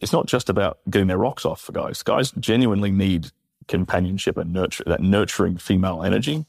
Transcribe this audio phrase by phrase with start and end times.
[0.00, 2.02] it's not just about getting their rocks off for guys.
[2.02, 3.30] Guys genuinely need
[3.68, 6.46] companionship and nurture that nurturing female energy.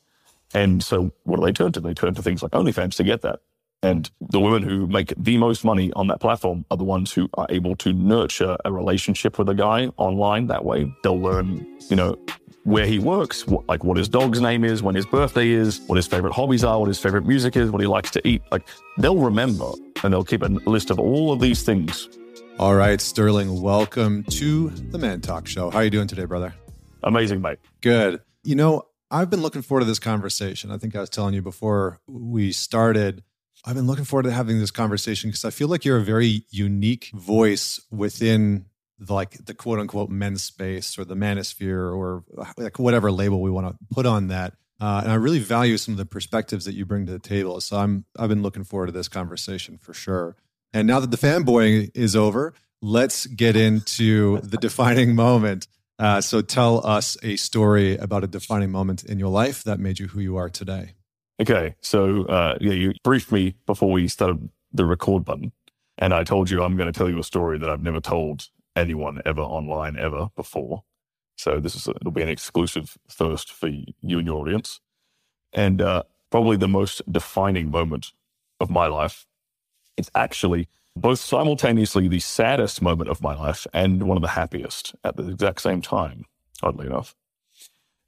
[0.53, 1.79] And so what do they turn to?
[1.79, 3.39] They turn to things like OnlyFans to get that.
[3.83, 7.29] And the women who make the most money on that platform are the ones who
[7.35, 10.91] are able to nurture a relationship with a guy online that way.
[11.03, 12.17] They'll learn, you know,
[12.63, 15.95] where he works, what, like what his dog's name is, when his birthday is, what
[15.95, 18.41] his favorite hobbies are, what his favorite music is, what he likes to eat.
[18.51, 18.67] Like
[18.97, 19.71] they'll remember
[20.03, 22.09] and they'll keep a list of all of these things.
[22.59, 25.69] All right, Stirling, welcome to the Man Talk Show.
[25.69, 26.55] How are you doing today, brother?
[27.03, 27.59] Amazing, Mike.
[27.81, 28.19] Good.
[28.43, 30.71] You know, I've been looking forward to this conversation.
[30.71, 33.23] I think I was telling you before we started.
[33.63, 36.45] I've been looking forward to having this conversation because I feel like you're a very
[36.49, 38.65] unique voice within
[38.97, 42.23] the, like the quote unquote men's space or the manosphere or
[42.57, 44.53] like whatever label we want to put on that.
[44.81, 47.61] Uh, and I really value some of the perspectives that you bring to the table.
[47.61, 50.35] So I'm I've been looking forward to this conversation for sure.
[50.73, 55.67] And now that the fanboying is over, let's get into the defining moment.
[55.99, 59.99] Uh, so tell us a story about a defining moment in your life that made
[59.99, 60.93] you who you are today.
[61.39, 65.51] Okay, so uh, yeah, you briefed me before we started the record button,
[65.97, 68.47] and I told you I'm going to tell you a story that I've never told
[68.75, 70.83] anyone ever online ever before.
[71.37, 74.79] So this is a, it'll be an exclusive first for you and your audience,
[75.53, 78.13] and uh, probably the most defining moment
[78.59, 79.27] of my life.
[79.97, 84.95] It's actually both simultaneously the saddest moment of my life and one of the happiest
[85.03, 86.25] at the exact same time.
[86.63, 87.15] Oddly enough,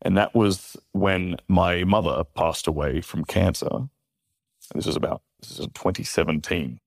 [0.02, 3.90] and that was when my mother passed away from cancer.
[4.74, 6.80] This is about this is 2017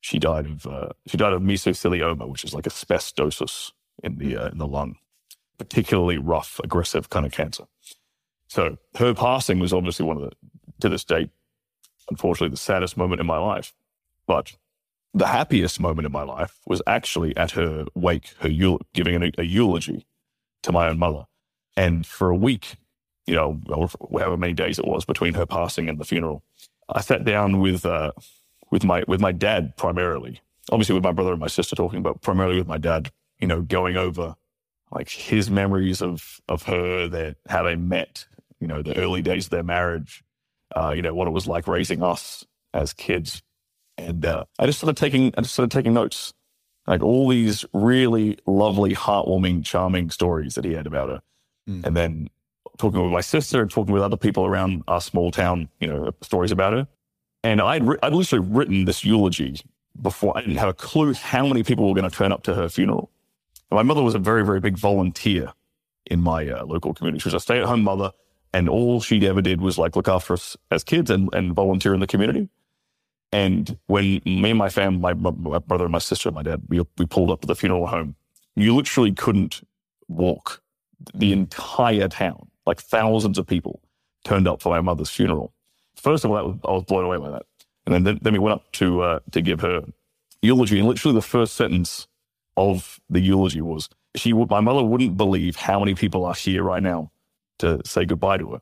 [0.00, 4.48] she died of uh, she died of mesothelioma, which is like asbestosis in the uh,
[4.48, 4.96] in the lung,
[5.58, 7.64] particularly rough, aggressive kind of cancer.
[8.48, 10.36] So her passing was obviously one of the
[10.80, 11.30] to this date,
[12.10, 13.74] unfortunately, the saddest moment in my life.
[14.28, 14.54] But
[15.14, 19.32] the happiest moment in my life was actually at her wake, her eul- giving a,
[19.38, 20.06] a eulogy
[20.64, 21.26] to my own mother,
[21.76, 22.76] and for a week,
[23.26, 23.60] you know,
[24.12, 26.44] however many days it was between her passing and the funeral,
[26.88, 27.86] I sat down with.
[27.86, 28.12] Uh,
[28.70, 30.40] with my with my dad primarily.
[30.70, 33.10] Obviously with my brother and my sister talking, but primarily with my dad.
[33.40, 34.34] You know, going over
[34.92, 38.26] like his memories of of her, that how they met.
[38.60, 40.24] You know, the early days of their marriage.
[40.74, 42.44] Uh, you know what it was like raising us
[42.74, 43.42] as kids,
[43.98, 46.32] and uh, I just started taking I just started taking notes,
[46.86, 51.20] like all these really lovely, heartwarming, charming stories that he had about her,
[51.68, 51.84] mm.
[51.84, 52.30] and then
[52.78, 56.12] talking with my sister and talking with other people around our small town, you know,
[56.22, 56.86] stories about her.
[57.42, 59.60] And I'd, ri- I'd literally written this eulogy
[60.00, 62.54] before I didn't have a clue how many people were going to turn up to
[62.54, 63.10] her funeral.
[63.70, 65.52] And my mother was a very, very big volunteer
[66.06, 67.20] in my uh, local community.
[67.20, 68.12] She was a stay at home mother,
[68.52, 71.94] and all she ever did was like look after us as kids and, and volunteer
[71.94, 72.48] in the community.
[73.32, 76.62] And when me and my family, my, my brother and my sister and my dad,
[76.68, 78.16] we, we pulled up to the funeral home,
[78.56, 79.60] you literally couldn't
[80.08, 80.62] walk
[81.14, 82.48] the entire town.
[82.66, 83.80] Like thousands of people
[84.24, 85.52] turned up for my mother's funeral.
[85.94, 87.46] First of all, was, I was blown away by that.
[87.86, 89.82] And then, then we went up to uh, to give her
[90.42, 92.06] eulogy, and literally the first sentence
[92.56, 96.62] of the eulogy was, "She would, my mother wouldn't believe how many people are here
[96.62, 97.10] right now
[97.60, 98.60] to say goodbye to her."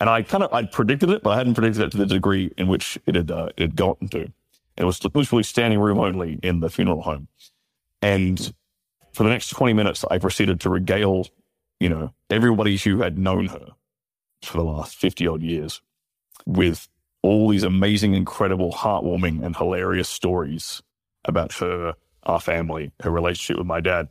[0.00, 2.52] And I kind of I'd predicted it, but I hadn't predicted it to the degree
[2.58, 4.32] in which it had uh, it had gotten to.
[4.76, 7.28] It was literally standing room only in the funeral home,
[8.02, 8.52] and
[9.12, 11.28] for the next twenty minutes, I proceeded to regale,
[11.78, 13.68] you know, everybody who had known her
[14.42, 15.80] for the last fifty odd years
[16.44, 16.88] with
[17.22, 20.82] all these amazing, incredible, heartwarming, and hilarious stories
[21.24, 21.94] about her,
[22.24, 24.08] our family, her relationship with my dad.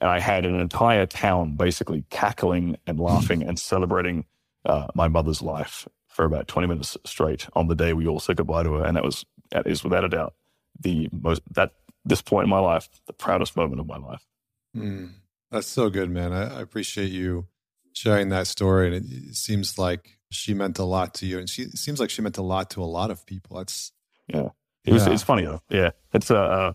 [0.00, 4.24] And I had an entire town basically cackling and laughing and celebrating
[4.64, 8.36] uh, my mother's life for about 20 minutes straight on the day we all said
[8.36, 8.84] goodbye to her.
[8.84, 10.34] And that was, that is without a doubt
[10.80, 11.72] the most, that
[12.04, 14.26] this point in my life, the proudest moment of my life.
[14.76, 15.12] Mm,
[15.50, 16.32] that's so good, man.
[16.32, 17.46] I, I appreciate you
[17.92, 18.88] sharing that story.
[18.88, 22.10] And it, it seems like she meant a lot to you, and she seems like
[22.10, 23.56] she meant a lot to a lot of people.
[23.56, 23.92] That's
[24.26, 24.48] yeah.
[24.84, 25.12] It was, yeah.
[25.12, 25.62] It's funny though.
[25.70, 26.74] Yeah, it's a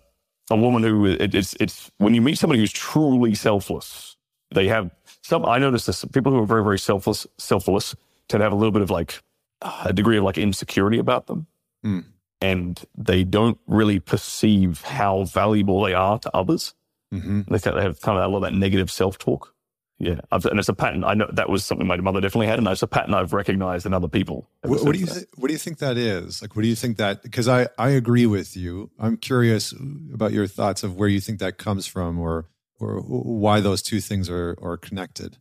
[0.49, 4.15] a woman who it, it's it's when you meet somebody who's truly selfless.
[4.53, 4.89] They have
[5.29, 5.45] some.
[5.45, 6.03] I noticed this.
[6.05, 7.95] People who are very very selfless, selfless,
[8.27, 9.21] tend to have a little bit of like
[9.61, 11.47] a degree of like insecurity about them,
[11.85, 12.03] mm.
[12.41, 16.73] and they don't really perceive how valuable they are to others.
[17.13, 17.41] Mm-hmm.
[17.53, 19.53] They, they have kind of a lot of that negative self talk.
[20.01, 21.03] Yeah, I've, and it's a pattern.
[21.03, 23.85] I know that was something my mother definitely had, and it's a pattern I've recognized
[23.85, 24.47] in other people.
[24.61, 26.41] What, what do you th- What do you think that is?
[26.41, 27.21] Like, what do you think that?
[27.21, 28.91] Because I I agree with you.
[28.97, 29.73] I'm curious
[30.13, 32.45] about your thoughts of where you think that comes from, or
[32.79, 35.37] or why those two things are are connected.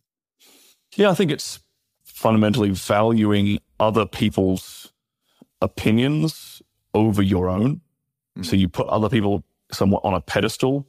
[0.97, 1.61] Yeah, I think it's
[2.05, 4.93] fundamentally valuing other people's
[5.61, 6.63] opinions
[6.95, 7.77] over your own.
[7.77, 8.43] Mm-hmm.
[8.43, 10.87] So you put other people somewhat on a pedestal,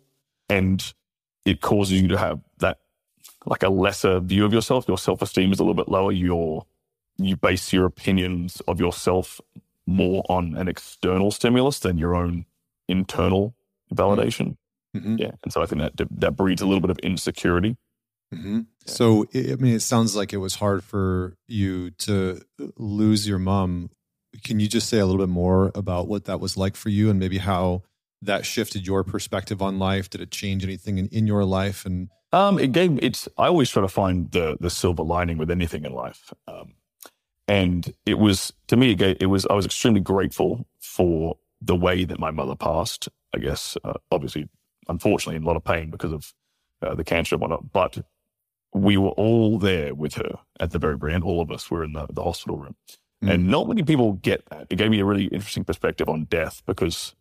[0.48, 0.94] and
[1.46, 2.80] it causes you to have that
[3.46, 4.88] like a lesser view of yourself.
[4.88, 6.12] Your self esteem is a little bit lower.
[6.12, 6.66] Your
[7.18, 9.42] you base your opinions of yourself
[9.86, 12.46] more on an external stimulus than your own
[12.88, 13.56] internal
[13.94, 14.56] validation.
[14.96, 15.18] Mm-hmm.
[15.18, 17.78] Yeah, and so I think that that breeds a little bit of insecurity.
[18.34, 18.56] Mm-hmm.
[18.58, 18.64] Yeah.
[18.86, 22.42] So I mean, it sounds like it was hard for you to
[22.78, 23.92] lose your mom.
[24.44, 27.10] Can you just say a little bit more about what that was like for you,
[27.10, 27.84] and maybe how
[28.22, 30.10] that shifted your perspective on life?
[30.10, 31.86] Did it change anything in, in your life?
[31.86, 33.28] And um, it gave it's.
[33.38, 36.34] I always try to find the the silver lining with anything in life.
[36.48, 36.74] Um,
[37.48, 39.46] and it was to me, it, gave, it was.
[39.48, 43.10] I was extremely grateful for the way that my mother passed.
[43.36, 44.50] I guess, uh, obviously,
[44.90, 46.34] unfortunately, in a lot of pain because of
[46.82, 47.72] uh, the cancer and whatnot.
[47.72, 48.00] But
[48.74, 51.24] we were all there with her at the very end.
[51.24, 52.76] All of us were in the, the hospital room.
[53.24, 53.34] Mm.
[53.34, 54.68] And not many people get that.
[54.70, 57.16] It gave me a really interesting perspective on death because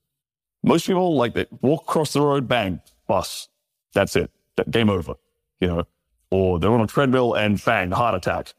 [0.62, 3.48] most people like they walk across the road, bang, bus,
[3.92, 4.30] that's it,
[4.70, 5.14] game over,
[5.60, 5.84] you know,
[6.30, 8.54] or they're on a treadmill and bang, heart attack.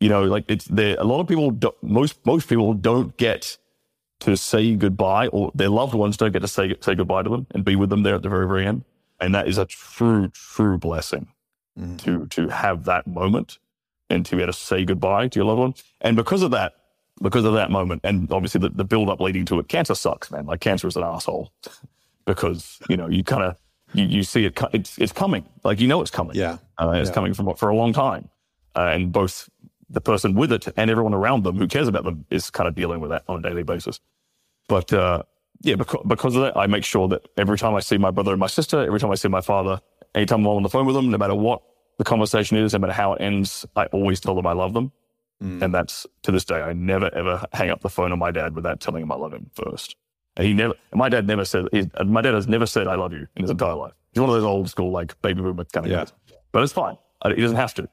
[0.00, 0.96] You know, like it's there.
[0.98, 3.58] A lot of people, most most people don't get
[4.20, 7.46] to say goodbye, or their loved ones don't get to say say goodbye to them
[7.52, 8.84] and be with them there at the very very end.
[9.20, 11.28] And that is a true true blessing
[11.78, 11.96] mm-hmm.
[11.96, 13.58] to to have that moment
[14.10, 15.74] and to be able to say goodbye to your loved one.
[16.00, 16.74] And because of that,
[17.20, 20.30] because of that moment, and obviously the, the build up leading to it, cancer sucks,
[20.30, 20.46] man.
[20.46, 21.52] Like cancer is an asshole
[22.24, 23.56] because you know you kind of
[23.94, 26.36] you, you see it it's, it's coming, like you know it's coming.
[26.36, 27.14] Yeah, uh, it's yeah.
[27.14, 28.28] coming from for a long time,
[28.76, 29.48] uh, and both
[29.90, 32.74] the person with it and everyone around them who cares about them is kind of
[32.74, 34.00] dealing with that on a daily basis.
[34.68, 35.22] But uh,
[35.60, 38.32] yeah, because, because of that, I make sure that every time I see my brother
[38.32, 39.80] and my sister, every time I see my father,
[40.14, 41.62] anytime I'm on the phone with them, no matter what
[41.96, 44.92] the conversation is, no matter how it ends, I always tell them I love them.
[45.42, 45.62] Mm.
[45.62, 48.54] And that's to this day, I never ever hang up the phone on my dad
[48.54, 49.96] without telling him I love him first.
[50.36, 53.12] And he never, my dad never said, he, my dad has never said I love
[53.12, 53.92] you in his entire life.
[54.12, 55.98] He's one of those old school, like baby boomer kind of yeah.
[55.98, 56.12] guys.
[56.52, 56.96] But it's fine.
[57.24, 57.88] He doesn't have to.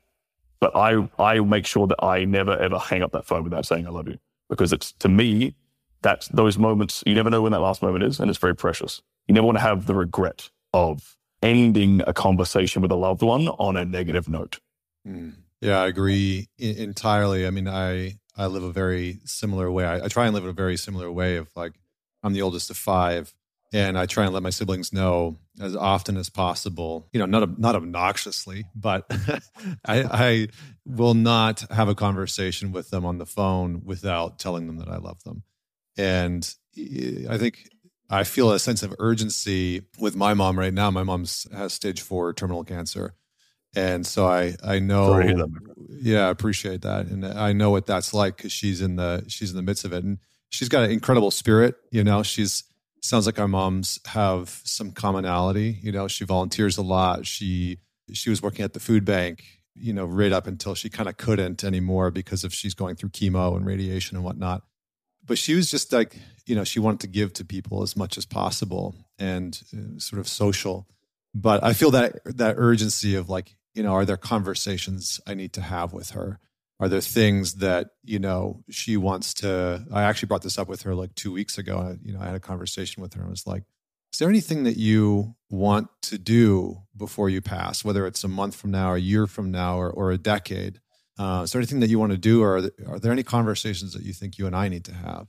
[0.60, 3.86] But I, I make sure that I never ever hang up that phone without saying
[3.86, 4.18] I love you
[4.50, 5.56] because it's to me,
[6.06, 8.19] that those moments, you never know when that last moment is.
[8.19, 9.02] And it's very precious.
[9.28, 13.48] You never want to have the regret of ending a conversation with a loved one
[13.48, 14.60] on a negative note.
[15.07, 15.34] Mm.
[15.62, 17.48] Yeah, I agree entirely.
[17.48, 19.86] I mean, I I live a very similar way.
[19.86, 21.74] I, I, try and live in a very similar way of like
[22.22, 23.34] I'm the oldest of five,
[23.73, 27.07] and I try and let my siblings know as often as possible.
[27.13, 29.06] You know, not not obnoxiously, but
[29.85, 30.47] I, I
[30.85, 34.97] will not have a conversation with them on the phone without telling them that I
[34.97, 35.44] love them.
[35.97, 36.53] And
[37.29, 37.69] I think
[38.09, 40.91] I feel a sense of urgency with my mom right now.
[40.91, 43.15] My mom's has stage four terminal cancer
[43.75, 45.19] and so I I know
[45.89, 49.51] yeah I appreciate that and I know what that's like because she's in the she's
[49.51, 50.19] in the midst of it and
[50.50, 52.63] she's got an incredible spirit you know she's
[53.06, 57.25] sounds like our moms have some commonality you know she volunteers a lot.
[57.25, 57.80] She
[58.13, 59.44] she was working at the food bank
[59.74, 63.10] you know right up until she kind of couldn't anymore because of she's going through
[63.10, 64.63] chemo and radiation and whatnot.
[65.25, 68.18] But she was just like you know she wanted to give to people as much
[68.18, 70.88] as possible and uh, sort of social.
[71.34, 75.54] But i feel that that urgency of like you know, are there conversations I need
[75.54, 76.40] to have with her?
[76.80, 79.86] Are there things that, you know, she wants to?
[79.94, 81.77] I actually brought this up with her like two weeks ago.
[81.77, 83.63] I, you know, I had a conversation with her and was like,
[84.12, 88.56] is there anything that you want to do before you pass, whether it's a month
[88.56, 90.79] from now, a year from now, or, or a decade?
[91.17, 93.24] Uh, is there anything that you want to do, or are there, are there any
[93.24, 95.27] conversations that you think you and I need to have?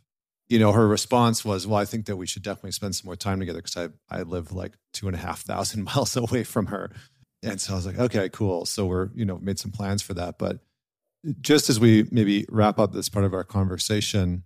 [0.48, 3.16] You know, her response was, "Well, I think that we should definitely spend some more
[3.16, 3.88] time together because I
[4.18, 6.90] I live like two and a half thousand miles away from her."
[7.42, 8.66] And so I was like, okay, cool.
[8.66, 10.38] So we're, you know, made some plans for that.
[10.38, 10.58] But
[11.40, 14.44] just as we maybe wrap up this part of our conversation,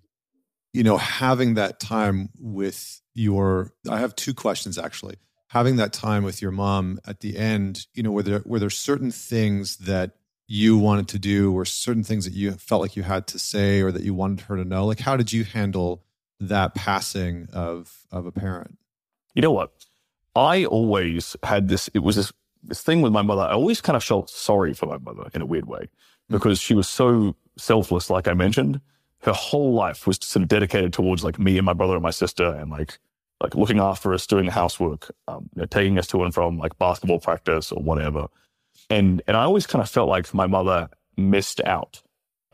[0.72, 5.16] you know, having that time with your, I have two questions actually.
[5.48, 8.70] Having that time with your mom at the end, you know, were there, were there
[8.70, 10.12] certain things that
[10.46, 13.80] you wanted to do or certain things that you felt like you had to say
[13.80, 14.86] or that you wanted her to know?
[14.86, 16.04] Like, how did you handle
[16.38, 18.78] that passing of, of a parent?
[19.34, 19.72] You know what?
[20.36, 22.32] I always had this, it was this
[22.62, 25.42] this thing with my mother, I always kind of felt sorry for my mother in
[25.42, 25.88] a weird way.
[26.30, 28.80] Because she was so selfless, like I mentioned.
[29.22, 32.10] Her whole life was sort of dedicated towards like me and my brother and my
[32.10, 32.98] sister and like
[33.42, 36.58] like looking after us, doing the housework, um, you know, taking us to and from
[36.58, 38.28] like basketball practice or whatever.
[38.88, 42.02] And and I always kind of felt like my mother missed out.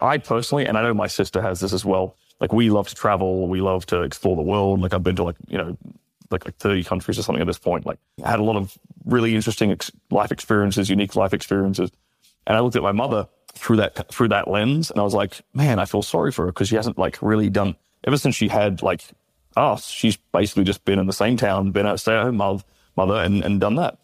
[0.00, 2.16] I personally, and I know my sister has this as well.
[2.40, 4.80] Like we love to travel, we love to explore the world.
[4.80, 5.76] Like I've been to like you know
[6.30, 7.86] like like 30 countries or something at this point.
[7.86, 11.90] Like I had a lot of really interesting ex- life experiences, unique life experiences.
[12.46, 15.40] And I looked at my mother through that through that lens, and I was like,
[15.54, 18.48] man, I feel sorry for her because she hasn't like really done ever since she
[18.48, 19.02] had like
[19.56, 19.88] us.
[19.88, 22.62] She's basically just been in the same town, been a stay at home mother,
[22.96, 23.98] mother, and and done that.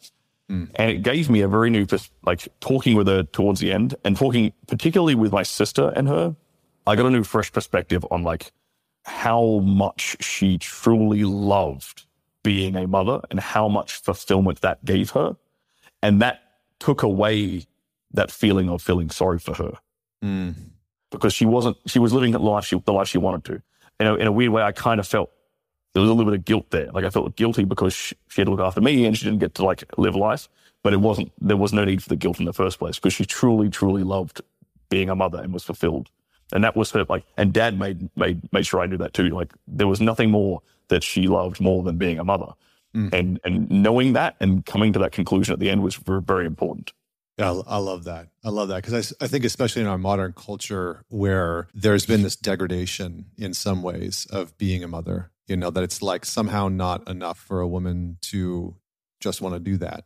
[0.51, 0.71] Mm.
[0.75, 3.95] And it gave me a very new, pers- like talking with her towards the end
[4.05, 6.37] and talking particularly with my sister and her,
[6.87, 8.53] I got a new fresh perspective on like
[9.05, 12.07] how much she truly loved
[12.43, 15.37] being a mother and how much fulfillment that gave her.
[16.03, 16.41] And that
[16.81, 17.67] took away
[18.15, 19.73] that feeling of feeling sorry for her.
[20.25, 20.55] Mm.
[21.11, 23.53] Because she wasn't, she was living the life she, the life she wanted to.
[24.01, 25.31] You know, in a weird way, I kind of felt
[25.93, 26.91] there was a little bit of guilt there.
[26.93, 29.41] Like I felt guilty because she, she had to look after me and she didn't
[29.41, 30.49] get to like live life.
[30.83, 33.13] But it wasn't, there was no need for the guilt in the first place because
[33.13, 34.41] she truly, truly loved
[34.89, 36.11] being a mother and was fulfilled.
[36.53, 39.29] And that was her like, and dad made, made, made sure I knew that too.
[39.29, 42.53] Like there was nothing more that she loved more than being a mother.
[42.95, 43.15] Mm.
[43.15, 46.47] And, and knowing that and coming to that conclusion at the end was very, very
[46.47, 46.93] important.
[47.39, 48.29] Yeah, I love that.
[48.45, 52.23] I love that because I, I think, especially in our modern culture, where there's been
[52.23, 56.69] this degradation in some ways of being a mother, you know, that it's like somehow
[56.69, 58.77] not enough for a woman to
[59.21, 60.05] just want to do that,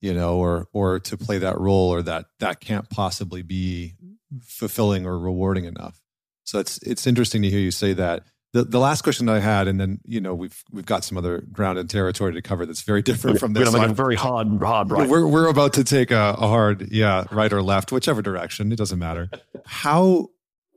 [0.00, 3.94] you know, or or to play that role, or that that can't possibly be
[4.42, 6.00] fulfilling or rewarding enough.
[6.42, 8.24] So it's it's interesting to hear you say that
[8.56, 11.42] the, the last question I had, and then you know we've we've got some other
[11.52, 13.70] ground and territory to cover that's very different from this.
[13.70, 15.08] We're like a very hard, hard right.
[15.08, 18.72] We're we're about to take a, a hard, yeah, right or left, whichever direction.
[18.72, 19.30] It doesn't matter.
[19.66, 20.28] How,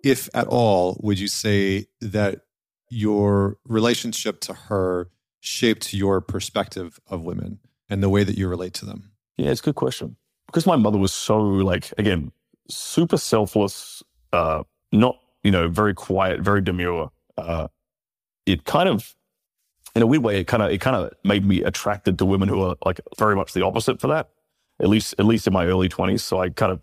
[0.03, 2.41] if at all, would you say that
[2.89, 5.09] your relationship to her
[5.39, 7.59] shaped your perspective of women
[7.89, 9.11] and the way that you relate to them?
[9.37, 10.17] Yeah, it's a good question.
[10.47, 12.33] Because my mother was so like again
[12.67, 17.09] super selfless, uh, not you know very quiet, very demure
[17.39, 17.67] uh,
[18.45, 19.15] it kind of,
[19.95, 22.49] in a weird way, it kind of it kind of made me attracted to women
[22.49, 24.29] who are like very much the opposite for that.
[24.81, 26.79] At least at least in my early twenties, so I kind of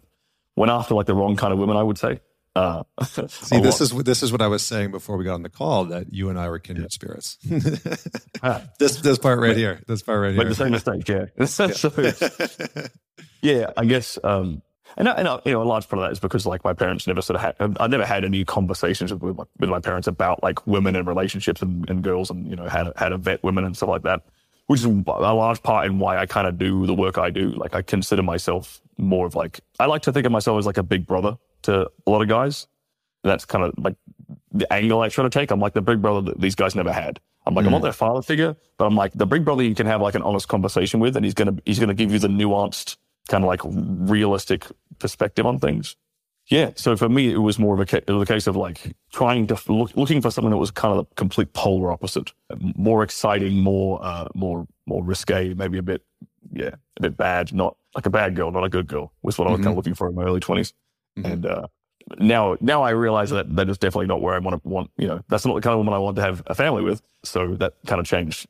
[0.56, 2.20] went after like the wrong kind of women, I would say.
[2.56, 2.84] Uh,
[3.28, 5.84] See, this is this is what I was saying before we got on the call
[5.86, 7.36] that you and I were kindred spirits.
[8.42, 8.62] Ah.
[8.78, 10.44] this this part right here, this part right here.
[10.44, 11.44] The same mistake, yeah.
[11.46, 11.90] so,
[13.42, 14.62] yeah, I guess um,
[14.97, 17.21] and, and you know, a large part of that is because like my parents never
[17.21, 20.66] sort of had, I never had any conversations with my, with my parents about like
[20.66, 23.64] women and relationships and, and girls and, you know, how to, how to vet women
[23.64, 24.23] and stuff like that,
[24.66, 27.50] which is a large part in why I kind of do the work I do.
[27.50, 30.78] Like I consider myself more of like, I like to think of myself as like
[30.78, 32.66] a big brother to a lot of guys.
[33.23, 33.97] And that's kind of like
[34.52, 35.50] the angle I try to take.
[35.50, 37.21] I'm like the big brother that these guys never had.
[37.45, 37.66] I'm like, mm.
[37.66, 37.85] I'm not mm.
[37.85, 40.49] their father figure, but I'm like the big brother you can have like an honest
[40.49, 42.97] conversation with, and he's gonna he's gonna give you the nuanced
[43.28, 44.66] kind of like realistic
[44.99, 45.97] perspective on things.
[46.49, 46.71] Yeah.
[46.76, 48.95] So for me, it was more of a, ca- it was a case of like
[49.12, 53.02] trying to look, looking for something that was kind of the complete polar opposite, more
[53.02, 56.02] exciting, more, uh, more, more risque, maybe a bit,
[56.52, 59.49] yeah, a bit bad, not like a bad girl, not a good girl was what
[59.49, 59.64] I was mm-hmm.
[59.64, 60.73] kind of looking for in my early 20s.
[61.18, 61.33] Mm-hmm.
[61.33, 61.66] And, uh,
[62.18, 65.09] now, now I realize that that is definitely not where I want to want, you
[65.09, 67.02] know, that's not the kind of woman I want to have a family with.
[67.25, 68.47] So that kind of changed.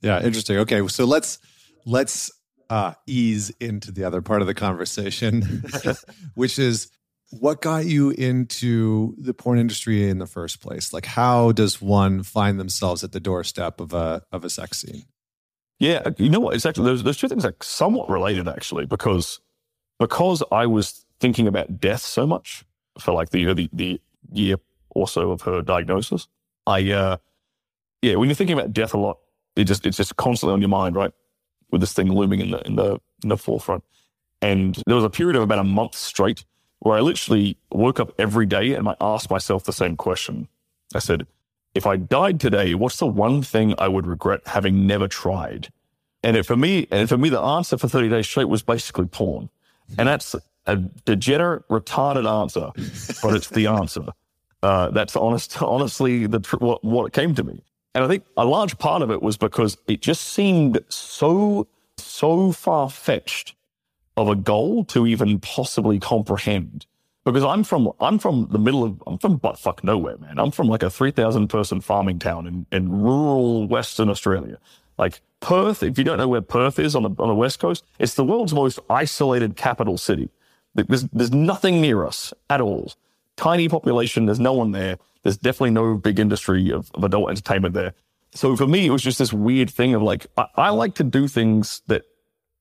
[0.00, 0.22] Yeah.
[0.22, 0.58] Interesting.
[0.58, 0.86] Okay.
[0.86, 1.40] So let's,
[1.86, 2.30] let's
[2.70, 5.64] uh, ease into the other part of the conversation,
[6.34, 6.90] which is
[7.30, 10.92] what got you into the porn industry in the first place?
[10.92, 15.04] Like, how does one find themselves at the doorstep of a of a sex scene?
[15.78, 16.54] Yeah, you know what?
[16.54, 19.40] It's actually there's those two things are somewhat related, actually, because
[19.98, 22.64] because I was thinking about death so much
[22.98, 24.00] for like the you know, the, the
[24.32, 24.56] year
[24.90, 26.28] or so of her diagnosis.
[26.66, 27.16] I uh,
[28.02, 29.18] yeah, when you're thinking about death a lot,
[29.56, 31.12] it just it's just constantly on your mind, right?
[31.70, 33.84] With this thing looming in the in the in the forefront.
[34.40, 36.44] And there was a period of about a month straight
[36.80, 40.48] where I literally woke up every day and I asked myself the same question.
[40.94, 41.26] I said,
[41.74, 45.72] if I died today, what's the one thing I would regret having never tried?
[46.22, 49.06] And it, for me, and for me, the answer for 30 days straight was basically
[49.06, 49.48] porn.
[49.98, 52.70] And that's a degenerate, retarded answer,
[53.22, 54.06] but it's the answer.
[54.62, 57.62] Uh, that's honest, honestly the what, what came to me.
[57.94, 62.52] And I think a large part of it was because it just seemed so, so
[62.52, 63.54] far fetched
[64.16, 66.86] of a goal to even possibly comprehend.
[67.24, 70.38] Because I'm from, I'm from the middle of, I'm from butt fuck nowhere, man.
[70.38, 74.58] I'm from like a 3,000 person farming town in, in rural Western Australia.
[74.98, 77.84] Like Perth, if you don't know where Perth is on the, on the West Coast,
[77.98, 80.28] it's the world's most isolated capital city.
[80.74, 82.92] There's, there's nothing near us at all.
[83.36, 84.26] Tiny population.
[84.26, 84.98] There's no one there.
[85.22, 87.94] There's definitely no big industry of, of adult entertainment there.
[88.32, 91.04] So for me, it was just this weird thing of like, I, I like to
[91.04, 92.02] do things that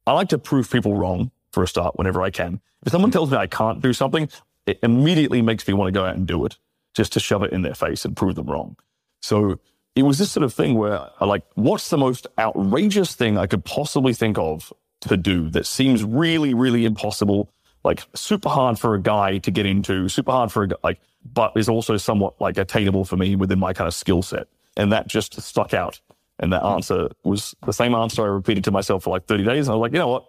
[0.06, 2.62] I like to prove people wrong for a start whenever I can.
[2.86, 4.30] If someone tells me I can't do something,
[4.66, 6.58] it immediately makes me want to go out and do it
[6.94, 8.76] just to shove it in their face and prove them wrong.
[9.22, 9.60] So
[9.96, 13.48] it was this sort of thing where I like, what's the most outrageous thing I
[13.48, 17.52] could possibly think of to do that seems really, really impossible,
[17.84, 21.00] like super hard for a guy to get into, super hard for a like,
[21.34, 24.48] but is also somewhat like attainable for me within my kind of skill set.
[24.78, 26.00] And that just stuck out
[26.40, 29.68] And that answer was the same answer I repeated to myself for like 30 days.
[29.68, 30.26] And I was like, you know what?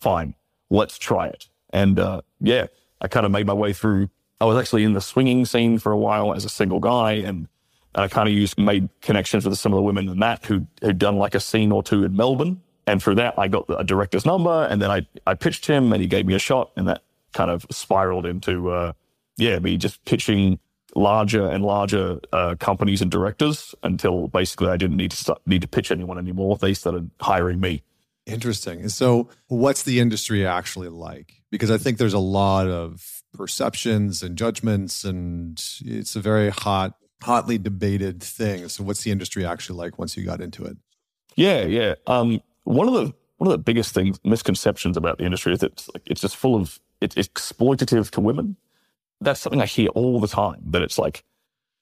[0.00, 0.34] Fine,
[0.70, 1.48] let's try it.
[1.70, 2.66] And uh, yeah,
[3.00, 4.08] I kind of made my way through.
[4.40, 7.48] I was actually in the swinging scene for a while as a single guy, and
[7.94, 10.98] I kind of used made connections with some of the women in that who had
[10.98, 12.62] done like a scene or two in Melbourne.
[12.88, 16.00] And through that, I got a director's number, and then I I pitched him, and
[16.00, 17.02] he gave me a shot, and that
[17.32, 18.92] kind of spiraled into uh,
[19.36, 20.58] yeah, me just pitching
[20.94, 25.62] larger and larger uh, companies and directors until basically I didn't need to start, need
[25.62, 26.56] to pitch anyone anymore.
[26.56, 27.82] They started hiring me.
[28.26, 28.88] Interesting.
[28.88, 31.42] So, what's the industry actually like?
[31.50, 36.94] Because I think there's a lot of perceptions and judgments, and it's a very hot,
[37.22, 38.68] hotly debated thing.
[38.68, 40.76] So, what's the industry actually like once you got into it?
[41.36, 41.94] Yeah, yeah.
[42.06, 42.40] Um,
[42.74, 45.90] one of the one of the biggest things misconceptions about the industry is that it's,
[45.94, 48.56] like, it's just full of it's exploitative to women
[49.20, 51.24] that's something I hear all the time that it's like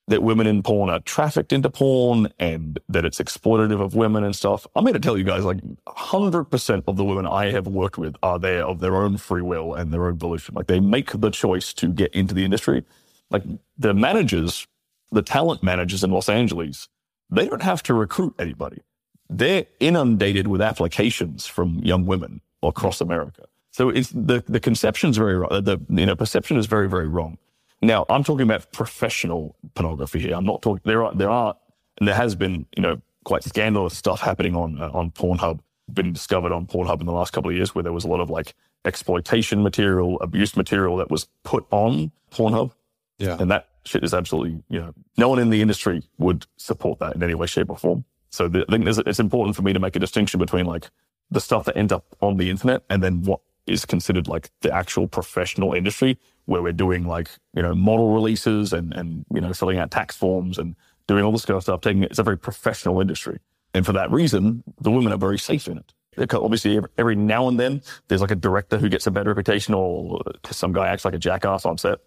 [0.08, 4.36] that women in porn are trafficked into porn and that it's exploitative of women and
[4.36, 4.66] stuff.
[4.76, 8.16] I'm here to tell you guys like 100% of the women I have worked with
[8.22, 10.54] are there of their own free will and their own volition.
[10.54, 12.84] Like they make the choice to get into the industry.
[13.30, 13.44] Like
[13.78, 14.66] the managers,
[15.12, 16.88] the talent managers in Los Angeles,
[17.30, 18.82] they don't have to recruit anybody.
[19.28, 23.44] They're inundated with applications from young women across America.
[23.72, 25.50] So it's the the conception's very wrong.
[25.50, 27.38] The you know perception is very very wrong.
[27.82, 30.34] Now I'm talking about professional pornography here.
[30.34, 30.80] I'm not talking.
[30.84, 31.56] There are there are
[31.98, 35.60] and there has been you know quite scandalous stuff happening on uh, on Pornhub.
[35.92, 38.20] Been discovered on Pornhub in the last couple of years where there was a lot
[38.20, 38.54] of like
[38.84, 42.72] exploitation material, abuse material that was put on Pornhub.
[43.18, 46.98] Yeah, and that shit is absolutely you know no one in the industry would support
[47.00, 48.04] that in any way, shape, or form.
[48.36, 50.90] So the, I think it's important for me to make a distinction between like
[51.30, 54.70] the stuff that ends up on the internet and then what is considered like the
[54.70, 59.54] actual professional industry where we're doing like, you know, model releases and, and, you know,
[59.54, 60.76] filling out tax forms and
[61.06, 63.38] doing all this kind of stuff, taking it, it's a very professional industry.
[63.72, 66.34] And for that reason, the women are very safe in it.
[66.34, 69.72] Obviously, every, every now and then, there's like a director who gets a bad reputation
[69.72, 71.98] or some guy acts like a jackass on set.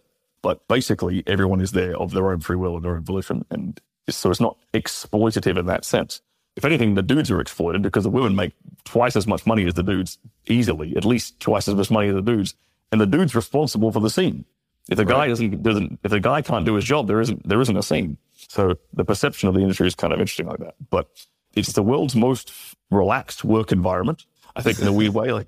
[0.44, 3.46] But basically, everyone is there of their own free will and their own volition.
[3.50, 3.80] And
[4.16, 6.22] so it's not exploitative in that sense.
[6.56, 9.76] If anything, the dudes are exploited because the women make twice as much money as
[9.76, 10.18] the dudes
[10.48, 12.56] easily, at least twice as much money as the dudes.
[12.92, 14.46] And the dude's responsible for the scene.
[14.90, 17.62] If the guy doesn't, doesn't, if the guy can't do his job, there isn't, there
[17.62, 18.18] isn't a scene.
[18.34, 20.76] So the perception of the industry is kind of interesting like that.
[20.90, 21.08] But
[21.54, 22.52] it's the world's most
[22.90, 24.26] relaxed work environment.
[24.56, 25.48] I think in a weird way, like,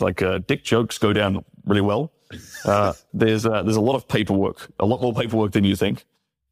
[0.00, 2.12] like uh, dick jokes go down really well.
[2.64, 6.04] Uh, there's, uh, there's a lot of paperwork, a lot more paperwork than you think.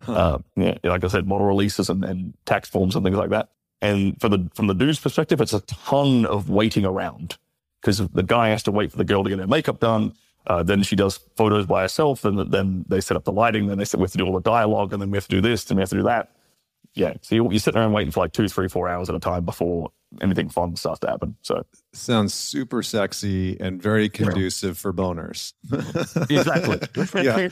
[0.06, 3.50] Uh, yeah, like I said, model releases and, and tax forms and things like that.
[3.80, 7.36] And for the from the dude's perspective, it's a ton of waiting around
[7.80, 10.14] because the guy has to wait for the girl to get her makeup done.
[10.46, 13.66] Uh, then she does photos by herself, and then they set up the lighting.
[13.66, 15.36] Then they said we have to do all the dialogue, and then we have to
[15.36, 16.32] do this, and we have to do that.
[16.94, 19.20] Yeah, so you, you're sitting around waiting for like two, three, four hours at a
[19.20, 19.90] time before
[20.22, 21.36] anything fun starts to happen.
[21.42, 24.80] So sounds super sexy and very conducive yeah.
[24.80, 25.52] for boners.
[26.30, 26.78] exactly.
[27.22, 27.48] yeah.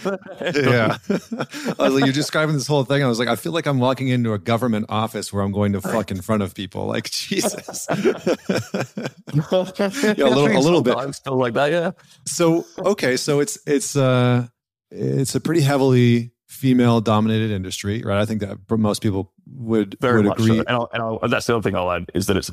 [0.55, 0.97] yeah.
[1.79, 3.03] I was like, you're describing this whole thing.
[3.03, 5.73] I was like, I feel like I'm walking into a government office where I'm going
[5.73, 6.87] to fuck in front of people.
[6.87, 7.87] Like Jesus.
[7.91, 7.97] yeah,
[9.35, 10.97] a little, a little bit.
[10.97, 11.73] I'm still like that.
[11.73, 11.93] Yeah.
[12.27, 14.47] So okay, so it's it's uh
[14.91, 18.21] it's a pretty heavily female dominated industry, right?
[18.21, 20.59] I think that most people would very would agree.
[20.59, 20.61] So.
[20.61, 22.51] And, I'll, and, I'll, and, that's the other thing I'll add is that it's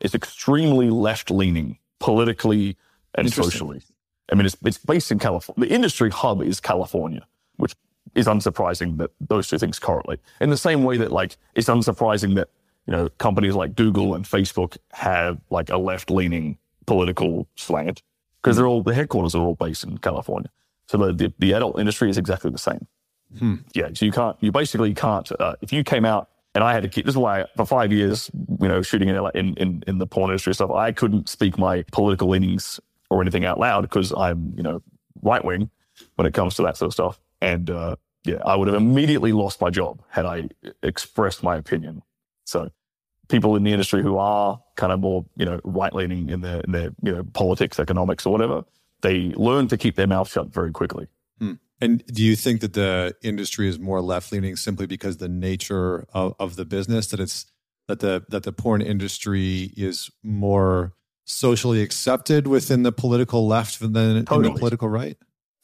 [0.00, 2.76] it's extremely left leaning politically
[3.14, 3.82] and socially.
[4.30, 5.68] I mean, it's it's based in California.
[5.68, 7.74] The industry hub is California, which
[8.14, 10.20] is unsurprising that those two things correlate.
[10.40, 12.48] In the same way that like it's unsurprising that
[12.86, 18.02] you know companies like Google and Facebook have like a left leaning political slant
[18.40, 20.50] because they're all the headquarters are all based in California.
[20.86, 22.86] So the, the, the adult industry is exactly the same.
[23.38, 23.56] Hmm.
[23.74, 26.82] Yeah, so you can't, you basically can't, uh, if you came out and I had
[26.82, 29.98] to keep, this is why for five years, you know, shooting in, in, in, in
[29.98, 34.12] the porn industry stuff, I couldn't speak my political leanings or anything out loud because
[34.16, 34.82] I'm, you know,
[35.22, 35.70] right wing
[36.16, 37.20] when it comes to that sort of stuff.
[37.40, 40.48] And, uh, yeah, I would have immediately lost my job had I
[40.82, 42.02] expressed my opinion.
[42.44, 42.70] So
[43.28, 46.60] people in the industry who are kind of more, you know, right leaning in their,
[46.60, 48.64] in their, you know, politics, economics or whatever,
[49.02, 51.06] they learn to keep their mouth shut very quickly.
[51.38, 51.54] Hmm.
[51.80, 56.06] And do you think that the industry is more left leaning simply because the nature
[56.12, 57.46] of, of the business that it's
[57.86, 60.92] that the that the porn industry is more
[61.24, 64.48] socially accepted within the political left than totally.
[64.48, 65.16] in the political right?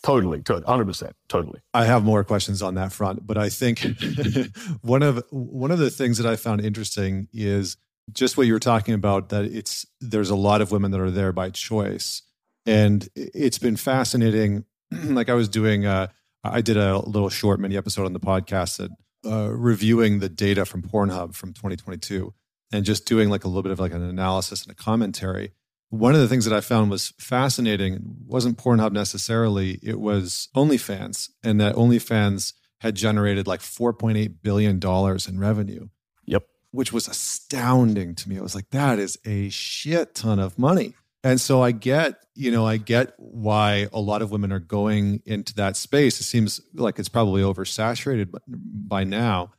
[0.02, 1.60] Totally, totally, hundred percent, totally.
[1.72, 3.86] I have more questions on that front, but I think
[4.82, 7.78] one of one of the things that I found interesting is
[8.12, 11.10] just what you were talking about that it's there's a lot of women that are
[11.10, 12.20] there by choice,
[12.66, 14.66] and it's been fascinating
[15.04, 16.08] like I was doing, uh,
[16.42, 18.90] I did a little short mini episode on the podcast that
[19.24, 22.34] uh, reviewing the data from Pornhub from 2022.
[22.72, 25.52] and just doing like a little bit of like an analysis and a commentary.
[25.90, 31.30] One of the things that I found was fascinating wasn't Pornhub necessarily, it was OnlyFans,
[31.44, 35.88] and that OnlyFans had generated like $4.8 billion in revenue.
[36.26, 36.46] Yep.
[36.72, 38.38] Which was astounding to me.
[38.38, 40.94] I was like, that is a shit ton of money.
[41.24, 45.22] And so I get, you know, I get why a lot of women are going
[45.24, 46.20] into that space.
[46.20, 49.52] It seems like it's probably oversaturated by now.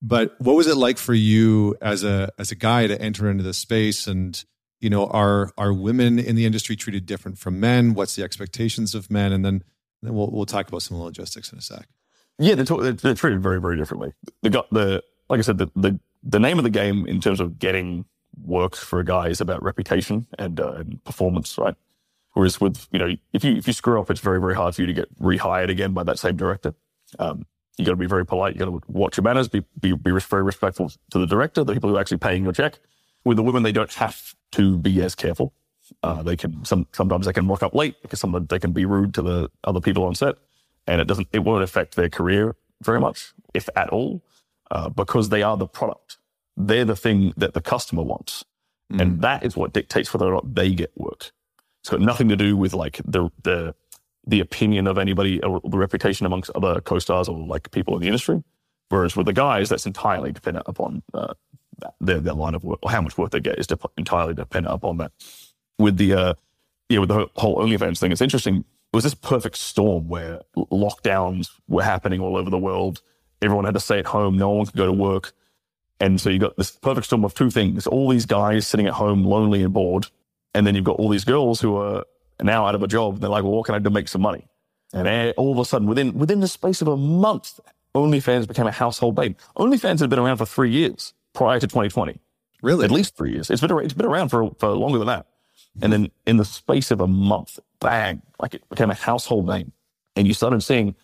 [0.00, 3.42] But what was it like for you as a as a guy to enter into
[3.42, 4.42] the space and
[4.80, 7.92] you know are are women in the industry treated different from men?
[7.92, 9.32] What's the expectations of men?
[9.32, 9.62] And then
[10.00, 11.86] then we'll we'll talk about some logistics in a sec.
[12.38, 14.12] Yeah, they're, they're, they're treated very very differently.
[14.48, 17.58] Got the like I said the, the the name of the game in terms of
[17.58, 18.06] getting
[18.44, 21.74] work for a guy is about reputation and, uh, and performance, right?
[22.32, 24.82] Whereas with you know if you if you screw up, it's very very hard for
[24.82, 26.74] you to get rehired again by that same director.
[27.18, 28.54] Um, you got to be very polite.
[28.54, 29.48] You got to watch your manners.
[29.48, 32.52] Be, be be very respectful to the director, the people who are actually paying your
[32.52, 32.78] check.
[33.24, 35.52] With the women, they don't have to be as careful.
[36.02, 38.84] Uh, they can some sometimes they can rock up late because some they can be
[38.84, 40.36] rude to the other people on set,
[40.86, 44.22] and it doesn't it won't affect their career very much, if at all,
[44.70, 46.18] uh, because they are the product.
[46.66, 48.44] They're the thing that the customer wants,
[48.92, 49.00] mm.
[49.00, 51.32] and that is what dictates whether or not they get work.
[51.82, 53.74] It's got nothing to do with like the the
[54.26, 58.06] the opinion of anybody or the reputation amongst other co-stars or like people in the
[58.06, 58.42] industry.
[58.90, 61.34] Whereas with the guys, that's entirely dependent upon uh,
[62.00, 64.74] their, their line of work or how much work they get is de- entirely dependent
[64.74, 65.12] upon that.
[65.78, 66.34] With the uh,
[66.88, 68.56] yeah, with the whole OnlyFans thing, it's interesting.
[68.56, 73.00] It was this perfect storm where lockdowns were happening all over the world.
[73.40, 74.36] Everyone had to stay at home.
[74.36, 75.32] No one could go to work.
[76.00, 78.94] And so you've got this perfect storm of two things: all these guys sitting at
[78.94, 80.06] home, lonely and bored,
[80.54, 82.04] and then you've got all these girls who are
[82.42, 83.20] now out of a job.
[83.20, 84.46] They're like, well, what can I do to make some money?
[84.92, 87.60] And all of a sudden, within within the space of a month,
[87.94, 89.36] OnlyFans became a household name.
[89.56, 92.18] OnlyFans had been around for three years prior to 2020.
[92.62, 92.84] Really?
[92.84, 93.50] At least three years.
[93.50, 95.26] It's been it's been around for for longer than that.
[95.80, 99.72] And then in the space of a month, bang, like it became a household name.
[100.16, 100.96] And you started seeing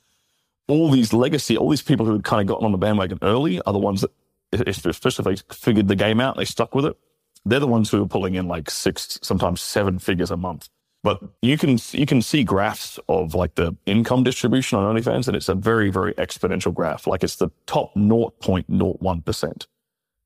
[0.69, 3.61] all these legacy, all these people who had kind of gotten on the bandwagon early
[3.63, 4.11] are the ones that,
[4.53, 6.97] especially if they figured the game out, they stuck with it.
[7.45, 10.69] They're the ones who are pulling in like six, sometimes seven figures a month.
[11.03, 15.37] But you can you can see graphs of like the income distribution on OnlyFans, and
[15.37, 17.07] it's a very very exponential graph.
[17.07, 19.69] Like it's the top 0.01 percent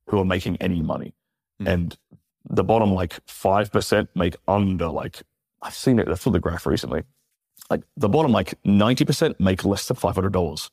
[0.06, 1.12] who are making any money,
[1.61, 1.68] mm.
[1.68, 1.98] and
[2.48, 5.22] the bottom like five percent make under like
[5.61, 6.09] I've seen it.
[6.09, 7.02] I saw the graph recently.
[7.68, 10.70] Like the bottom like ninety percent make less than five hundred dollars.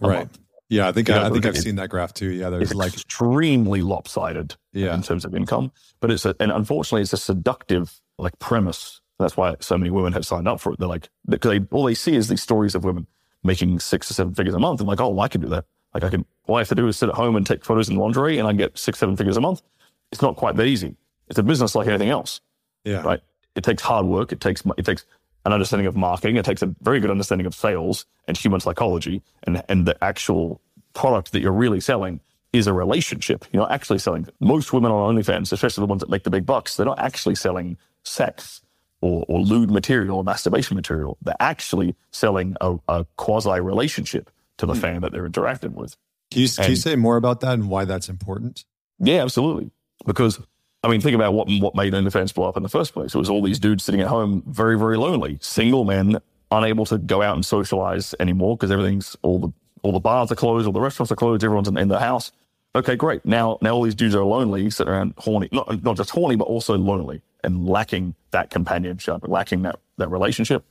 [0.00, 0.20] Right.
[0.20, 0.38] Month.
[0.70, 2.30] Yeah, I think you know, I, I, think I've seen that graph too.
[2.30, 4.94] Yeah, there's like extremely lopsided yeah.
[4.94, 9.36] in terms of income, but it's a, and unfortunately it's a seductive like premise that's
[9.36, 10.78] why so many women have signed up for it.
[10.78, 13.06] They're like, because they, all they see is these stories of women
[13.42, 14.80] making six or seven figures a month.
[14.80, 15.66] And like, oh, well, I can do that.
[15.94, 17.88] Like, I can, all I have to do is sit at home and take photos
[17.88, 19.62] in lingerie and I get six, seven figures a month.
[20.10, 20.96] It's not quite that easy.
[21.28, 22.40] It's a business like anything else.
[22.84, 23.02] Yeah.
[23.02, 23.20] Right.
[23.54, 24.32] It takes hard work.
[24.32, 25.04] It takes, it takes
[25.44, 26.36] an understanding of marketing.
[26.36, 30.60] It takes a very good understanding of sales and human psychology and, and the actual
[30.92, 32.20] product that you're really selling
[32.52, 33.44] is a relationship.
[33.52, 34.26] You're not actually selling.
[34.40, 37.36] Most women on OnlyFans, especially the ones that make the big bucks, they're not actually
[37.36, 38.60] selling sex
[39.00, 41.16] or, or lewd material or masturbation material.
[41.22, 44.80] They're actually selling a, a quasi relationship to the mm.
[44.80, 45.96] fan that they're interacting with.
[46.30, 48.64] Can you, and, can you say more about that and why that's important?
[48.98, 49.70] Yeah, absolutely.
[50.04, 50.40] Because
[50.82, 53.14] I mean, think about what what made OnlyFans blow up in the first place.
[53.14, 56.98] It was all these dudes sitting at home, very, very lonely, single men, unable to
[56.98, 60.72] go out and socialize anymore because everything's all the all the bars are closed, all
[60.72, 62.32] the restaurants are closed, everyone's in, in the house.
[62.74, 63.24] Okay, great.
[63.24, 66.44] Now, now all these dudes are lonely, sitting around horny, not not just horny, but
[66.44, 70.64] also lonely and lacking that companionship, lacking that, that relationship.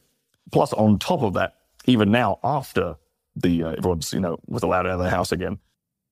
[0.51, 2.95] Plus, on top of that, even now after
[3.35, 5.59] the uh, everyone's you know was allowed out of the house again,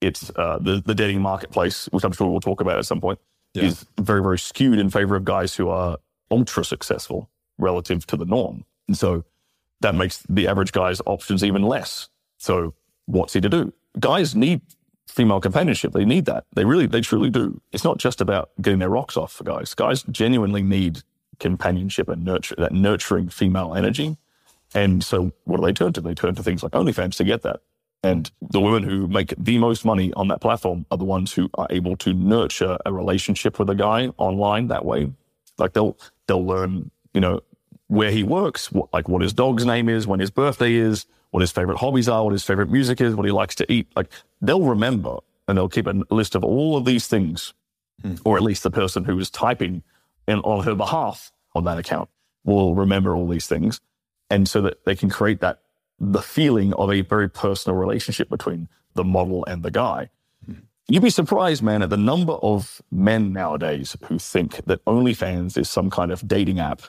[0.01, 3.19] it's uh, the the dating marketplace, which I'm sure we'll talk about at some point,
[3.53, 3.63] yeah.
[3.63, 5.97] is very very skewed in favor of guys who are
[6.31, 9.23] ultra successful relative to the norm, and so
[9.81, 12.09] that makes the average guy's options even less.
[12.37, 12.73] So
[13.05, 13.73] what's he to do?
[13.99, 14.61] Guys need
[15.07, 15.93] female companionship.
[15.93, 16.45] They need that.
[16.53, 17.61] They really, they truly do.
[17.71, 19.73] It's not just about getting their rocks off for guys.
[19.73, 21.01] Guys genuinely need
[21.39, 24.17] companionship and nurture that nurturing female energy.
[24.73, 26.01] And so what do they turn to?
[26.01, 27.61] They turn to things like OnlyFans to get that.
[28.07, 31.49] And the women who make the most money on that platform are the ones who
[31.55, 35.11] are able to nurture a relationship with a guy online that way.
[35.57, 37.41] Like they'll they'll learn, you know,
[37.87, 41.41] where he works, what, like what his dog's name is, when his birthday is, what
[41.41, 43.87] his favorite hobbies are, what his favorite music is, what he likes to eat.
[43.95, 45.17] Like they'll remember
[45.47, 47.53] and they'll keep a list of all of these things,
[48.01, 48.15] hmm.
[48.25, 49.83] or at least the person who is typing
[50.27, 52.09] in, on her behalf on that account
[52.43, 53.81] will remember all these things.
[54.29, 55.61] And so that they can create that,
[55.99, 60.09] the feeling of a very personal relationship between the model and the guy.
[60.45, 60.53] Hmm.
[60.87, 65.69] You'd be surprised, man, at the number of men nowadays who think that OnlyFans is
[65.69, 66.81] some kind of dating app.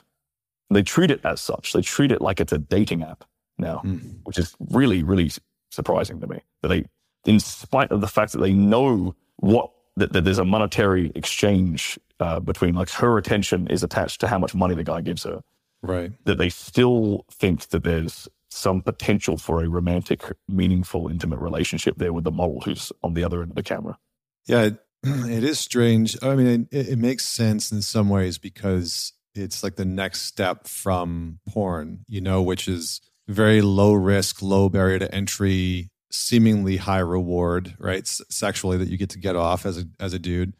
[0.69, 1.73] They treat it as such.
[1.73, 3.23] They treat it like it's a dating app
[3.57, 4.19] now, mm.
[4.23, 5.31] which is really, really
[5.71, 6.41] surprising to me.
[6.61, 6.85] That they,
[7.25, 11.99] in spite of the fact that they know what that, that there's a monetary exchange
[12.19, 15.41] uh, between like her attention is attached to how much money the guy gives her,
[15.81, 16.11] right?
[16.25, 22.13] That they still think that there's some potential for a romantic, meaningful, intimate relationship there
[22.13, 23.97] with the model who's on the other end of the camera.
[24.45, 26.17] Yeah, it, it is strange.
[26.21, 30.67] I mean, it, it makes sense in some ways because it's like the next step
[30.67, 36.99] from porn, you know, which is very low risk, low barrier to entry, seemingly high
[36.99, 38.01] reward, right?
[38.01, 40.53] S- sexually that you get to get off as a as a dude.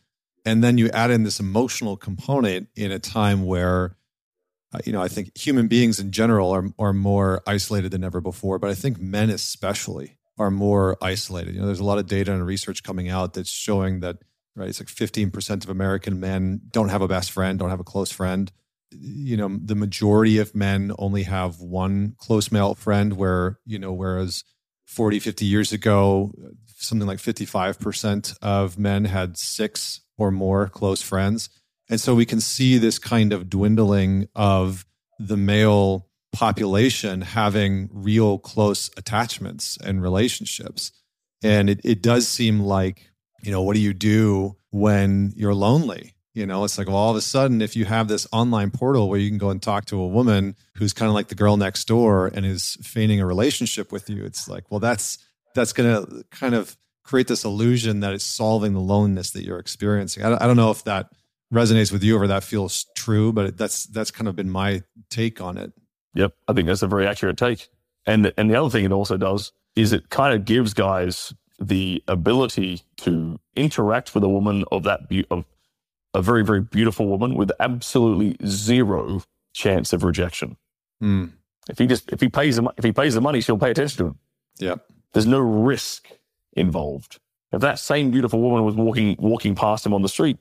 [0.45, 3.97] And then you add in this emotional component in a time where
[4.73, 8.21] uh, you know, I think human beings in general are are more isolated than ever
[8.21, 11.55] before, but I think men especially are more isolated.
[11.55, 14.17] You know, there's a lot of data and research coming out that's showing that
[14.55, 17.85] right, it's like 15% of American men don't have a best friend, don't have a
[17.85, 18.51] close friend.
[18.91, 23.93] You know, the majority of men only have one close male friend where, you know,
[23.93, 24.43] whereas
[24.85, 26.31] 40, 50 years ago,
[26.77, 31.49] something like 55% of men had six or more close friends
[31.89, 34.85] and so we can see this kind of dwindling of
[35.19, 40.91] the male population having real close attachments and relationships.
[41.43, 43.09] And it, it does seem like,
[43.41, 46.13] you know, what do you do when you're lonely?
[46.35, 49.09] You know, it's like, well, all of a sudden, if you have this online portal
[49.09, 51.57] where you can go and talk to a woman who's kind of like the girl
[51.57, 55.17] next door and is feigning a relationship with you, it's like, well, that's
[55.55, 59.57] that's going to kind of create this illusion that it's solving the loneliness that you're
[59.57, 60.23] experiencing.
[60.23, 61.09] I, I don't know if that
[61.53, 65.41] resonates with you or that feels true, but that's that's kind of been my take
[65.41, 65.73] on it.
[66.15, 67.69] Yep, I think that's a very accurate take.
[68.05, 72.03] And and the other thing it also does is it kind of gives guys the
[72.07, 75.45] ability to interact with a woman of that be- of
[76.13, 79.21] a very very beautiful woman with absolutely zero
[79.53, 80.57] chance of rejection.
[81.01, 81.31] Mm.
[81.69, 83.97] If he just if he pays the if he pays the money, she'll pay attention
[83.97, 84.19] to him.
[84.59, 84.75] Yeah,
[85.13, 86.09] there's no risk
[86.53, 87.19] involved.
[87.51, 90.37] If that same beautiful woman was walking walking past him on the street,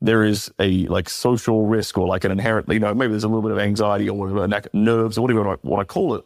[0.00, 3.28] there is a like social risk or like an inherent, you know, maybe there's a
[3.28, 6.24] little bit of anxiety or whatever, nerves or whatever you want to call it,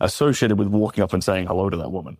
[0.00, 2.18] associated with walking up and saying hello to that woman.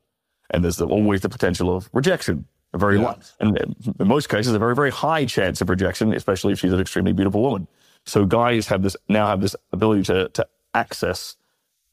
[0.50, 3.14] And there's the, always the potential of rejection, a very yeah.
[3.40, 6.80] and in most cases, a very, very high chance of rejection, especially if she's an
[6.80, 7.66] extremely beautiful woman.
[8.04, 11.34] So guys have this, now have this ability to, to access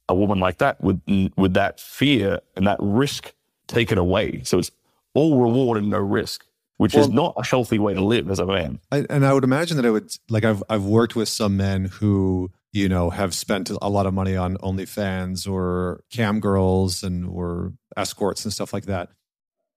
[0.08, 1.02] a woman like that with,
[1.36, 3.34] with that fear and that risk
[3.66, 4.44] taken away.
[4.44, 4.70] So it's
[5.16, 6.46] all reward and no risk
[6.84, 8.78] which well, is not a healthy way to live as a man.
[8.92, 11.86] I, and I would imagine that it would like I've I've worked with some men
[11.86, 17.26] who you know have spent a lot of money on OnlyFans or cam girls and
[17.26, 19.12] or escorts and stuff like that.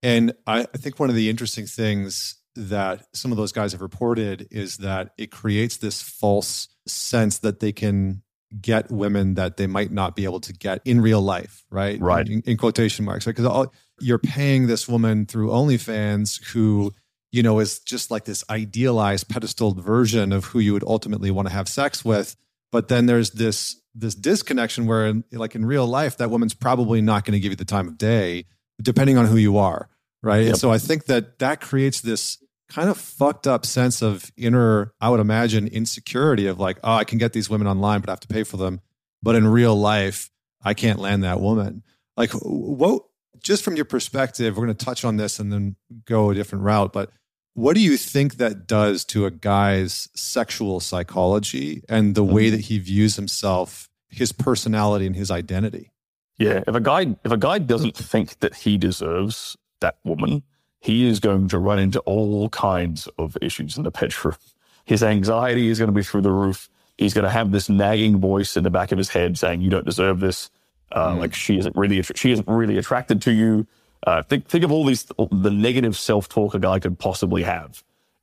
[0.03, 3.83] And I, I think one of the interesting things that some of those guys have
[3.83, 8.23] reported is that it creates this false sense that they can
[8.61, 12.01] get women that they might not be able to get in real life, right?
[12.01, 12.29] Right.
[12.29, 13.37] In, in quotation marks, right?
[13.37, 13.69] Because
[14.01, 16.93] you're paying this woman through OnlyFans who,
[17.33, 21.49] you know, is just like this idealized, pedestaled version of who you would ultimately want
[21.49, 22.37] to have sex with.
[22.73, 27.01] But then there's this this disconnection where, in, like in real life, that woman's probably
[27.01, 28.45] not going to give you the time of day,
[28.83, 29.89] depending on who you are,
[30.23, 30.41] right?
[30.41, 30.49] Yep.
[30.49, 32.39] And so I think that that creates this
[32.69, 37.05] kind of fucked up sense of inner, I would imagine, insecurity of like, oh, I
[37.05, 38.81] can get these women online, but I have to pay for them.
[39.23, 40.31] But in real life,
[40.63, 41.83] I can't land that woman.
[42.17, 43.03] Like, what,
[43.43, 46.65] just from your perspective, we're going to touch on this and then go a different
[46.65, 46.93] route.
[46.93, 47.11] But
[47.55, 52.57] what do you think that does to a guy's sexual psychology and the way mm-hmm.
[52.57, 55.93] that he views himself, his personality, and his identity?
[56.39, 60.43] Yeah, if a guy if a guy doesn't think that he deserves that woman,
[60.81, 64.37] he is going to run into all kinds of issues in the bedroom.
[64.85, 66.69] His anxiety is going to be through the roof.
[66.97, 69.69] He's going to have this nagging voice in the back of his head saying, "You
[69.69, 70.49] don't deserve this."
[70.93, 71.19] Uh, mm.
[71.19, 73.67] Like she isn't really she isn't really attracted to you.
[74.07, 77.83] Uh, think think of all these the negative self talk a guy could possibly have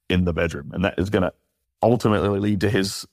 [0.09, 1.33] in the bedroom, and that is going to
[1.81, 3.05] ultimately lead to his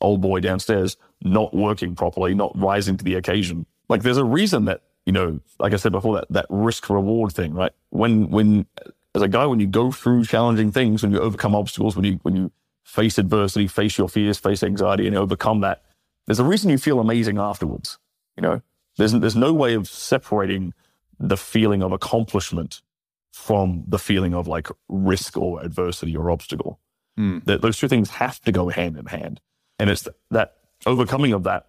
[0.00, 3.66] old boy downstairs not working properly, not rising to the occasion.
[3.88, 7.32] Like there's a reason that you know, like I said before, that that risk reward
[7.32, 7.72] thing, right?
[7.90, 8.66] When when
[9.14, 12.18] as a guy, when you go through challenging things, when you overcome obstacles, when you
[12.22, 12.52] when you
[12.84, 15.82] face adversity, face your fears, face anxiety, and overcome that,
[16.26, 17.98] there's a reason you feel amazing afterwards.
[18.36, 18.62] You know,
[18.96, 20.72] there's there's no way of separating
[21.18, 22.82] the feeling of accomplishment
[23.32, 26.80] from the feeling of like risk or adversity or obstacle.
[27.18, 27.44] Mm.
[27.44, 29.40] That those two things have to go hand in hand,
[29.78, 31.66] and it's that overcoming of that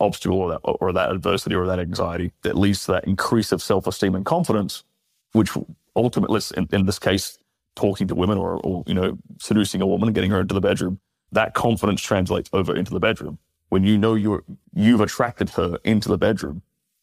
[0.00, 3.62] obstacle or that, or that adversity or that anxiety that leads to that increase of
[3.62, 4.84] self esteem and confidence,
[5.32, 5.50] which
[5.96, 7.38] ultimately, in, in this case,
[7.74, 10.60] talking to women or, or you know seducing a woman and getting her into the
[10.60, 11.00] bedroom,
[11.32, 13.38] that confidence translates over into the bedroom.
[13.68, 16.62] When you know you're you've attracted her into the bedroom,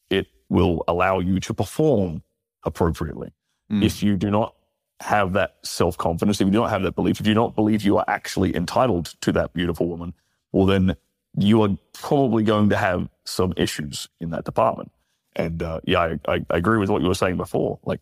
[0.10, 2.24] it will allow you to perform
[2.64, 3.32] appropriately.
[3.72, 3.84] Mm.
[3.84, 4.56] If you do not
[5.02, 7.56] have that self confidence, if you do not have that belief, if you do not
[7.56, 10.14] believe you are actually entitled to that beautiful woman,
[10.52, 10.96] well, then
[11.38, 14.92] you are probably going to have some issues in that department.
[15.36, 17.80] And uh, yeah, I, I, I agree with what you were saying before.
[17.84, 18.02] Like,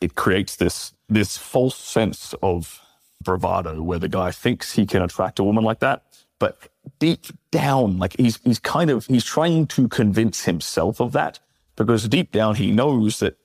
[0.00, 2.80] it creates this this false sense of
[3.22, 6.02] bravado where the guy thinks he can attract a woman like that,
[6.38, 11.38] but deep down, like he's he's kind of he's trying to convince himself of that
[11.76, 13.38] because deep down he knows that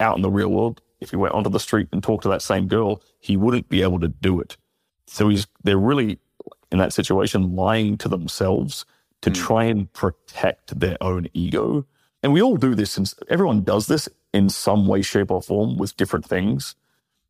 [0.00, 2.42] out in the real world, if he went onto the street and talked to that
[2.42, 4.56] same girl, he wouldn't be able to do it.
[5.06, 6.18] So he's they're really
[6.70, 8.84] in that situation lying to themselves
[9.22, 9.34] to mm.
[9.34, 11.86] try and protect their own ego.
[12.22, 15.76] And we all do this, and everyone does this in some way, shape, or form
[15.76, 16.74] with different things,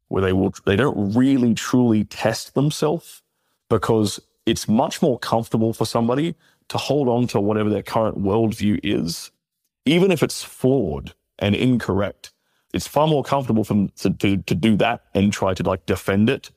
[0.08, 3.22] where they will they don't really truly test themselves
[3.68, 6.34] because it's much more comfortable for somebody
[6.68, 9.30] to hold on to whatever their current worldview is,
[9.84, 12.32] even if it's flawed and incorrect.
[12.72, 15.86] It's far more comfortable for them to, to, to do that and try to like
[15.86, 16.50] defend it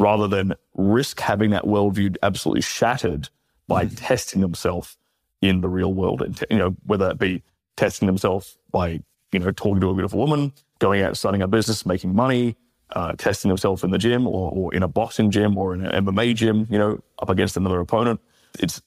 [0.00, 3.28] rather than risk having that worldview absolutely shattered
[3.66, 3.92] by mm.
[3.96, 4.96] testing themselves
[5.40, 6.22] in the real world.
[6.22, 7.42] And, you know, whether that be
[7.76, 9.00] testing themselves by,
[9.32, 12.56] you know, talking to a beautiful woman, going out, starting a business, making money,
[12.90, 16.04] uh, testing themselves in the gym or, or in a boxing gym or in an
[16.04, 18.20] MMA gym, you know, up against another opponent.
[18.58, 18.80] It's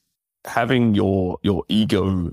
[0.45, 2.32] having your your ego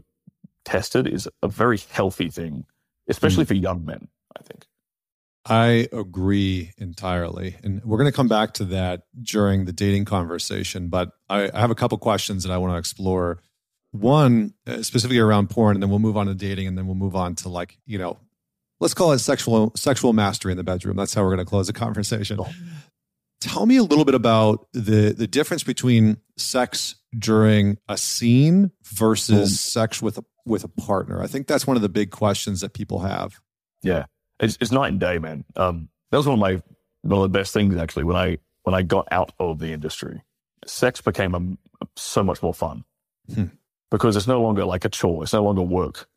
[0.65, 2.65] tested is a very healthy thing,
[3.09, 3.49] especially mm.
[3.49, 4.67] for young men, I think.
[5.49, 7.57] I agree entirely.
[7.63, 11.61] And we're going to come back to that during the dating conversation, but I, I
[11.61, 13.39] have a couple questions that I want to explore.
[13.93, 16.95] One, uh, specifically around porn, and then we'll move on to dating, and then we'll
[16.95, 18.19] move on to like, you know,
[18.81, 20.97] let's call it sexual sexual mastery in the bedroom.
[20.97, 22.39] That's how we're going to close the conversation.
[23.41, 29.53] Tell me a little bit about the the difference between sex during a scene versus
[29.53, 29.57] mm.
[29.57, 31.23] sex with a with a partner.
[31.23, 33.41] I think that's one of the big questions that people have.
[33.83, 34.05] Yeah,
[34.41, 35.45] it's, it's night and day, man.
[35.57, 36.63] Um, that was one of my
[37.03, 40.23] one of the best things actually when I when I got out of the industry.
[40.67, 42.85] Sex became a, so much more fun
[43.33, 43.45] hmm.
[43.91, 45.23] because it's no longer like a chore.
[45.23, 46.09] It's no longer work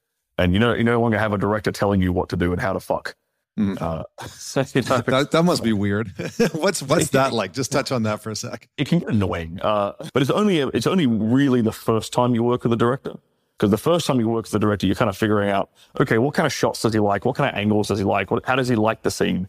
[0.41, 2.61] and you know you no longer have a director telling you what to do and
[2.61, 3.15] how to fuck.
[3.59, 3.81] Mm.
[3.81, 6.13] Uh, so, you know, that, that, must be weird.
[6.53, 7.53] what's what's that like?
[7.53, 8.67] Just touch on that for a sec.
[8.77, 12.43] It can get annoying, uh, but it's only it's only really the first time you
[12.43, 13.15] work with a director.
[13.61, 15.69] Because the first time you work with the director, you're kind of figuring out,
[15.99, 17.25] okay, what kind of shots does he like?
[17.25, 18.31] What kind of angles does he like?
[18.31, 19.47] What, how does he like the scene?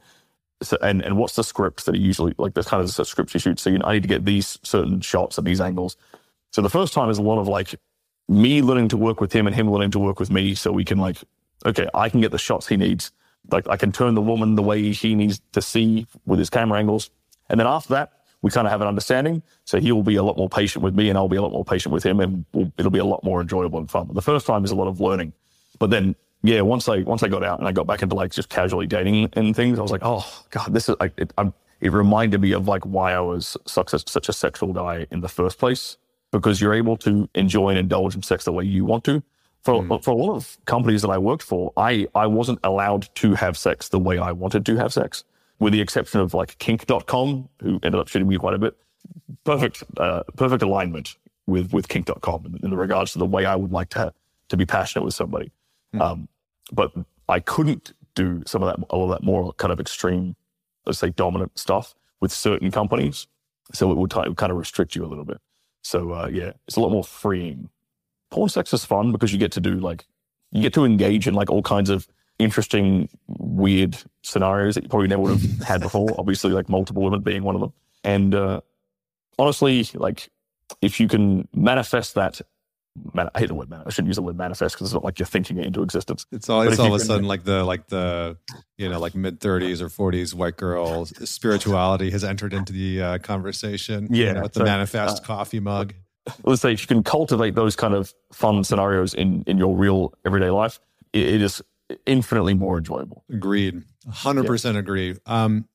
[0.60, 2.52] So, and and what's the script that he usually like?
[2.52, 3.62] The kind of the scripts he shoots.
[3.62, 5.96] So you know, I need to get these certain shots at these angles.
[6.50, 7.74] So the first time is a lot of like
[8.28, 10.84] me learning to work with him and him learning to work with me so we
[10.84, 11.16] can like
[11.66, 13.10] okay i can get the shots he needs
[13.50, 16.78] like i can turn the woman the way he needs to see with his camera
[16.78, 17.10] angles
[17.50, 19.42] and then after that we kind of have an understanding.
[19.64, 21.52] So he will be a lot more patient with me and i'll be a lot
[21.52, 24.06] more patient with him and we'll, it'll be a lot more enjoyable and fun.
[24.06, 25.32] But the first time is a lot of learning.
[25.78, 28.32] But then yeah once i once i got out and i got back into like
[28.32, 31.32] just casually dating and things i was like oh god this is like it,
[31.80, 35.20] it reminded me of like why i was such a, such a sexual guy in
[35.20, 35.96] the first place.
[36.30, 39.22] Because you're able to enjoy and indulge in sex the way you want to.
[39.64, 40.02] For, mm.
[40.02, 43.58] for a lot of companies that I worked for, I, I wasn't allowed to have
[43.58, 45.24] sex the way I wanted to have sex,
[45.62, 48.76] with the exception of like kink.com, who ended up shooting me quite a bit.
[49.44, 51.14] Perfect, uh, perfect alignment
[51.46, 54.12] with, with kink.com in, in the regards to the way I would like to,
[54.48, 55.52] to be passionate with somebody.
[55.94, 56.00] Mm.
[56.00, 56.28] Um,
[56.72, 56.92] but
[57.28, 60.34] I couldn't do some of that, all of that more kind of extreme,
[60.84, 63.28] let's say dominant stuff with certain companies.
[63.72, 65.38] So it would, t- it would kind of restrict you a little bit.
[65.82, 67.68] So uh, yeah, it's a lot more freeing.
[68.32, 70.06] Porn sex is fun because you get to do like
[70.50, 72.08] you get to engage in like all kinds of
[72.42, 76.08] interesting, weird scenarios that you probably never would have had before.
[76.18, 77.72] Obviously, like multiple women being one of them.
[78.04, 78.60] And uh,
[79.38, 80.28] honestly, like
[80.80, 82.40] if you can manifest that
[83.14, 83.82] Man, I hate the word man.
[83.86, 86.26] I shouldn't use the word manifest because it's not like you're thinking it into existence.
[86.30, 86.60] It's all.
[86.60, 88.36] It's all of a sudden like the like the
[88.76, 93.18] you know like mid thirties or forties white girl spirituality has entered into the uh,
[93.18, 94.08] conversation.
[94.10, 95.94] Yeah, you know, with the so, manifest uh, coffee mug.
[96.44, 100.12] Let's say if you can cultivate those kind of fun scenarios in in your real
[100.26, 100.78] everyday life,
[101.14, 101.62] it, it is
[102.06, 103.24] infinitely more enjoyable.
[103.30, 103.82] Agreed.
[104.10, 104.48] Hundred yeah.
[104.48, 105.16] percent agree.
[105.26, 105.68] Um,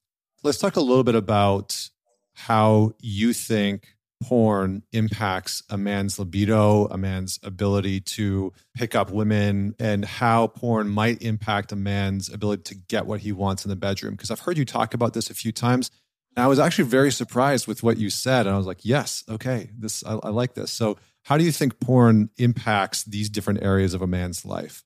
[0.44, 1.90] let's talk a little bit about
[2.34, 9.76] how you think porn impacts a man's libido, a man's ability to pick up women,
[9.80, 13.76] and how porn might impact a man's ability to get what he wants in the
[13.76, 14.14] bedroom.
[14.14, 15.92] Because I've heard you talk about this a few times.
[16.36, 18.46] And I was actually very surprised with what you said.
[18.46, 20.72] And I was like, yes, okay, this I, I like this.
[20.72, 24.84] So how do you think porn impacts these different areas of a man's life?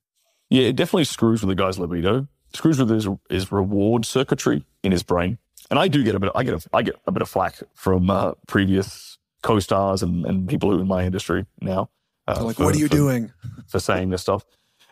[0.51, 4.91] Yeah, it definitely screws with the guy's libido, screws with his, his reward circuitry in
[4.91, 5.37] his brain.
[5.69, 6.29] And I do get a bit.
[6.29, 10.25] Of, I get a, I get a bit of flack from uh, previous co-stars and,
[10.25, 11.89] and people who are in my industry now.
[12.27, 13.31] Uh, like, for, what are you for, doing
[13.67, 14.43] for saying this stuff?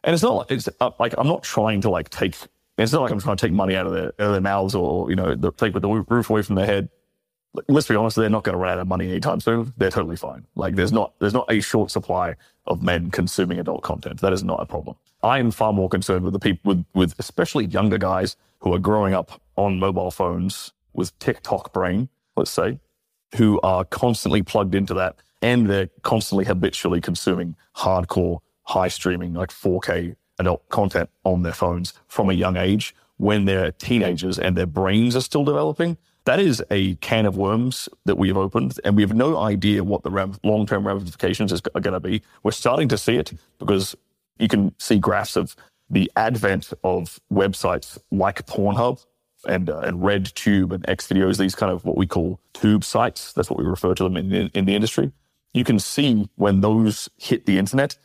[0.05, 2.38] And it's not like it's uh, like I'm not trying to like take.
[2.78, 4.74] It's not like I'm trying to take money out of their, out of their mouths
[4.74, 6.88] or you know the, take the roof away from their head.
[7.68, 9.74] Let's be honest, they're not going to run out of money anytime soon.
[9.78, 10.45] They're totally fine.
[10.56, 12.36] Like there's not there's not a short supply
[12.68, 14.22] of men consuming adult content.
[14.22, 14.95] That is not a problem.
[15.24, 18.80] I am far more concerned with the people with with especially younger guys who are
[18.80, 22.80] growing up on mobile phones with TikTok brain, let's say,
[23.36, 29.50] who are constantly plugged into that and they're constantly habitually consuming hardcore, high streaming, like
[29.50, 34.66] 4K adult content on their phones from a young age when they're teenagers and their
[34.66, 35.97] brains are still developing.
[36.30, 39.84] That is a can of worms that we have opened, and we have no idea
[39.84, 40.12] what the
[40.44, 42.22] long term ramifications is, are going to be.
[42.44, 43.96] We're starting to see it because
[44.38, 45.56] you can see graphs of
[45.90, 49.04] the advent of websites like Pornhub
[49.48, 53.34] and uh, and RedTube and XVideos, these kind of what we call tube sites.
[53.34, 55.12] That's what we refer to them in, in, in the industry.
[55.56, 57.98] You can see when those hit the internet,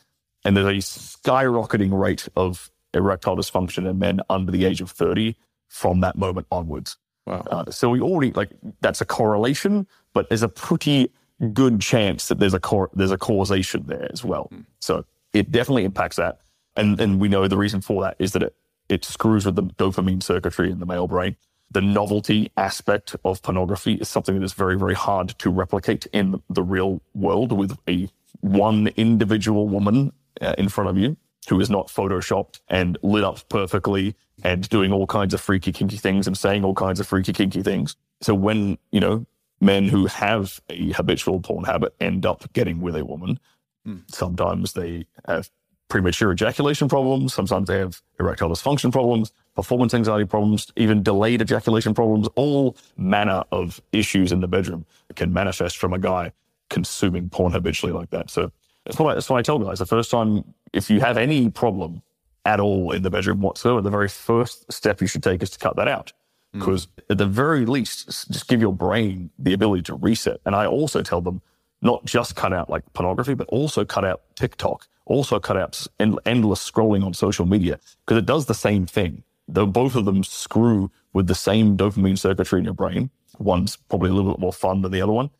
[0.47, 5.37] and there's a skyrocketing rate of erectile dysfunction in men under the age of 30
[5.69, 6.97] from that moment onwards.
[7.27, 7.45] Wow.
[7.51, 8.51] Uh, so we already like
[8.81, 11.11] that's a correlation, but there's a pretty
[11.53, 14.49] good chance that there's a cor- there's a causation there as well.
[14.53, 14.67] Mm.
[14.81, 16.41] So it definitely impacts that,
[16.77, 18.55] and and we know the reason for that is that it
[18.89, 21.37] it screws with the dopamine circuitry in the male brain.
[21.71, 26.41] The novelty aspect of pornography is something that is very, very hard to replicate in
[26.49, 28.09] the real world with a
[28.41, 31.17] one individual woman uh, in front of you
[31.49, 35.97] who is not photoshopped and lit up perfectly and doing all kinds of freaky kinky
[35.97, 37.97] things and saying all kinds of freaky kinky things.
[38.21, 39.27] So when, you know,
[39.61, 43.39] men who have a habitual porn habit end up getting with a woman,
[43.87, 44.03] mm.
[44.11, 45.51] sometimes they have
[45.89, 47.35] premature ejaculation problems.
[47.35, 52.29] Sometimes they have erectile dysfunction problems, performance anxiety problems, even delayed ejaculation problems.
[52.37, 56.33] All manner of issues in the bedroom can manifest from a guy
[56.71, 58.31] consuming porn habitually like that.
[58.31, 58.51] So
[58.85, 59.79] that's that's what I tell guys.
[59.79, 60.45] The first time,
[60.75, 62.03] if you have any problem
[62.45, 65.59] at all in the bedroom whatsoever, the very first step you should take is to
[65.59, 66.13] cut that out.
[66.53, 67.03] Because mm.
[67.11, 70.41] at the very least, just give your brain the ability to reset.
[70.45, 71.41] And I also tell them
[71.83, 76.71] not just cut out like pornography, but also cut out TikTok also cut out endless
[76.71, 79.23] scrolling on social media because it does the same thing.
[79.49, 83.11] Though both of them screw with the same dopamine circuitry in your brain.
[83.39, 85.31] One's probably a little bit more fun than the other one.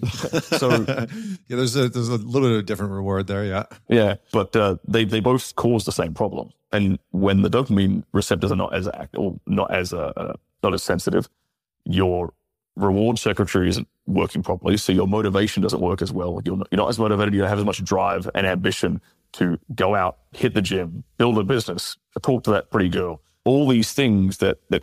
[0.42, 1.06] so yeah,
[1.48, 3.44] there's a there's a little bit of a different reward there.
[3.44, 6.50] Yeah, yeah, but uh, they they both cause the same problem.
[6.72, 10.32] And when the dopamine receptors are not as act or not as uh, uh
[10.62, 11.28] not as sensitive,
[11.84, 12.32] your
[12.76, 14.76] reward circuitry isn't working properly.
[14.76, 16.40] So your motivation doesn't work as well.
[16.44, 17.34] You're not, you're not as motivated.
[17.34, 19.00] You don't have as much drive and ambition
[19.32, 23.20] to go out, hit the gym, build a business, talk to that pretty girl.
[23.44, 24.82] All these things that, that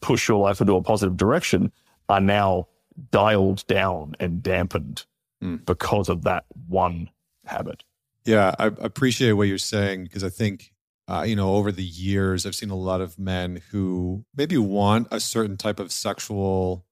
[0.00, 1.72] push your life into a positive direction
[2.08, 2.68] are now
[3.10, 5.04] dialed down and dampened
[5.42, 5.64] mm.
[5.64, 7.10] because of that one
[7.44, 7.84] habit.
[8.24, 10.72] Yeah, I appreciate what you're saying because I think
[11.08, 15.08] uh, you know, over the years, I've seen a lot of men who maybe want
[15.12, 16.84] a certain type of sexual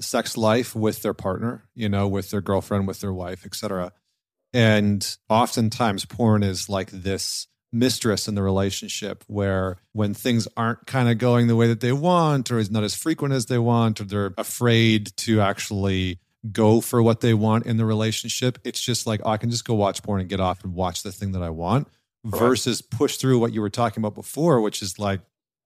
[0.00, 3.92] sex life with their partner, you know, with their girlfriend, with their wife, etc.
[4.52, 11.08] And oftentimes porn is like this mistress in the relationship where when things aren't kind
[11.08, 14.00] of going the way that they want or is not as frequent as they want
[14.00, 16.18] or they're afraid to actually
[16.50, 19.64] go for what they want in the relationship it's just like oh, i can just
[19.64, 21.88] go watch porn and get off and watch the thing that i want
[22.24, 25.20] versus push through what you were talking about before which is like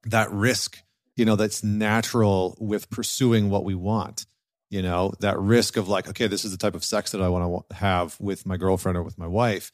[0.04, 0.78] that risk
[1.16, 4.26] you know, that's natural with pursuing what we want.
[4.68, 7.28] You know, that risk of like, okay, this is the type of sex that I
[7.28, 9.72] want to have with my girlfriend or with my wife.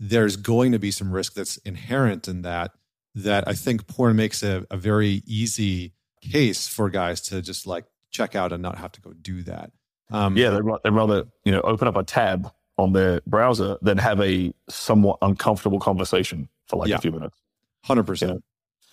[0.00, 2.72] There's going to be some risk that's inherent in that,
[3.14, 7.84] that I think porn makes a, a very easy case for guys to just like
[8.10, 9.70] check out and not have to go do that.
[10.10, 13.98] Um, yeah, they'd, they'd rather, you know, open up a tab on their browser than
[13.98, 17.40] have a somewhat uncomfortable conversation for like yeah, a few minutes.
[17.86, 18.20] 100%.
[18.20, 18.40] You know?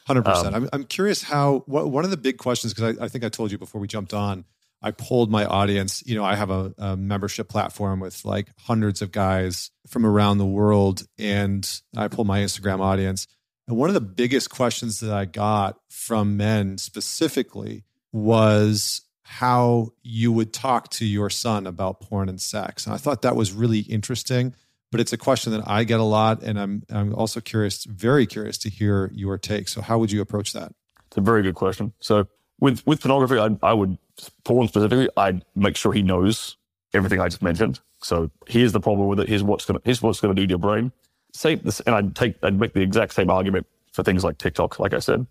[0.06, 0.56] Hundred um, percent.
[0.56, 3.30] I'm I'm curious how what, one of the big questions because I, I think I
[3.30, 4.46] told you before we jumped on.
[4.82, 6.04] I polled my audience.
[6.06, 10.38] You know, I have a, a, membership platform with like hundreds of guys from around
[10.38, 13.28] the world, and I pulled my Instagram audience.
[13.68, 20.32] And one of the biggest questions that I got from men specifically was how you
[20.32, 22.86] would talk to your son about porn and sex.
[22.86, 24.56] And I thought that was really interesting
[24.92, 28.28] but it's a question that I get a lot, and I'm I'm also curious, very
[28.28, 29.70] curious to hear your take.
[29.70, 30.74] So, how would you approach that?
[31.08, 31.94] It's a very good question.
[32.02, 32.28] So,
[32.60, 33.98] with with pornography, I, I would
[34.46, 36.58] porn specifically, I'd make sure he knows
[36.94, 37.80] everything I just mentioned.
[38.02, 39.30] So, here's the problem with it.
[39.30, 40.92] Here's what's gonna here's what's gonna do to your brain.
[41.34, 44.80] Say this, and I'd take I'd make the exact same argument for things like TikTok,
[44.80, 45.26] like I said.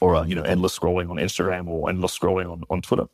[0.00, 3.06] or uh, you know endless scrolling on Instagram or endless scrolling on, on Twitter.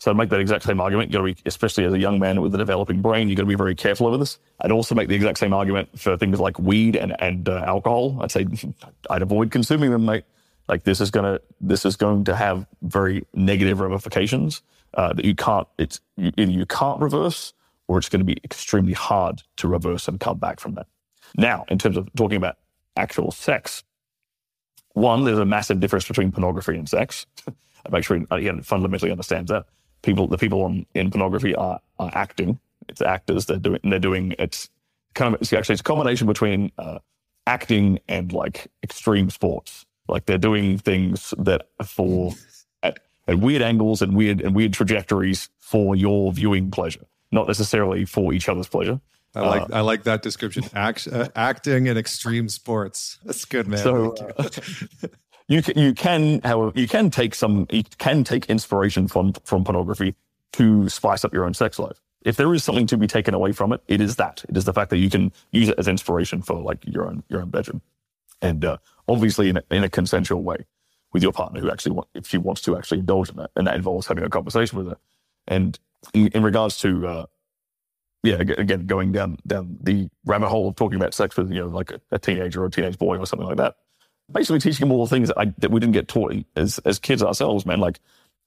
[0.00, 1.10] So I'd make that exact same argument.
[1.10, 3.42] You got to be, especially as a young man with a developing brain, you got
[3.42, 4.38] to be very careful over this.
[4.60, 8.18] I'd also make the exact same argument for things like weed and and uh, alcohol.
[8.22, 8.46] I'd say
[9.10, 10.24] I'd avoid consuming them, mate.
[10.68, 14.62] Like this is gonna this is going to have very negative ramifications
[14.94, 17.52] uh, that you can't it's you, either you can't reverse
[17.88, 20.86] or it's going to be extremely hard to reverse and come back from that.
[21.36, 22.56] Now, in terms of talking about
[22.96, 23.82] actual sex,
[24.94, 27.26] one, there's a massive difference between pornography and sex.
[27.48, 29.66] I make sure again fundamentally understands that
[30.02, 32.58] people the people on, in pornography are, are acting.
[32.88, 33.46] It's actors.
[33.46, 34.68] They're doing they're doing it's
[35.14, 36.98] kind of it's actually it's a combination between uh,
[37.46, 39.86] acting and like extreme sports.
[40.08, 42.32] Like they're doing things that for
[42.82, 42.98] at,
[43.28, 48.32] at weird angles and weird and weird trajectories for your viewing pleasure, not necessarily for
[48.32, 49.00] each other's pleasure.
[49.34, 50.64] I like uh, I like that description.
[50.74, 53.18] Act, uh, acting and extreme sports.
[53.24, 53.78] That's good, man.
[53.78, 54.48] So, uh,
[55.48, 59.64] you can, you can, however, you can take some, you can take inspiration from from
[59.64, 60.14] pornography
[60.52, 61.98] to spice up your own sex life.
[62.24, 64.44] If there is something to be taken away from it, it is that.
[64.48, 67.22] It is the fact that you can use it as inspiration for like your own
[67.28, 67.80] your own bedroom,
[68.42, 68.76] and uh,
[69.08, 70.66] obviously in a, in a consensual way
[71.12, 73.66] with your partner who actually want, if she wants to actually indulge in that, and
[73.66, 74.96] that involves having a conversation with her.
[75.46, 75.78] And
[76.14, 77.26] in, in regards to uh,
[78.22, 81.68] yeah, again, going down down the rabbit hole of talking about sex with you know
[81.68, 83.76] like a, a teenager or a teenage boy or something like that
[84.30, 86.98] basically teaching them all the things that, I, that we didn't get taught as, as
[86.98, 87.80] kids ourselves, man.
[87.80, 88.00] Like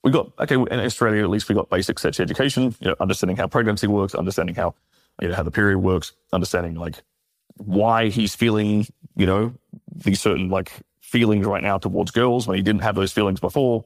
[0.03, 3.37] we got, okay, in Australia, at least we got basic sex education, you know, understanding
[3.37, 4.75] how pregnancy works, understanding how,
[5.21, 7.01] you know, how the period works, understanding like
[7.57, 8.85] why he's feeling,
[9.15, 9.53] you know,
[9.95, 10.71] these certain like
[11.01, 13.85] feelings right now towards girls when he didn't have those feelings before,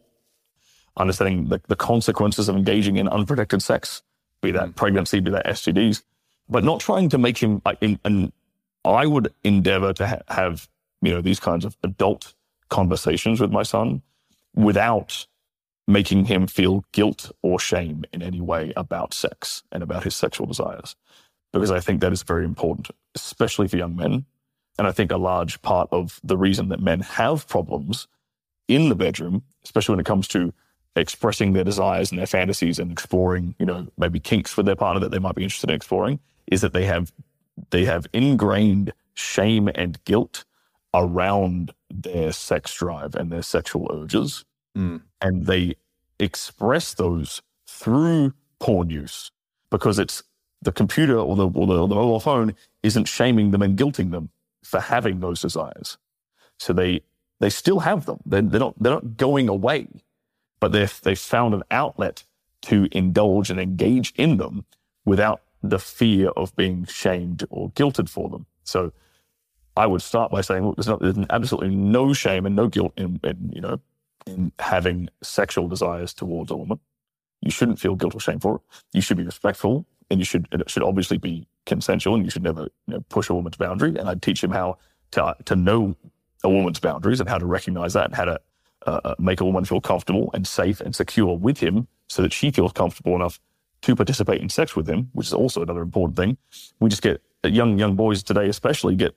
[0.97, 4.01] understanding the, the consequences of engaging in unprotected sex,
[4.41, 4.75] be that mm.
[4.75, 6.03] pregnancy, be that STDs,
[6.49, 7.77] but not trying to make him, like.
[7.81, 8.31] and
[8.85, 10.67] I would endeavor to ha- have
[11.01, 12.33] you know, these kinds of adult
[12.69, 14.01] conversations with my son
[14.55, 15.27] without
[15.87, 20.45] making him feel guilt or shame in any way about sex and about his sexual
[20.45, 20.95] desires.
[21.51, 24.25] Because I think that is very important, especially for young men.
[24.79, 28.07] And I think a large part of the reason that men have problems
[28.69, 30.53] in the bedroom, especially when it comes to
[30.95, 35.01] expressing their desires and their fantasies and exploring, you know, maybe kinks with their partner
[35.01, 37.11] that they might be interested in exploring, is that they have
[37.71, 40.45] they have ingrained shame and guilt
[40.93, 44.45] around their sex drive and their sexual urges.
[44.77, 45.01] Mm.
[45.21, 45.75] And they
[46.19, 49.29] express those through porn use
[49.69, 50.23] because it's
[50.61, 54.11] the computer or the, or the, or the mobile phone isn't shaming them and guilting
[54.11, 54.29] them
[54.63, 55.97] for having those desires.
[56.57, 57.01] So they,
[57.39, 58.19] they still have them.
[58.25, 59.87] They're, they're not, they're not going away,
[60.59, 62.23] but they've, they've found an outlet
[62.63, 64.65] to indulge and engage in them
[65.05, 68.45] without the fear of being shamed or guilted for them.
[68.63, 68.91] So
[69.75, 72.93] I would start by saying, look, there's, not, there's absolutely no shame and no guilt
[72.97, 73.79] in, in, you know,
[74.27, 76.79] in having sexual desires towards a woman.
[77.41, 78.61] You shouldn't feel guilt or shame for it.
[78.91, 82.43] You should be respectful, and you should it should obviously be consensual, and you should
[82.43, 83.97] never you know, push a woman's boundary.
[83.97, 84.77] And I'd teach him how
[85.11, 85.95] to to know
[86.43, 88.39] a woman's boundaries and how to recognize that, and how to
[88.87, 92.33] uh, uh, make a woman feel comfortable and safe and secure with him, so that
[92.33, 93.39] she feels comfortable enough
[93.81, 96.37] to participate in sex with him, which is also another important thing.
[96.79, 99.15] We just get young young boys today, especially, get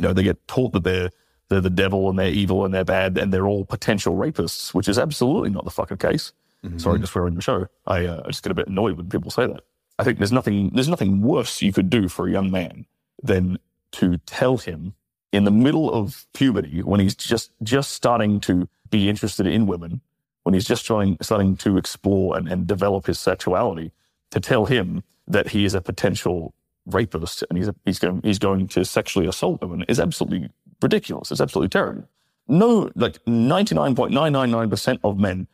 [0.00, 1.10] you know, they get taught that they're
[1.48, 4.88] they're the devil and they're evil and they're bad and they're all potential rapists, which
[4.88, 6.32] is absolutely not the fucking case.
[6.64, 6.78] Mm-hmm.
[6.78, 7.68] Sorry to swear in the show.
[7.86, 9.60] I, uh, I just get a bit annoyed when people say that.
[9.98, 12.86] I think there's nothing there's nothing worse you could do for a young man
[13.22, 13.58] than
[13.92, 14.94] to tell him
[15.32, 20.00] in the middle of puberty when he's just just starting to be interested in women,
[20.42, 23.92] when he's just starting starting to explore and, and develop his sexuality,
[24.30, 26.54] to tell him that he is a potential
[26.86, 30.48] rapist and he's, a, he's, going, he's going to sexually assault women is absolutely
[30.80, 31.30] ridiculous.
[31.30, 32.08] It's absolutely terrible.
[32.48, 35.48] No, like 99.999% of men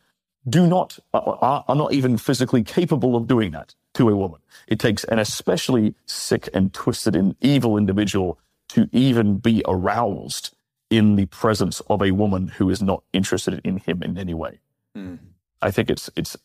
[0.46, 4.40] do not, are, are not even physically capable of doing that to a woman.
[4.66, 8.38] It takes an especially sick and twisted and evil individual
[8.68, 10.54] to even be aroused
[10.90, 14.60] in the presence of a woman who is not interested in him in any way.
[14.96, 15.18] Mm.
[15.60, 16.36] I think it's it's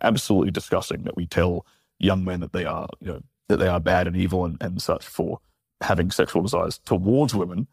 [0.00, 1.64] absolutely disgusting that we tell
[1.98, 4.82] young men that they are you know that they are bad and evil and, and
[4.82, 5.40] such for
[5.80, 7.66] having sexual desires towards women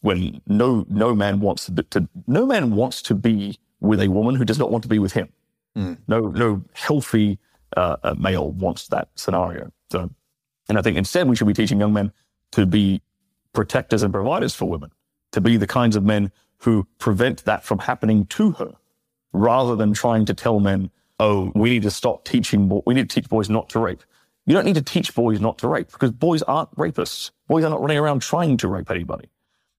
[0.00, 4.34] when no no man wants to, to, no man wants to be with a woman
[4.34, 5.28] who does not want to be with him.
[5.76, 5.98] Mm.
[6.08, 7.38] No no healthy
[7.76, 9.72] uh, uh, male wants that scenario.
[9.90, 10.10] So,
[10.68, 12.12] and I think instead we should be teaching young men
[12.52, 13.02] to be
[13.52, 14.92] protectors and providers for women,
[15.32, 18.74] to be the kinds of men who prevent that from happening to her,
[19.32, 22.68] rather than trying to tell men, "Oh, we need to stop teaching.
[22.86, 24.02] We need to teach boys not to rape."
[24.46, 27.30] You don't need to teach boys not to rape because boys aren't rapists.
[27.48, 29.28] Boys are not running around trying to rape anybody.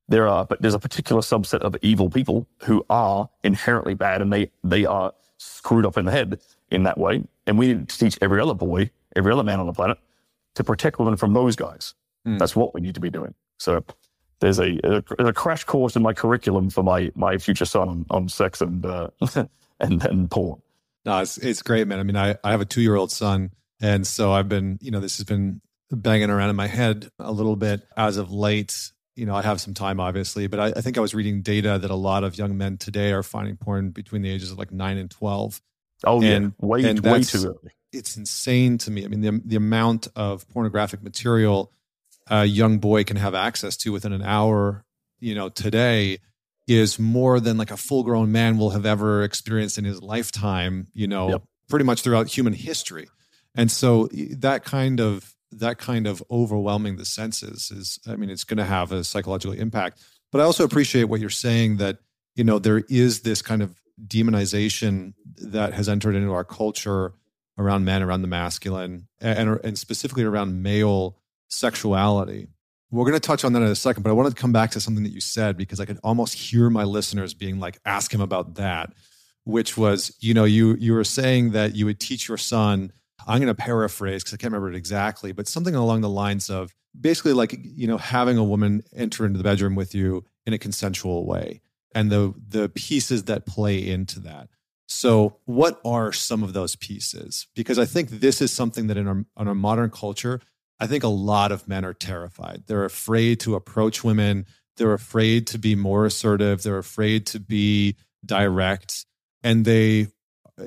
[0.08, 4.32] there are, but there's a particular subset of evil people who are inherently bad and
[4.32, 6.39] they, they are screwed up in the head
[6.72, 7.24] in that way.
[7.45, 9.97] And we need to teach every other boy, every other man on the planet
[10.55, 11.93] to protect women from those guys.
[12.28, 12.39] Mm.
[12.39, 13.34] That's what we need to be doing.
[13.57, 13.84] So
[14.39, 18.05] there's a, a, a, crash course in my curriculum for my, my future son on,
[18.09, 19.09] on sex and, uh,
[19.80, 20.61] and, and porn.
[21.05, 21.99] No, it's, it's great, man.
[21.99, 23.51] I mean, I, I have a two year old son.
[23.82, 25.61] And so I've been, you know, this has been
[25.91, 28.91] banging around in my head a little bit as of late.
[29.15, 31.80] You know, I have some time, obviously, but I, I think I was reading data
[31.80, 34.72] that a lot of young men today are finding porn between the ages of like
[34.72, 35.61] nine and 12.
[36.06, 36.66] Oh, and, yeah.
[36.66, 37.72] Way, and way too early.
[37.91, 39.04] It's insane to me.
[39.04, 41.72] I mean, the, the amount of pornographic material
[42.32, 44.86] a young boy can have access to within an hour,
[45.20, 46.20] you know, today
[46.68, 50.88] is more than like a full grown man will have ever experienced in his lifetime,
[50.93, 51.43] you know, yep.
[51.68, 53.10] pretty much throughout human history.
[53.56, 58.45] And so that kind of that kind of overwhelming the senses is I mean it's
[58.45, 60.02] going to have a psychological impact.
[60.32, 61.97] But I also appreciate what you're saying that
[62.36, 63.76] you know there is this kind of
[64.08, 67.14] demonization that has entered into our culture
[67.58, 72.47] around men, around the masculine, and and specifically around male sexuality.
[72.89, 74.72] We're going to touch on that in a second, but I wanted to come back
[74.72, 78.14] to something that you said because I could almost hear my listeners being like, ask
[78.14, 78.91] him about that,
[79.45, 82.91] which was, you know, you you were saying that you would teach your son.
[83.28, 86.49] I'm going to paraphrase because I can't remember it exactly, but something along the lines
[86.49, 90.54] of basically like, you know, having a woman enter into the bedroom with you in
[90.54, 91.62] a consensual way
[91.94, 94.50] and the the pieces that play into that.
[94.88, 97.48] So, what are some of those pieces?
[97.56, 100.42] Because I think this is something that in our, in our modern culture,
[100.82, 102.64] I think a lot of men are terrified.
[102.68, 104.46] They're afraid to approach women.
[104.76, 106.64] They're afraid to be more assertive.
[106.64, 109.06] They're afraid to be direct.
[109.44, 110.08] And they,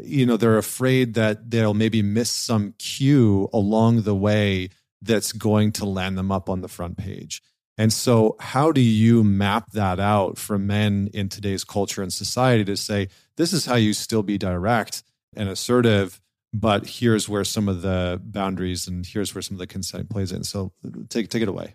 [0.01, 4.71] you know, they're afraid that they'll maybe miss some cue along the way
[5.03, 7.43] that's going to land them up on the front page.
[7.77, 12.65] And so, how do you map that out for men in today's culture and society
[12.67, 15.03] to say, this is how you still be direct
[15.37, 16.21] and assertive
[16.55, 20.31] but here's where some of the boundaries and here's where some of the consent plays
[20.31, 20.45] in.
[20.45, 20.73] So
[21.09, 21.75] take take it away.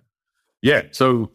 [0.61, 0.83] Yeah.
[0.91, 1.31] So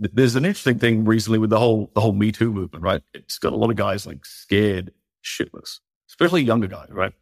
[0.00, 3.02] th- there's an interesting thing recently with the whole the whole Me Too movement, right?
[3.12, 4.92] It's got a lot of guys like scared
[5.24, 7.12] shitless, especially younger guys, right?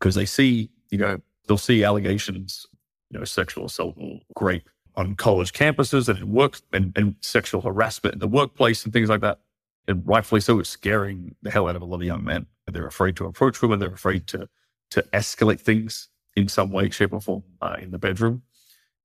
[0.00, 2.66] Because they see, you know, they'll see allegations,
[3.10, 7.60] you know, sexual assault or rape on college campuses and in work and, and sexual
[7.62, 9.40] harassment in the workplace and things like that.
[9.88, 12.46] And rightfully so, it's scaring the hell out of a lot of young men.
[12.66, 13.78] They're afraid to approach women.
[13.78, 14.48] They're afraid to
[14.90, 18.42] to escalate things in some way, shape, or form uh, in the bedroom.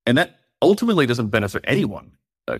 [0.04, 2.12] And that ultimately doesn't benefit anyone.
[2.48, 2.58] Uh,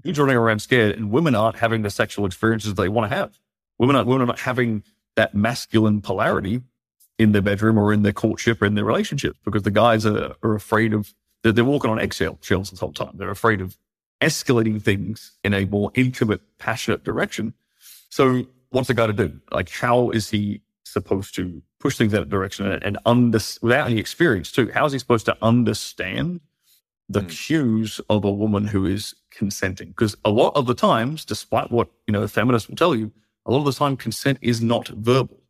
[0.00, 3.38] dudes running around scared, and women aren't having the sexual experiences they want to have.
[3.78, 4.82] Women are, women are not having
[5.16, 6.62] that masculine polarity
[7.18, 10.34] in their bedroom or in their courtship or in their relationships because the guys are,
[10.42, 13.12] are afraid of, they're, they're walking on eggshells this whole time.
[13.14, 13.76] They're afraid of
[14.20, 17.54] escalating things in a more intimate, passionate direction.
[18.10, 19.40] So what's the guy to do?
[19.52, 23.90] Like, how is he supposed to push things in that direction and, and under, without
[23.90, 24.70] any experience too?
[24.72, 26.40] How is he supposed to understand
[27.08, 27.30] the mm.
[27.30, 29.88] cues of a woman who is consenting?
[29.88, 33.12] Because a lot of the times, despite what, you know, feminists will tell you,
[33.46, 35.40] a lot of the time consent is not verbal.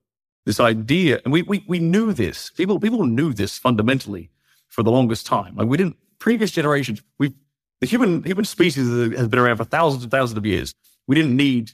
[0.44, 2.50] This idea, and we, we, we knew this.
[2.50, 4.30] People, people knew this fundamentally
[4.68, 5.56] for the longest time.
[5.56, 7.34] Like we didn't, previous generations, we
[7.80, 10.74] the human, human species has been around for thousands and thousands of years.
[11.06, 11.72] We didn't need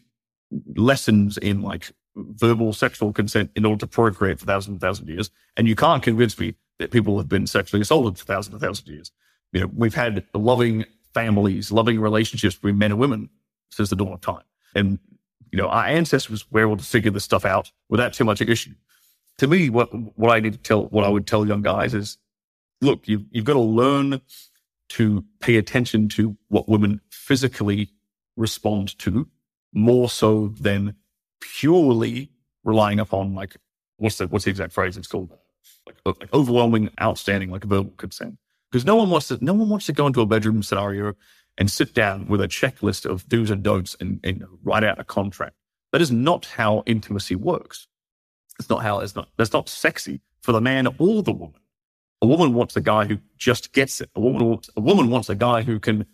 [0.77, 5.15] lessons in like verbal sexual consent in order to procreate for thousands and thousands of
[5.15, 5.31] years.
[5.57, 8.89] And you can't convince me that people have been sexually assaulted for thousands and thousands
[8.89, 9.13] of years.
[9.53, 10.85] You know, we've had loving
[11.15, 13.31] families, loving relationships between men and women
[13.71, 14.43] since the dawn of time.
[14.75, 14.99] And,
[15.51, 18.75] you know, our ancestors were able to figure this stuff out without too much issue.
[19.39, 19.89] To me, what,
[20.19, 22.19] what I need to tell, what I would tell young guys is,
[22.85, 24.21] look, you've, you've got to learn
[24.91, 27.91] to pay attention to what women physically
[28.37, 29.29] respond to
[29.73, 30.95] more so than
[31.41, 32.31] purely
[32.63, 33.57] relying upon like
[33.97, 34.97] what's the what's the exact phrase?
[34.97, 35.31] It's called
[35.87, 38.39] like, like overwhelming outstanding like verbal consent.
[38.71, 41.15] Because no one wants to no one wants to go into a bedroom scenario
[41.59, 45.05] and sit down with a checklist of do's and don'ts and, and write out a
[45.05, 45.55] contract.
[45.93, 47.87] That is not how intimacy works.
[48.59, 51.61] It's not how it's not that's not sexy for the man or the woman
[52.25, 55.29] a woman wants a guy who just gets it a woman wants a woman wants
[55.29, 56.07] a guy who can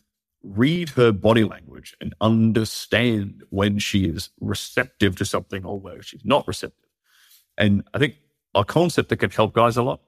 [0.43, 6.25] read her body language and understand when she is receptive to something or where she's
[6.25, 6.89] not receptive.
[7.59, 8.17] And I think
[8.55, 10.01] a concept that can help guys a lot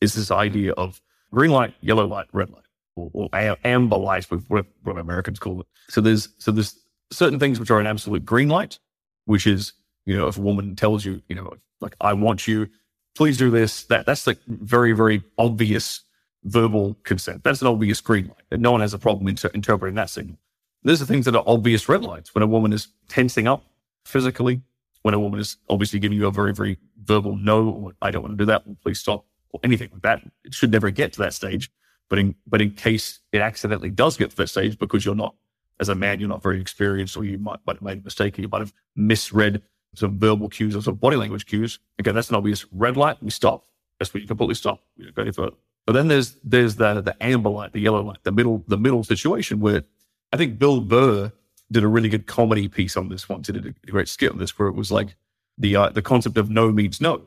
[0.00, 1.00] is this idea of
[1.30, 2.64] green light, yellow light, red light,
[2.96, 3.28] or, or
[3.64, 5.66] amber light, what, what Americans call it.
[5.88, 6.78] So there's so there's
[7.10, 8.78] certain things which are an absolute green light,
[9.26, 9.74] which is
[10.06, 12.68] you know if a woman tells you you know like I want you,
[13.14, 13.84] please do this.
[13.84, 16.00] That that's like very very obvious
[16.44, 17.42] verbal consent.
[17.42, 18.44] That's an obvious green light.
[18.50, 20.36] And no one has a problem inter- interpreting that signal.
[20.82, 23.64] Those are things that are obvious red lights when a woman is tensing up
[24.04, 24.60] physically,
[25.02, 28.22] when a woman is obviously giving you a very, very verbal no, or I don't
[28.22, 30.22] want to do that, please stop, or anything like that.
[30.44, 31.70] It should never get to that stage.
[32.10, 35.34] But in but in case it accidentally does get to that stage because you're not
[35.80, 38.38] as a man, you're not very experienced, or you might, might have made a mistake,
[38.38, 39.62] or you might have misread
[39.94, 41.78] some verbal cues or some body language cues.
[42.00, 43.22] Okay, that's an obvious red light.
[43.22, 43.64] We stop.
[43.98, 44.80] That's where you completely stop.
[44.96, 45.56] We don't go any further.
[45.86, 49.04] But then there's there's the the amber light, the yellow light, the middle the middle
[49.04, 49.84] situation where
[50.32, 51.30] I think Bill Burr
[51.70, 53.46] did a really good comedy piece on this once.
[53.46, 55.16] He did a great skit on this where it was like
[55.58, 57.22] the uh, the concept of no means no,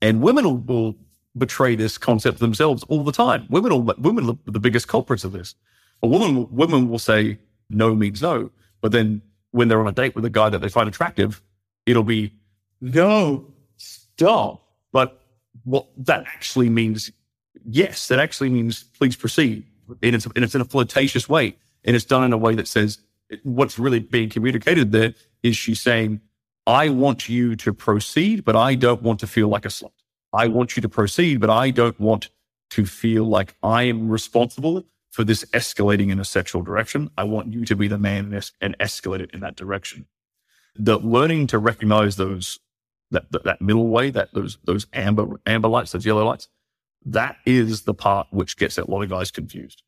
[0.00, 0.96] and women will, will
[1.36, 3.46] betray this concept themselves all the time.
[3.50, 5.54] Women will women are the biggest culprits of this.
[6.02, 7.38] A woman women will say
[7.68, 8.50] no means no,
[8.80, 11.42] but then when they're on a date with a guy that they find attractive,
[11.86, 12.34] it'll be
[12.80, 14.62] no stop.
[14.92, 15.20] But
[15.64, 17.10] what that actually means
[17.64, 19.64] yes, that actually means please proceed.
[20.02, 21.56] And it's, and it's in a flirtatious way.
[21.84, 22.98] And it's done in a way that says
[23.42, 26.20] what's really being communicated there is she's saying,
[26.66, 29.90] I want you to proceed, but I don't want to feel like a slut.
[30.32, 32.30] I want you to proceed, but I don't want
[32.70, 37.10] to feel like I am responsible for this escalating in a sexual direction.
[37.18, 40.06] I want you to be the man and escalate it in that direction.
[40.76, 42.58] The learning to recognize those
[43.10, 46.48] that, that, that middle way, that those those amber amber lights, those yellow lights,
[47.04, 49.82] that is the part which gets a lot of guys confused.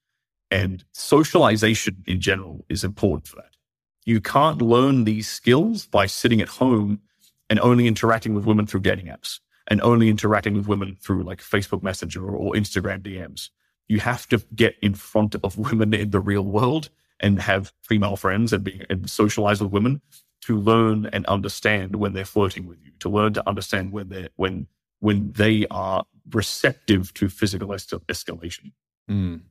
[0.51, 3.57] And socialization in general is important for that.
[4.05, 7.01] You can't learn these skills by sitting at home
[7.49, 11.41] and only interacting with women through dating apps and only interacting with women through like
[11.41, 13.49] Facebook Messenger or Instagram DMs.
[13.89, 18.17] You have to get in front of women in the real world and have female
[18.17, 20.01] friends and be and socialize with women
[20.47, 24.29] to learn and understand when they're flirting with you, to learn to understand when they're
[24.37, 24.67] when
[25.01, 28.73] when they are receptive to physical es- escalation.
[29.11, 29.43] Mm.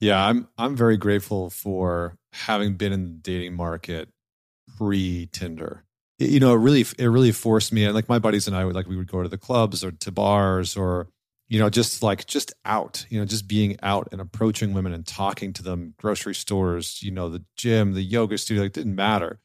[0.00, 4.08] Yeah, I'm I'm very grateful for having been in the dating market
[4.76, 5.84] pre Tinder.
[6.18, 7.84] You know, it really it really forced me.
[7.84, 9.90] And like my buddies and I would like we would go to the clubs or
[9.92, 11.08] to bars or
[11.48, 13.06] you know just like just out.
[13.08, 17.10] You know, just being out and approaching women and talking to them, grocery stores, you
[17.10, 18.64] know, the gym, the yoga studio.
[18.64, 19.38] Like, didn't matter,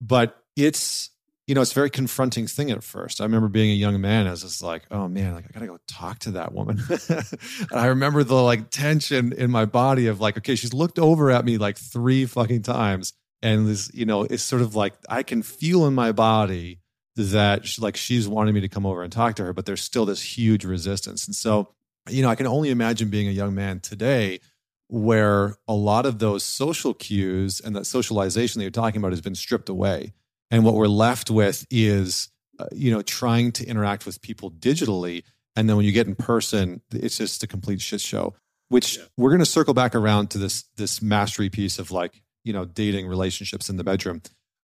[0.00, 1.10] but it's
[1.46, 3.20] you know, it's a very confronting thing at first.
[3.20, 5.68] I remember being a young man, I was just like, oh man, like I gotta
[5.68, 6.82] go talk to that woman.
[7.08, 7.28] and
[7.72, 11.44] I remember the like tension in my body of like, okay, she's looked over at
[11.44, 13.12] me like three fucking times.
[13.42, 16.80] And this, you know, it's sort of like I can feel in my body
[17.14, 19.82] that she, like she's wanting me to come over and talk to her, but there's
[19.82, 21.26] still this huge resistance.
[21.26, 21.68] And so,
[22.08, 24.40] you know, I can only imagine being a young man today
[24.88, 29.20] where a lot of those social cues and that socialization that you're talking about has
[29.20, 30.12] been stripped away
[30.50, 32.28] and what we're left with is
[32.58, 35.22] uh, you know trying to interact with people digitally
[35.54, 38.34] and then when you get in person it's just a complete shit show
[38.68, 39.04] which yeah.
[39.16, 42.64] we're going to circle back around to this this mastery piece of like you know
[42.64, 44.22] dating relationships in the bedroom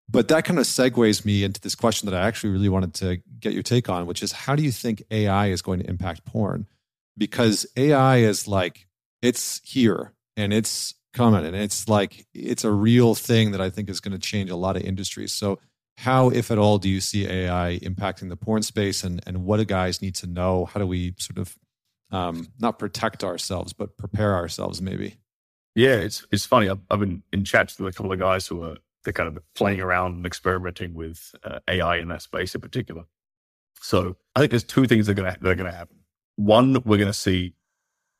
[0.08, 3.18] but that kind of segues me into this question that i actually really wanted to
[3.38, 6.24] get your take on which is how do you think ai is going to impact
[6.24, 6.66] porn
[7.16, 8.86] because ai is like
[9.22, 11.44] it's here and it's coming.
[11.44, 14.56] And it's like, it's a real thing that I think is going to change a
[14.56, 15.32] lot of industries.
[15.32, 15.58] So,
[15.98, 19.56] how, if at all, do you see AI impacting the porn space and, and what
[19.56, 20.66] do guys need to know?
[20.66, 21.56] How do we sort of
[22.10, 25.16] um, not protect ourselves, but prepare ourselves maybe?
[25.74, 26.70] Yeah, it's it's funny.
[26.70, 29.42] I've, I've been in chats with a couple of guys who are they're kind of
[29.54, 33.04] playing around and experimenting with uh, AI in that space in particular.
[33.80, 35.98] So I think there's two things that are gonna that are gonna happen.
[36.36, 37.54] One, we're gonna see,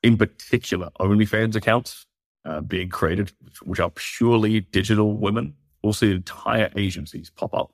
[0.02, 2.06] in particular, OnlyFans accounts
[2.44, 5.54] uh, being created, which are purely digital women.
[5.86, 7.72] We'll see entire agencies pop up,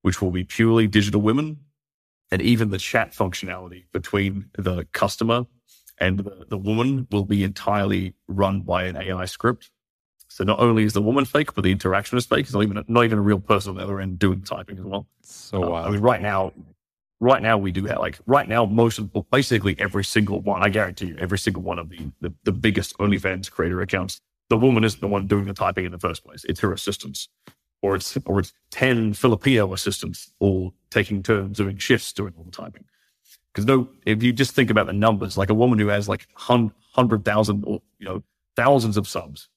[0.00, 1.58] which will be purely digital women.
[2.30, 5.44] And even the chat functionality between the customer
[5.98, 9.70] and the, the woman will be entirely run by an AI script.
[10.28, 12.46] So not only is the woman fake, but the interaction is fake.
[12.46, 14.78] It's not even a, not even a real person on the other end doing typing
[14.78, 15.06] as well.
[15.20, 16.54] So uh, I mean, right now,
[17.20, 20.68] right now we do have like right now most of basically every single one i
[20.68, 24.20] guarantee you every single one of the, the, the biggest onlyfans creator accounts
[24.50, 27.28] the woman isn't the one doing the typing in the first place it's her assistants
[27.82, 32.50] or it's or it's 10 filipino assistants all taking turns doing shifts doing all the
[32.50, 32.84] typing
[33.52, 36.26] because no if you just think about the numbers like a woman who has like
[36.34, 38.22] 100000 or you know
[38.56, 39.48] thousands of subs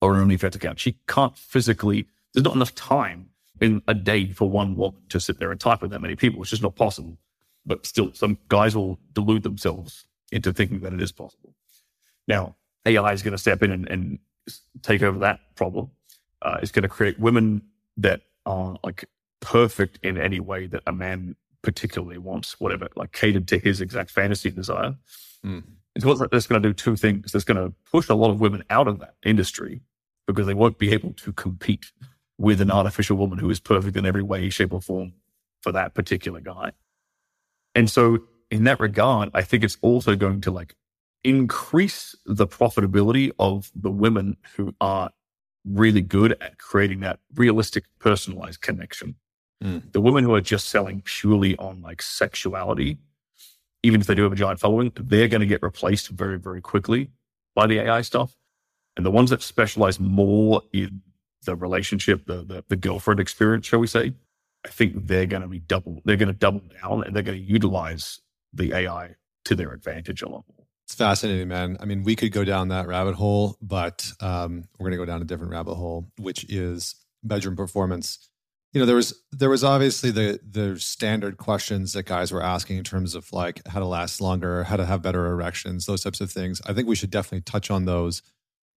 [0.00, 3.28] or an onlyfans account she can't physically there's not enough time
[3.60, 6.40] in a day for one woman to sit there and type with that many people.
[6.40, 7.18] It's just not possible.
[7.66, 11.54] But still, some guys will delude themselves into thinking that it is possible.
[12.26, 12.56] Now,
[12.88, 14.18] AI is going to step in and, and
[14.82, 15.90] take over that problem.
[16.42, 17.62] Uh, it's going to create women
[17.96, 19.04] that are like
[19.40, 24.10] perfect in any way that a man particularly wants, whatever, like catered to his exact
[24.10, 24.96] fantasy desire.
[25.44, 25.64] Mm.
[25.94, 27.34] It's what that's going to do two things.
[27.34, 29.82] It's going to push a lot of women out of that industry
[30.26, 31.90] because they won't be able to compete
[32.38, 35.12] with an artificial woman who is perfect in every way, shape, or form
[35.60, 36.72] for that particular guy.
[37.74, 38.18] And so,
[38.50, 40.74] in that regard, I think it's also going to like
[41.24, 45.10] increase the profitability of the women who are
[45.64, 49.16] really good at creating that realistic, personalized connection.
[49.62, 49.92] Mm.
[49.92, 52.98] The women who are just selling purely on like sexuality,
[53.82, 56.60] even if they do have a giant following, they're going to get replaced very, very
[56.60, 57.10] quickly
[57.54, 58.36] by the AI stuff.
[58.96, 61.02] And the ones that specialize more in
[61.44, 64.12] the relationship, the, the, the girlfriend experience, shall we say,
[64.64, 67.38] I think they're going to be double, they're going to double down and they're going
[67.38, 68.20] to utilize
[68.52, 69.14] the AI
[69.44, 70.57] to their advantage a lot more.
[70.88, 71.76] It's fascinating, man.
[71.80, 75.04] I mean, we could go down that rabbit hole, but um, we're going to go
[75.04, 78.30] down a different rabbit hole, which is bedroom performance.
[78.72, 82.78] You know, there was there was obviously the the standard questions that guys were asking
[82.78, 86.22] in terms of like how to last longer, how to have better erections, those types
[86.22, 86.62] of things.
[86.64, 88.22] I think we should definitely touch on those.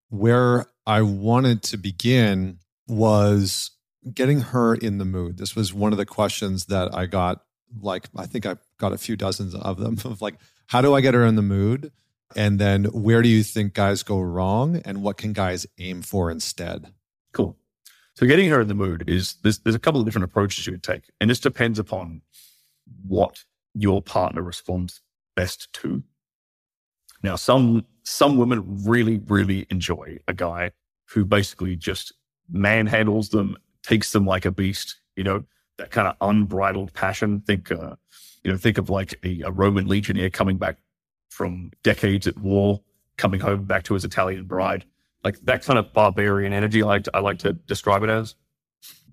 [0.09, 2.59] Where I wanted to begin
[2.89, 3.71] was
[4.13, 5.37] getting her in the mood.
[5.37, 7.39] This was one of the questions that I got
[7.81, 10.35] like I think I got a few dozens of them of like
[10.67, 11.93] how do I get her in the mood?
[12.35, 16.31] And then where do you think guys go wrong and what can guys aim for
[16.31, 16.93] instead?
[17.33, 17.57] Cool.
[18.15, 20.73] So getting her in the mood is there's there's a couple of different approaches you
[20.73, 21.09] would take.
[21.19, 22.21] And this depends upon
[23.07, 25.01] what your partner responds
[25.35, 26.03] best to.
[27.23, 30.71] Now, some some women really, really enjoy a guy
[31.09, 32.13] who basically just
[32.53, 35.43] manhandles them, takes them like a beast, you know,
[35.77, 37.41] that kind of unbridled passion.
[37.41, 37.95] Think uh,
[38.43, 40.77] you know, think of like a, a Roman legionnaire coming back
[41.31, 42.81] from decades at war,
[43.17, 44.85] coming home back to his Italian bride.
[45.23, 48.35] Like that kind of barbarian energy, I like to, I like to describe it as.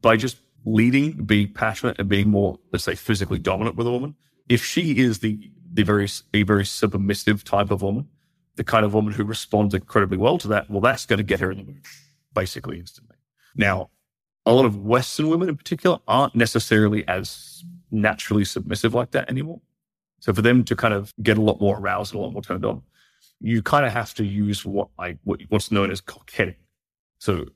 [0.03, 4.15] By just leading, being passionate, and being more, let's say, physically dominant with a woman.
[4.49, 8.09] If she is the the very a very submissive type of woman,
[8.57, 11.41] the kind of woman who responds incredibly well to that, well, that's going to get
[11.41, 11.85] her in the mood,
[12.35, 13.17] basically instantly.
[13.55, 13.91] Now,
[14.47, 19.61] a lot of Western women in particular aren't necessarily as naturally submissive like that anymore.
[20.21, 22.43] So for them to kind of get a lot more aroused, and a lot more
[22.43, 22.83] turned on,
[23.41, 26.57] you kind of have to use what I what, what's known as coquetting.
[27.19, 27.47] So,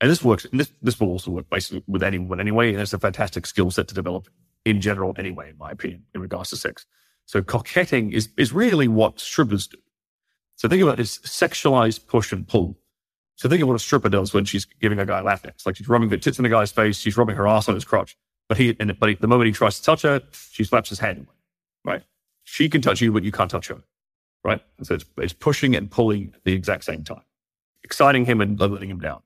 [0.00, 0.44] and this works.
[0.44, 2.72] And this this will also work basically with anyone anyway.
[2.72, 4.28] And it's a fantastic skill set to develop
[4.64, 6.86] in general anyway, in my opinion, in regards to sex.
[7.26, 9.78] So coquetting is is really what strippers do.
[10.56, 12.78] So think about this sexualized push and pull.
[13.36, 15.66] So think of what a stripper does when she's giving a guy lap dance.
[15.66, 17.84] Like she's rubbing the tits in the guy's face, she's rubbing her ass on his
[17.84, 18.16] crotch.
[18.48, 20.98] But he, and, but he, the moment he tries to touch her, she slaps his
[20.98, 21.33] hand away,
[21.84, 22.02] right?
[22.44, 23.82] She can touch you, but you can't touch her,
[24.42, 24.60] right?
[24.78, 27.22] And so it's, it's pushing and pulling at the exact same time,
[27.82, 29.22] exciting him and letting him down.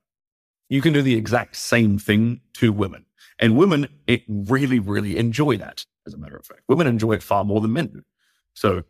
[0.69, 3.05] You can do the exact same thing to women.
[3.39, 6.61] And women it really, really enjoy that, as a matter of fact.
[6.67, 8.03] Women enjoy it far more than men do.
[8.53, 8.83] So,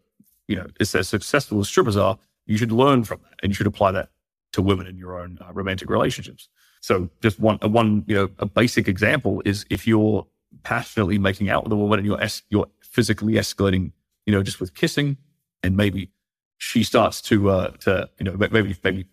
[0.47, 3.53] you know, it's as successful as strippers are, you should learn from that and you
[3.53, 4.09] should apply that
[4.53, 6.49] to women in your own uh, romantic relationships.
[6.81, 10.25] So just one, one, you know, a basic example is if you're
[10.63, 13.91] passionately making out with a woman and you're, es- you're physically escalating,
[14.25, 15.17] you know, just with kissing
[15.63, 16.11] and maybe
[16.57, 19.05] she starts to, uh, to, you know, maybe, maybe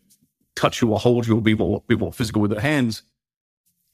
[0.54, 3.02] touch you or hold you or be more, be more physical with her hands,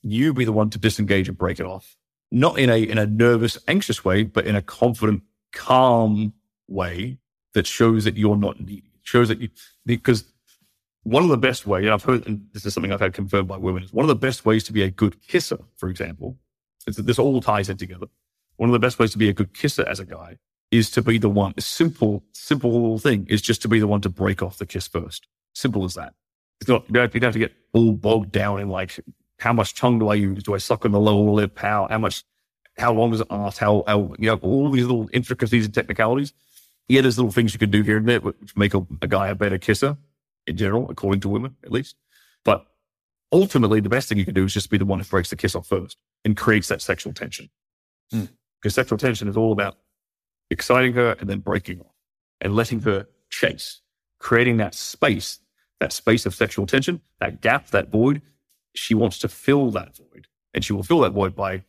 [0.02, 1.96] you be the one to disengage and break it off.
[2.30, 5.22] Not in a, in a nervous, anxious way, but in a confident,
[5.52, 6.32] calm
[6.66, 7.18] way
[7.52, 8.84] that shows that you're not needy.
[9.02, 9.50] Shows that you,
[9.84, 10.24] because
[11.02, 13.56] one of the best ways, I've heard, and this is something I've had confirmed by
[13.56, 16.38] women, is one of the best ways to be a good kisser, for example,
[16.86, 18.06] is that this all ties in together.
[18.56, 20.38] One of the best ways to be a good kisser as a guy
[20.70, 24.08] is to be the one, simple, simple thing is just to be the one to
[24.08, 25.26] break off the kiss first.
[25.54, 26.14] Simple as that.
[26.60, 28.98] It's not, you don't, you don't have to get all bogged down in like,
[29.38, 30.42] how much tongue do I use?
[30.44, 31.58] Do I suck on the lower lip?
[31.58, 32.24] How, how much,
[32.78, 33.58] how long does it last?
[33.58, 36.32] How, how, you know, all these little intricacies and technicalities.
[36.88, 39.28] Yeah, there's little things you can do here and there which make a, a guy
[39.28, 39.96] a better kisser
[40.46, 41.96] in general, according to women at least.
[43.32, 45.36] Ultimately, the best thing you can do is just be the one who breaks the
[45.36, 47.48] kiss off first and creates that sexual tension.
[48.12, 48.28] Mm.
[48.60, 49.78] Because sexual tension is all about
[50.50, 51.94] exciting her and then breaking off
[52.40, 53.80] and letting her chase,
[54.18, 55.40] creating that space,
[55.80, 58.20] that space of sexual tension, that gap, that void.
[58.74, 61.64] She wants to fill that void and she will fill that void by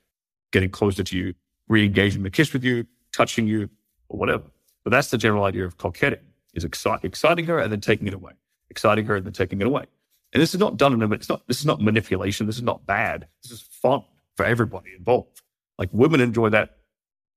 [0.51, 1.33] getting closer to you,
[1.67, 3.69] re-engaging the kiss with you, touching you
[4.09, 4.43] or whatever.
[4.83, 6.19] But that's the general idea of coquetting
[6.53, 8.33] is exciting her and then taking it away
[8.69, 9.85] exciting her and then taking it away.
[10.33, 12.47] And this is not done in a, it's not, this is not manipulation.
[12.47, 13.27] This is not bad.
[13.43, 14.03] This is fun
[14.35, 15.41] for everybody involved.
[15.77, 16.77] Like women enjoy that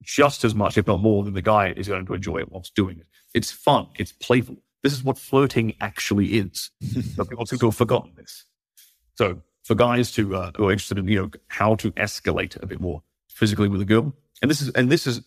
[0.03, 2.75] just as much, if not more, than the guy is going to enjoy it whilst
[2.75, 3.07] doing it.
[3.35, 3.89] It's fun.
[3.97, 4.57] It's playful.
[4.83, 6.71] This is what flirting actually is.
[7.17, 8.45] but people seem to have forgotten this.
[9.15, 12.67] So for guys to, uh, who are interested in, you know, how to escalate a
[12.67, 15.23] bit more physically with a girl, and this is, and this is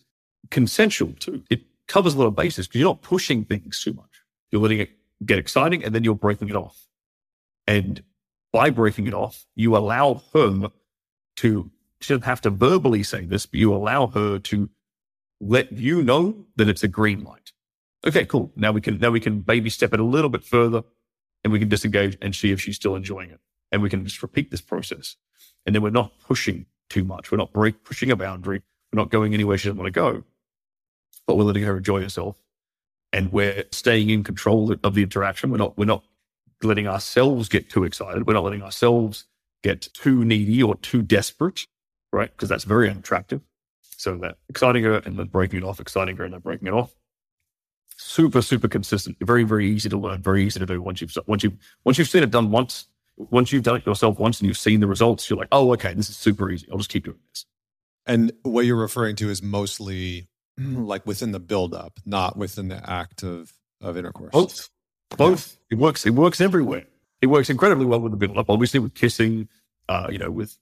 [0.50, 1.42] consensual too.
[1.50, 4.22] It covers a lot of bases because you're not pushing things too much.
[4.50, 4.90] You're letting it
[5.26, 6.86] get exciting and then you're breaking it off.
[7.66, 8.02] And
[8.52, 10.70] by breaking it off, you allow her
[11.36, 14.70] to, she doesn't have to verbally say this, but you allow her to
[15.40, 17.52] let you know that it's a green light.
[18.06, 18.52] Okay, cool.
[18.56, 20.82] Now we can, now we can baby step it a little bit further
[21.44, 23.40] and we can disengage and see if she's still enjoying it.
[23.72, 25.16] And we can just repeat this process.
[25.64, 27.30] And then we're not pushing too much.
[27.30, 28.62] We're not break, pushing a boundary.
[28.92, 30.24] We're not going anywhere she doesn't want to go,
[31.26, 32.42] but we're letting her enjoy herself.
[33.12, 35.50] And we're staying in control of the interaction.
[35.50, 36.04] We're not, we're not
[36.62, 38.26] letting ourselves get too excited.
[38.26, 39.24] We're not letting ourselves
[39.62, 41.66] get too needy or too desperate,
[42.12, 42.30] right?
[42.30, 43.40] Because that's very unattractive.
[43.96, 46.74] So that exciting her and then breaking it off, exciting her and then breaking it
[46.74, 46.94] off.
[47.96, 49.16] Super, super consistent.
[49.20, 50.22] Very, very easy to learn.
[50.22, 51.52] Very easy to do once you've once you
[51.84, 52.86] once you've seen it done once.
[53.16, 55.92] Once you've done it yourself once and you've seen the results, you're like, oh, okay,
[55.92, 56.66] this is super easy.
[56.72, 57.44] I'll just keep doing this.
[58.06, 63.22] And what you're referring to is mostly like within the buildup, not within the act
[63.22, 63.52] of
[63.82, 64.32] of intercourse.
[64.32, 64.70] Both.
[65.16, 65.58] Both.
[65.70, 66.06] It works.
[66.06, 66.84] It works everywhere.
[67.20, 68.48] It works incredibly well with the build up.
[68.48, 69.48] Obviously, with kissing,
[69.88, 70.56] uh, you know, with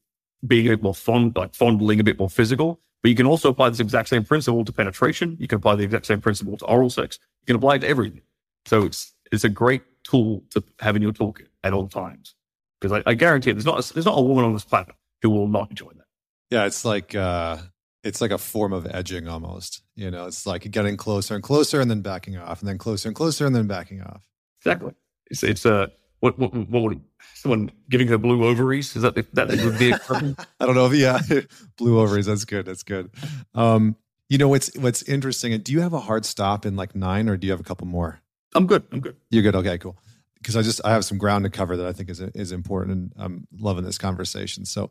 [0.46, 2.80] being a bit more fond, like fondling, a bit more physical.
[3.02, 5.36] But you can also apply this exact same principle to penetration.
[5.38, 7.18] You can apply the exact same principle to oral sex.
[7.42, 8.22] You can apply it to everything.
[8.66, 12.34] So it's it's a great tool to have in your toolkit at all times.
[12.80, 14.94] Because I, I guarantee it, there's not a, there's not a woman on this planet
[15.22, 16.06] who will not enjoy that.
[16.50, 17.58] Yeah, it's like uh,
[18.02, 19.82] it's like a form of edging almost.
[19.94, 23.08] You know, it's like getting closer and closer and then backing off, and then closer
[23.08, 24.22] and closer and then backing off.
[24.60, 24.92] Exactly.
[25.30, 25.86] It's it's a uh,
[26.20, 27.00] what what what would
[27.34, 28.94] someone giving her blue ovaries?
[28.96, 29.92] Is that the, that would be?
[30.60, 30.86] I don't know.
[30.86, 31.20] If, yeah,
[31.76, 32.26] blue ovaries.
[32.26, 32.66] That's good.
[32.66, 33.10] That's good.
[33.54, 33.96] Um,
[34.28, 35.52] you know what's what's interesting?
[35.52, 37.64] And do you have a hard stop in like nine, or do you have a
[37.64, 38.20] couple more?
[38.54, 38.82] I'm good.
[38.92, 39.16] I'm good.
[39.30, 39.54] You're good.
[39.54, 39.96] Okay, cool.
[40.34, 42.92] Because I just I have some ground to cover that I think is is important,
[42.92, 44.64] and I'm loving this conversation.
[44.64, 44.90] So,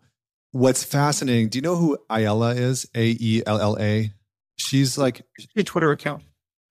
[0.52, 1.50] what's fascinating?
[1.50, 2.88] Do you know who Aella is?
[2.96, 4.14] A E L L A.
[4.58, 5.22] She's like
[5.56, 6.24] a Twitter account.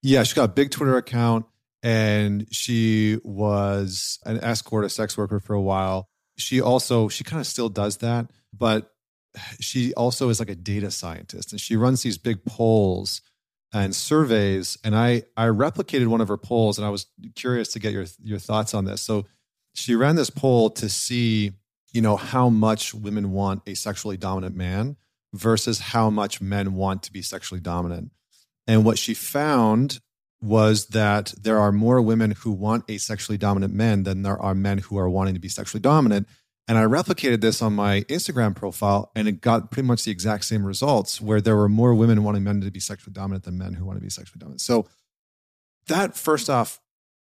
[0.02, 1.46] Yeah, she's got a big Twitter account
[1.86, 6.08] and she was an escort, a sex worker for a while.
[6.36, 8.90] She also, she kind of still does that, but
[9.60, 13.20] she also is like a data scientist and she runs these big polls
[13.72, 14.76] and surveys.
[14.82, 17.06] And I, I replicated one of her polls and I was
[17.36, 19.00] curious to get your, your thoughts on this.
[19.00, 19.24] So
[19.72, 21.52] she ran this poll to see,
[21.92, 24.96] you know, how much women want a sexually dominant man
[25.32, 28.10] versus how much men want to be sexually dominant.
[28.66, 30.00] And what she found
[30.40, 34.54] was that there are more women who want a sexually dominant men than there are
[34.54, 36.28] men who are wanting to be sexually dominant.
[36.68, 40.44] And I replicated this on my Instagram profile and it got pretty much the exact
[40.44, 43.74] same results where there were more women wanting men to be sexually dominant than men
[43.74, 44.60] who want to be sexually dominant.
[44.60, 44.86] So
[45.86, 46.80] that first off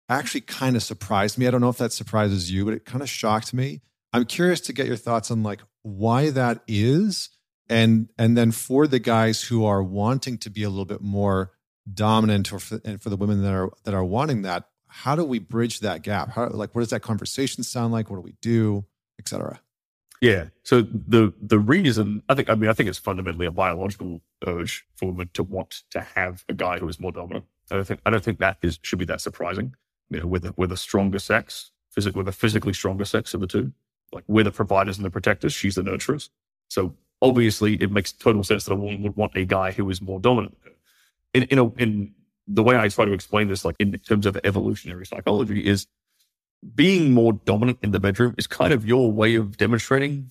[0.09, 1.47] actually kind of surprised me.
[1.47, 3.81] I don't know if that surprises you, but it kind of shocked me.
[4.13, 7.29] I'm curious to get your thoughts on like why that is
[7.69, 11.51] and and then for the guys who are wanting to be a little bit more
[11.91, 15.23] dominant or for, and for the women that are that are wanting that how do
[15.23, 16.31] we bridge that gap?
[16.31, 18.09] How like what does that conversation sound like?
[18.09, 18.85] What do we do?
[19.19, 19.59] Etc
[20.21, 20.45] yeah.
[20.63, 24.85] So the the reason i think i mean i think it's fundamentally a biological urge
[24.95, 27.45] for women to want to have a guy who is more dominant.
[27.71, 29.75] I don't think i don't think that is should be that surprising.
[30.09, 33.41] You know with a, with a stronger sex physic, with a physically stronger sex of
[33.41, 33.73] the two
[34.13, 36.29] like we're the providers and the protectors she's the nurturers.
[36.67, 40.01] So obviously it makes total sense that a woman would want a guy who is
[40.01, 40.55] more dominant
[41.33, 42.13] in in, a, in
[42.47, 45.87] the way I try to explain this, like in terms of evolutionary psychology, is
[46.75, 50.29] being more dominant in the bedroom is kind of your way of demonstrating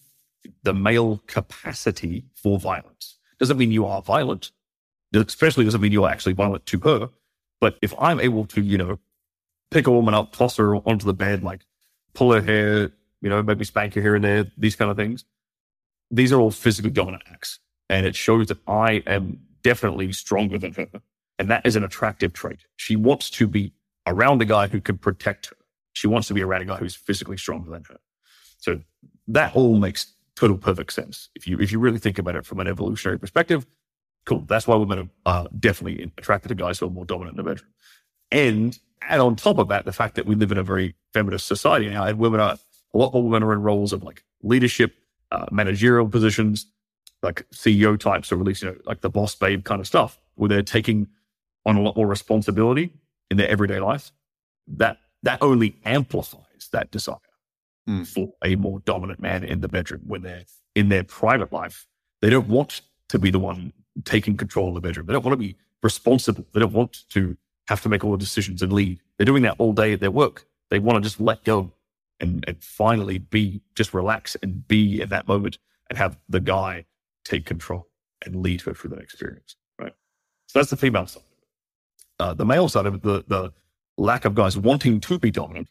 [0.62, 3.18] the male capacity for violence.
[3.38, 4.52] Doesn't mean you are violent,
[5.12, 7.10] especially doesn't mean you're actually violent to her.
[7.60, 8.98] But if I'm able to, you know,
[9.70, 11.60] pick a woman up, toss her onto the bed, like
[12.14, 15.24] pull her hair, you know, maybe spank her here and there, these kind of things,
[16.10, 17.58] these are all physically dominant acts.
[17.88, 20.88] And it shows that I am definitely stronger than her.
[21.38, 22.60] And that is an attractive trait.
[22.76, 23.72] She wants to be
[24.06, 25.56] around a guy who can protect her.
[25.92, 27.98] She wants to be around a guy who's physically stronger than her.
[28.58, 28.80] So
[29.28, 31.28] that all makes total perfect sense.
[31.34, 33.66] If you if you really think about it from an evolutionary perspective,
[34.24, 34.44] cool.
[34.46, 37.70] That's why women are definitely attracted to guys who are more dominant in the bedroom.
[38.30, 41.46] And and on top of that, the fact that we live in a very feminist
[41.46, 42.58] society now, and women are
[42.94, 44.94] a lot more women are in roles of like leadership,
[45.32, 46.66] uh, managerial positions,
[47.22, 50.20] like CEO types, or at least you know, like the boss babe kind of stuff,
[50.34, 51.08] where they're taking
[51.66, 52.92] on a lot more responsibility
[53.30, 54.12] in their everyday life.
[54.66, 57.16] That that only amplifies that desire
[57.88, 58.06] mm.
[58.06, 60.44] for a more dominant man in the bedroom when they're
[60.74, 61.86] in their private life.
[62.22, 63.72] They don't want to be the one
[64.04, 65.06] taking control of the bedroom.
[65.06, 66.46] They don't want to be responsible.
[66.52, 67.36] They don't want to
[67.68, 69.00] have to make all the decisions and lead.
[69.16, 70.46] They're doing that all day at their work.
[70.70, 71.72] They want to just let go
[72.20, 75.58] and, and finally be just relax and be in that moment
[75.88, 76.84] and have the guy
[77.24, 77.88] take control
[78.24, 79.56] and lead her through that experience.
[79.78, 79.92] Right.
[80.46, 81.22] So that's the female side.
[82.18, 83.52] Uh, the male side of it, the, the
[83.96, 85.68] lack of guys wanting to be dominant.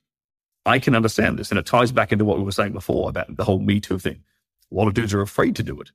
[0.65, 1.49] I can understand this.
[1.51, 3.99] And it ties back into what we were saying before about the whole Me Too
[3.99, 4.23] thing.
[4.71, 5.91] A lot of dudes are afraid to do it.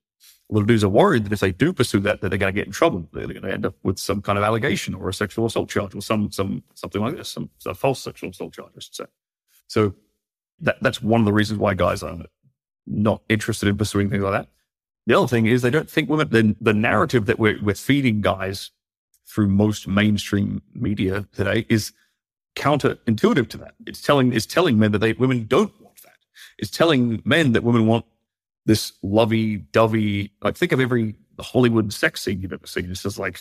[0.51, 2.53] A lot of dudes are worried that if they do pursue that, that they're going
[2.53, 3.09] to get in trouble.
[3.13, 5.95] They're going to end up with some kind of allegation or a sexual assault charge
[5.95, 9.05] or some, some, something like this, some, some false sexual assault charge, I should say.
[9.69, 9.95] So
[10.61, 12.19] that, that's one of the reasons why guys are
[12.87, 14.49] not interested in pursuing things like that.
[15.07, 18.21] The other thing is they don't think women, the, the narrative that we're, we're feeding
[18.21, 18.71] guys
[19.27, 21.93] through most mainstream media today is
[22.57, 23.75] counterintuitive to that.
[23.87, 26.17] It's telling, it's telling men that they, women don't want that.
[26.59, 28.07] It's telling men that women want
[28.65, 32.91] this lovey dovey, like think of every Hollywood sex scene you've ever seen.
[32.91, 33.41] It's just like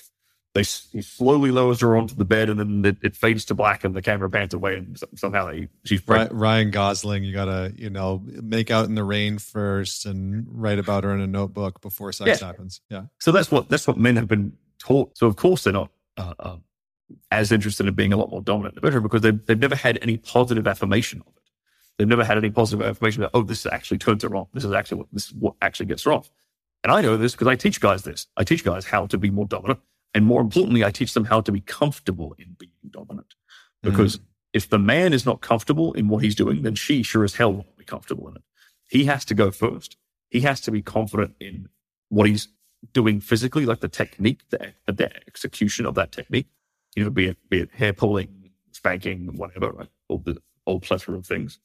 [0.53, 3.83] they he slowly lowers her onto the bed and then it, it, fades to black
[3.83, 6.31] and the camera pans away and somehow they, she's pregnant.
[6.31, 7.23] Ryan Gosling.
[7.23, 11.21] You gotta you know make out in the rain first and write about her in
[11.21, 12.47] a notebook before sex yeah.
[12.47, 12.81] happens.
[12.89, 13.03] Yeah.
[13.19, 15.17] So that's what that's what men have been taught.
[15.17, 16.57] So of course they're not uh, uh,
[17.31, 19.75] as interested in being a lot more dominant in the bedroom because they've they've never
[19.75, 21.41] had any positive affirmation of it.
[21.97, 24.45] They've never had any positive affirmation that oh this actually turns her on.
[24.53, 26.29] This is actually what this is what actually gets her off.
[26.83, 28.27] And I know this because I teach guys this.
[28.37, 29.79] I teach guys how to be more dominant
[30.13, 33.33] and more importantly, I teach them how to be comfortable in being dominant.
[33.81, 34.21] Because mm.
[34.53, 37.51] if the man is not comfortable in what he's doing, then she sure as hell
[37.51, 38.43] won't be comfortable in it.
[38.87, 39.97] He has to go first.
[40.29, 41.69] He has to be confident in
[42.09, 42.47] what he's
[42.93, 46.47] doing physically, like the technique, the, the execution of that technique.
[46.95, 49.89] You know, be it be it hair pulling, spanking, whatever, right?
[50.09, 50.37] All the
[50.67, 51.59] whole plethora of things.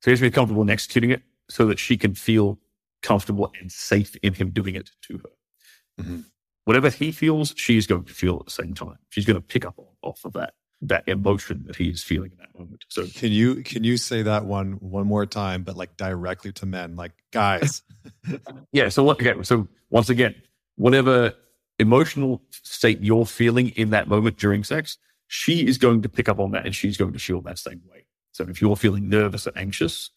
[0.00, 2.58] So he has to be comfortable in executing it so that she can feel
[3.02, 6.02] comfortable and safe in him doing it to her.
[6.02, 6.20] Mm-hmm
[6.68, 8.98] whatever he feels, she's going to feel at the same time.
[9.08, 10.52] She's going to pick up off of that
[10.82, 12.84] that emotion that he is feeling in that moment.
[12.88, 16.66] So can you can you say that one one more time, but like directly to
[16.66, 17.80] men, like guys?
[18.72, 18.90] yeah.
[18.90, 19.18] So what?
[19.18, 19.42] Okay.
[19.44, 20.34] So once again,
[20.76, 21.32] whatever
[21.78, 26.38] emotional state you're feeling in that moment during sex, she is going to pick up
[26.38, 28.04] on that, and she's going to feel that same way.
[28.32, 30.10] So if you're feeling nervous and anxious,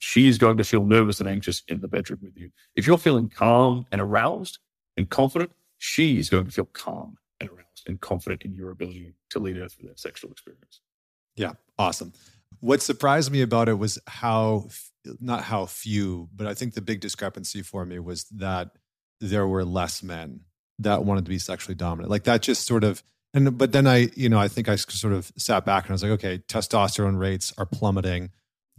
[0.00, 2.50] she is going to feel nervous and anxious in the bedroom with you.
[2.74, 4.58] If you're feeling calm and aroused,
[4.96, 9.14] and confident, she is going to feel calm and aroused and confident in your ability
[9.30, 10.80] to lead her through that sexual experience.
[11.36, 12.12] Yeah, awesome.
[12.60, 14.68] What surprised me about it was how,
[15.20, 18.70] not how few, but I think the big discrepancy for me was that
[19.20, 20.40] there were less men
[20.78, 22.10] that wanted to be sexually dominant.
[22.10, 23.02] Like that just sort of,
[23.34, 25.94] and, but then I, you know, I think I sort of sat back and I
[25.94, 28.30] was like, okay, testosterone rates are plummeting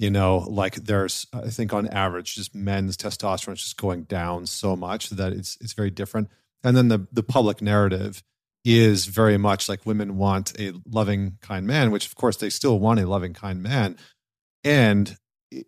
[0.03, 4.45] you know like there's i think on average just men's testosterone is just going down
[4.45, 6.29] so much that it's it's very different.
[6.61, 8.21] And then the the public narrative
[8.65, 12.79] is very much like women want a loving kind man which of course they still
[12.79, 13.95] want a loving kind man.
[14.65, 15.15] And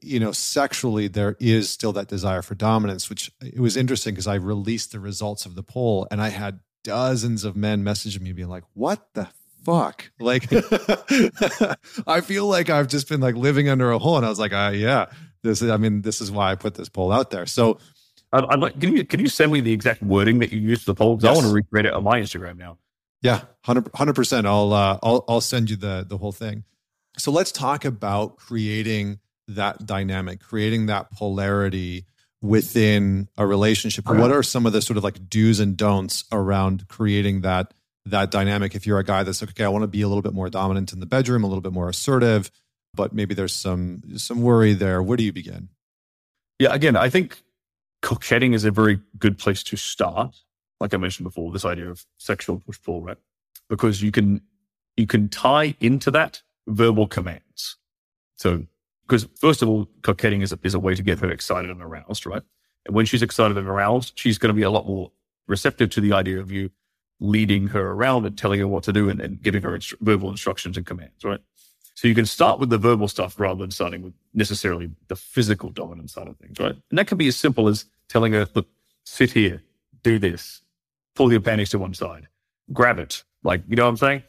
[0.01, 4.15] you know sexually there is still that desire for dominance which uh, it was interesting
[4.15, 8.21] because i released the results of the poll and i had dozens of men messaging
[8.21, 9.27] me being like what the
[9.65, 10.09] fuck?
[10.19, 10.47] Like,
[12.07, 14.17] I feel like I've just been like living under a hole.
[14.17, 15.07] And I was like, uh, yeah,
[15.43, 17.45] this is, I mean, this is why I put this poll out there.
[17.45, 17.79] So,
[18.31, 20.83] I'd, I'd like, can you, can you send me the exact wording that you used
[20.83, 21.15] for the poll?
[21.15, 21.37] Because yes.
[21.37, 22.77] I want to recreate it on my Instagram now.
[23.21, 24.45] Yeah, 100 percent.
[24.45, 26.63] I'll uh, I'll I'll send you the the whole thing.
[27.17, 32.05] So let's talk about creating that dynamic, creating that polarity
[32.41, 34.07] within a relationship.
[34.07, 37.73] What are some of the sort of like do's and don'ts around creating that
[38.05, 40.21] that dynamic if you're a guy that's like, okay, I want to be a little
[40.21, 42.51] bit more dominant in the bedroom, a little bit more assertive,
[42.93, 45.01] but maybe there's some some worry there.
[45.01, 45.69] Where do you begin?
[46.59, 47.41] Yeah, again, I think
[48.01, 50.35] coquetting is a very good place to start.
[50.79, 53.17] Like I mentioned before, this idea of sexual push pull, right?
[53.69, 54.41] Because you can
[54.95, 57.77] you can tie into that verbal commands.
[58.37, 58.65] So,
[59.07, 61.81] because first of all, coquetting is a, is a way to get her excited and
[61.81, 62.43] aroused, right?
[62.85, 65.11] And when she's excited and aroused, she's going to be a lot more
[65.47, 66.69] receptive to the idea of you
[67.19, 70.29] leading her around and telling her what to do and, and giving her inst- verbal
[70.29, 71.39] instructions and commands, right?
[71.95, 75.69] So you can start with the verbal stuff rather than starting with necessarily the physical
[75.69, 76.75] dominant side of things, right?
[76.89, 78.67] And that can be as simple as telling her, look,
[79.05, 79.63] sit here,
[80.03, 80.61] do this,
[81.15, 82.27] pull your panties to one side,
[82.73, 83.23] grab it.
[83.43, 84.23] Like, you know what I'm saying?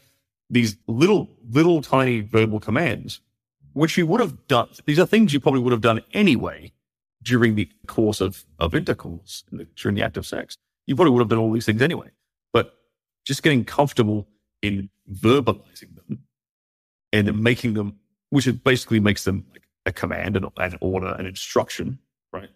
[0.49, 3.21] These little, little tiny verbal commands,
[3.73, 6.73] which you would have done, these are things you probably would have done anyway
[7.21, 9.43] during the course of, of intercourse,
[9.75, 10.57] during the act of sex.
[10.87, 12.11] You probably would have done all these things anyway
[13.27, 14.29] just getting comfortable
[14.63, 16.21] in verbalizing them
[17.13, 17.99] and making them,
[18.31, 21.99] which basically makes them like a command and an order, an instruction,
[22.33, 22.49] right?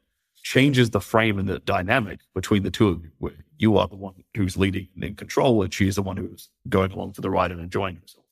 [0.42, 3.96] Changes the frame and the dynamic between the two of you, where you are the
[3.96, 7.30] one who's leading and in control, and she's the one who's going along for the
[7.30, 8.24] ride and enjoying herself.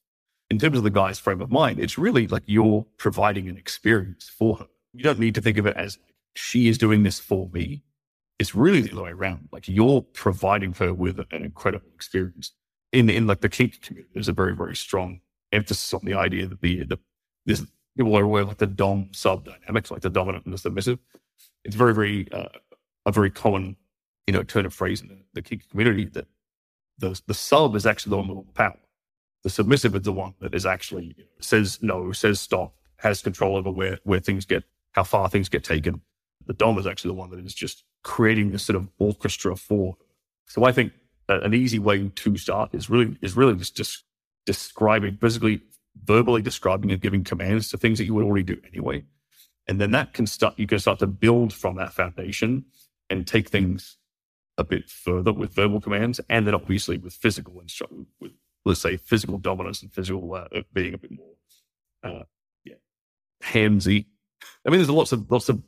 [0.51, 4.29] In terms of the guy's frame of mind, it's really like you're providing an experience
[4.29, 4.67] for her.
[4.95, 5.99] You don't need to think of it as
[6.35, 7.83] she is doing this for me
[8.39, 9.49] it's really the other way around.
[9.53, 12.53] Like you're providing her with an incredible experience.
[12.93, 15.21] In in like the kink community, there's a very very strong
[15.53, 16.99] emphasis on the idea that the the
[17.45, 17.65] this
[17.97, 20.99] people are aware of like the dom sub dynamics, like the dominant and the submissive.
[21.65, 22.49] It's very, very uh,
[23.05, 23.77] a very common,
[24.27, 26.27] you know, turn of phrase in the, the kink community that
[26.99, 28.79] the the sub is actually the one with power.
[29.43, 33.71] The submissive is the one that is actually says no, says stop, has control over
[33.71, 36.01] where where things get, how far things get taken.
[36.47, 39.97] The dom is actually the one that is just creating this sort of orchestra for.
[40.47, 40.93] So I think
[41.29, 44.05] an easy way to start is really is really just,
[44.49, 45.61] describing physically,
[46.05, 49.05] verbally describing and giving commands to things that you would already do anyway.
[49.67, 52.65] And then that can start, you can start to build from that foundation
[53.11, 53.99] and take things
[54.57, 56.19] a bit further with verbal commands.
[56.31, 58.33] And then obviously with physical instruction, with
[58.65, 61.35] let's say physical dominance and physical uh, being a bit more,
[62.03, 62.23] uh,
[62.65, 62.77] yeah,
[63.43, 64.07] handsy.
[64.67, 65.63] I mean, there's lots of, lots of,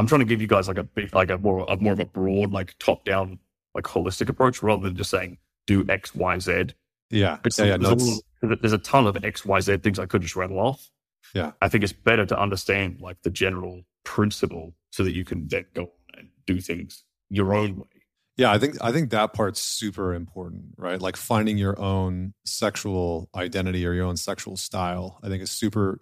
[0.00, 2.00] I'm trying to give you guys like a big, like a more, a more of
[2.00, 3.38] a broad, like top down,
[3.74, 5.36] like holistic approach rather than just saying
[5.66, 6.70] do X, Y, Z
[7.10, 7.38] yeah.
[7.58, 10.36] yeah, yeah there's, a, there's a ton of X, Y, Z things I could just
[10.36, 10.88] rattle off.
[11.34, 11.52] Yeah.
[11.60, 15.66] I think it's better to understand like the general principle so that you can then
[15.74, 17.86] go and do things your own way.
[18.36, 20.98] Yeah, I think I think that part's super important, right?
[20.98, 25.20] Like finding your own sexual identity or your own sexual style.
[25.22, 25.98] I think is super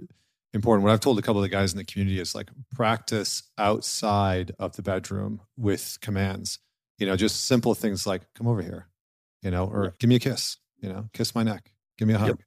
[0.54, 0.84] important.
[0.84, 4.52] What I've told a couple of the guys in the community is like practice outside
[4.58, 6.58] of the bedroom with commands.
[6.98, 8.88] You know, just simple things like "come over here,"
[9.42, 9.94] you know, or.
[9.98, 12.28] "give me a kiss," you know, kiss my neck, give me a hug.
[12.28, 12.38] Yep.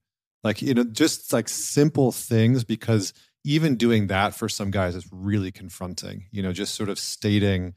[0.43, 3.13] Like, you know, just like simple things because
[3.43, 7.75] even doing that for some guys is really confronting, you know, just sort of stating,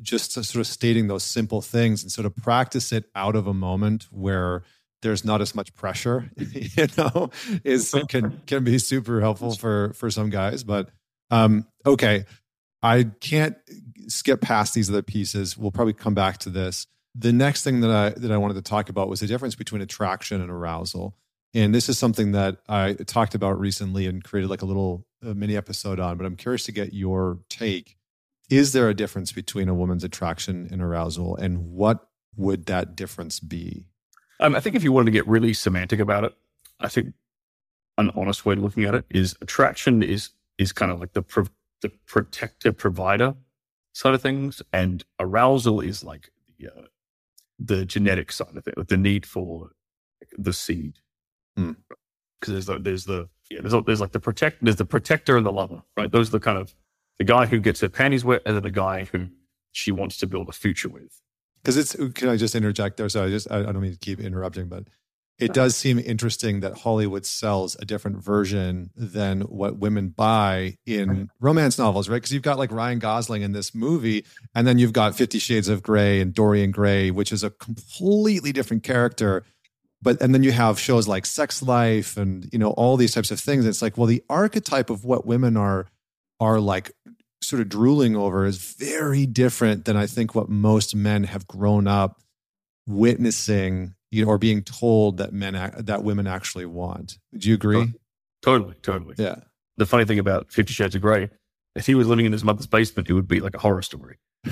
[0.00, 3.54] just sort of stating those simple things and sort of practice it out of a
[3.54, 4.62] moment where
[5.02, 7.30] there's not as much pressure, you know,
[7.64, 10.64] is can can be super helpful for for some guys.
[10.64, 10.90] But
[11.30, 12.24] um, okay,
[12.82, 13.56] I can't
[14.08, 15.56] skip past these other pieces.
[15.56, 16.86] We'll probably come back to this
[17.18, 19.82] the next thing that I that I wanted to talk about was the difference between
[19.82, 21.16] attraction and arousal.
[21.54, 25.34] And this is something that I talked about recently and created like a little a
[25.34, 27.96] mini episode on, but I'm curious to get your take.
[28.50, 32.06] Is there a difference between a woman's attraction and arousal and what
[32.36, 33.86] would that difference be?
[34.40, 36.34] Um, I think if you wanted to get really semantic about it,
[36.80, 37.14] I think
[37.98, 41.22] an honest way of looking at it is attraction is is kind of like the
[41.22, 41.46] pro-
[41.82, 43.34] the protective provider
[43.92, 46.86] side of things, and arousal is like the uh,
[47.58, 49.70] the genetic side of it, like the need for
[50.36, 50.98] the seed.
[51.54, 52.46] Because mm.
[52.46, 55.52] there's the, there's the yeah, there's, there's like the protect there's the protector and the
[55.52, 56.10] lover, right?
[56.10, 56.74] Those are the kind of
[57.18, 59.28] the guy who gets her panties wet, and then the guy who
[59.72, 61.22] she wants to build a future with.
[61.66, 63.08] Because it's can I just interject there?
[63.08, 64.84] So I just I, I don't mean to keep interrupting, but
[65.40, 71.28] it does seem interesting that Hollywood sells a different version than what women buy in
[71.40, 72.18] romance novels, right?
[72.18, 74.24] Because you've got like Ryan Gosling in this movie,
[74.54, 78.52] and then you've got Fifty Shades of Grey and Dorian Gray, which is a completely
[78.52, 79.42] different character.
[80.00, 83.32] But and then you have shows like Sex Life and you know all these types
[83.32, 83.66] of things.
[83.66, 85.88] It's like, well, the archetype of what women are
[86.38, 86.92] are like
[87.42, 91.86] sort of drooling over is very different than I think what most men have grown
[91.86, 92.20] up
[92.86, 97.18] witnessing you know, or being told that men that women actually want.
[97.36, 97.92] Do you agree?
[98.42, 99.14] Totally, totally.
[99.18, 99.36] Yeah.
[99.76, 101.28] The funny thing about Fifty Shades of Grey,
[101.74, 104.16] if he was living in his mother's basement, it would be like a horror story.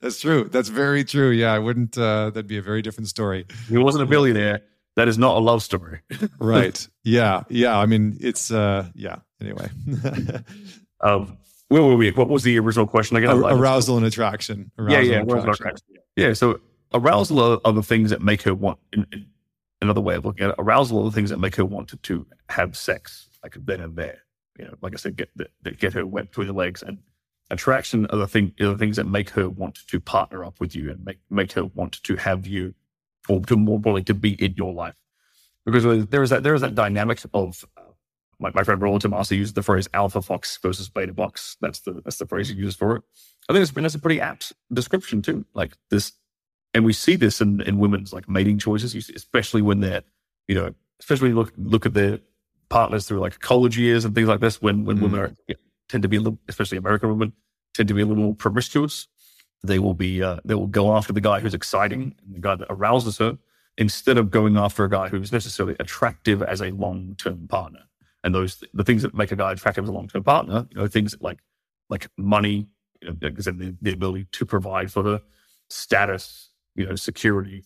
[0.00, 0.48] That's true.
[0.50, 1.30] That's very true.
[1.30, 1.96] Yeah, I wouldn't.
[1.96, 3.46] Uh, that'd be a very different story.
[3.68, 4.62] He wasn't a billionaire.
[4.96, 6.00] That is not a love story.
[6.38, 6.86] right.
[7.02, 7.44] Yeah.
[7.48, 7.78] Yeah.
[7.78, 8.50] I mean, it's.
[8.50, 9.16] uh Yeah.
[9.42, 9.68] Anyway.
[11.00, 11.36] um,
[11.68, 12.10] where were we?
[12.10, 13.30] What was the original question again?
[13.30, 14.70] arousal and attraction.
[14.78, 15.22] Arousal yeah.
[15.26, 15.50] Yeah.
[15.50, 15.86] Attraction.
[16.16, 16.32] Yeah.
[16.34, 16.60] So
[16.92, 18.78] arousal are the things that make her want.
[18.92, 19.26] In, in,
[19.82, 21.96] another way of looking at it, arousal are the things that make her want to,
[21.98, 24.22] to have sex, like then and there.
[24.58, 26.98] You know, like I said, get that get her wet between the legs, and
[27.50, 30.76] attraction are the thing are the things that make her want to partner up with
[30.76, 32.74] you and make make her want to have you,
[33.28, 34.94] or to more broadly to be in your life,
[35.64, 37.64] because there is that there is that dynamic of.
[38.42, 41.56] My, my friend Rollo Tomassi used the phrase alpha fox versus beta box.
[41.60, 43.02] That's the that's the phrase he uses for it.
[43.48, 45.46] I think it's been that's a pretty apt description too.
[45.54, 46.12] Like this
[46.74, 50.02] and we see this in, in women's like mating choices, especially when they're,
[50.48, 52.20] you know, especially when you look look at their
[52.68, 54.60] partners through like college years and things like this.
[54.60, 55.02] When when mm.
[55.02, 57.32] women are, you know, tend to be a little, especially American women,
[57.74, 59.06] tend to be a little more promiscuous.
[59.62, 62.66] They will be uh, they will go after the guy who's exciting, the guy that
[62.70, 63.38] arouses her,
[63.76, 67.80] instead of going after a guy who's necessarily attractive as a long term partner.
[68.24, 70.78] And those the things that make a guy attractive as a long term partner, you
[70.78, 71.40] know, things like
[71.88, 72.66] like money,
[73.00, 75.22] you know, the, the ability to provide for her,
[75.68, 77.64] status, you know, security.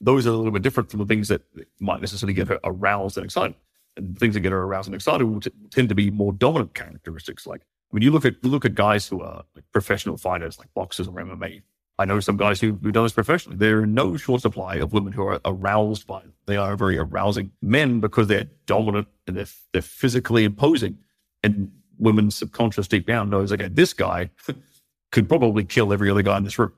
[0.00, 1.42] Those are a little bit different from the things that
[1.78, 3.54] might necessarily get her aroused and excited.
[3.96, 6.74] And things that get her aroused and excited will t- tend to be more dominant
[6.74, 7.46] characteristics.
[7.46, 10.72] Like when you look at you look at guys who are like professional fighters, like
[10.74, 11.62] boxers or MMA
[11.98, 13.58] I know some guys who, who've done this professionally.
[13.58, 16.32] There are no short supply of women who are aroused by them.
[16.46, 20.98] They are very arousing men because they're dominant and they're, they're physically imposing.
[21.42, 24.30] And women's subconscious deep down knows, okay, this guy
[25.12, 26.72] could probably kill every other guy in this room.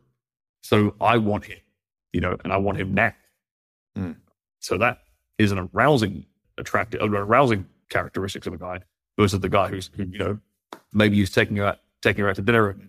[0.62, 1.58] So I want him,
[2.12, 3.12] you know, and I want him now.
[3.96, 4.16] Mm.
[4.60, 4.98] So that
[5.38, 6.26] is an arousing,
[6.58, 8.80] attractive, an arousing characteristics of a guy
[9.18, 10.38] versus the guy who's, who, you know,
[10.92, 12.88] maybe he's taking you out, taking her out to dinner and,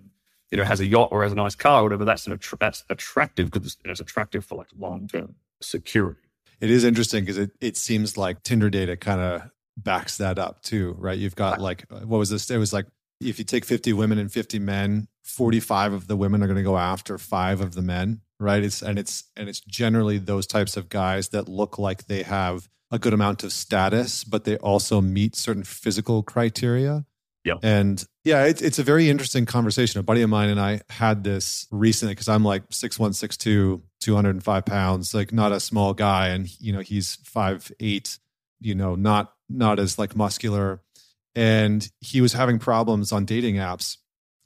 [0.52, 2.06] you know, has a yacht or has a nice car or whatever.
[2.06, 6.20] That's an, that's attractive because it's, it's attractive for like long term security.
[6.62, 10.62] It is interesting because it, it seems like Tinder data kind of backs that up
[10.62, 11.18] too, right?
[11.18, 12.50] You've got like, what was this?
[12.50, 12.86] It was like,
[13.22, 16.64] if you take 50 women and 50 men, 45 of the women are going to
[16.64, 18.64] go after five of the men, right?
[18.64, 22.70] It's, and it's, and it's generally those types of guys that look like they have
[22.92, 27.06] a good amount of status, but they also meet certain physical criteria.
[27.46, 27.56] Yeah.
[27.62, 30.00] And yeah, it's it's a very interesting conversation.
[30.00, 34.66] A buddy of mine and I had this recently because I'm like 6'1, 6'2, 205
[34.66, 36.30] pounds, like not a small guy.
[36.30, 38.18] And, you know, he's five eight,
[38.60, 40.82] you know, not not as like muscular.
[41.36, 43.98] And he was having problems on dating apps.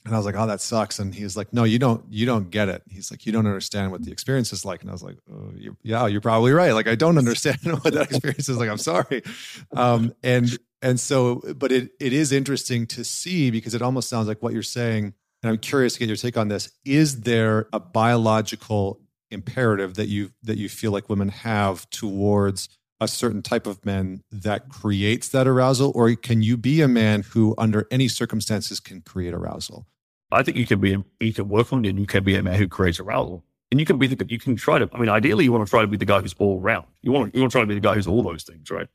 [0.05, 0.99] And I was like, oh, that sucks.
[0.99, 2.81] And he was like, no, you don't, you don't get it.
[2.89, 4.81] He's like, you don't understand what the experience is like.
[4.81, 6.71] And I was like, oh, you, yeah, you're probably right.
[6.71, 8.69] Like, I don't understand what that experience is like.
[8.69, 9.23] I'm sorry.
[9.71, 14.27] Um, and, and so, but it, it is interesting to see because it almost sounds
[14.27, 15.13] like what you're saying.
[15.41, 16.69] And I'm curious to get your take on this.
[16.83, 19.01] Is there a biological
[19.31, 22.69] imperative that you, that you feel like women have towards
[22.99, 27.23] a certain type of man that creates that arousal, or can you be a man
[27.31, 29.87] who, under any circumstances, can create arousal?
[30.31, 32.43] I think you can be, you can work on it, and you can be a
[32.43, 34.89] man who creates arousal, and you can be the, you can try to.
[34.91, 36.87] I mean, ideally, you want to try to be the guy who's all round.
[37.01, 38.87] You want you want to try to be the guy who's all those things, right?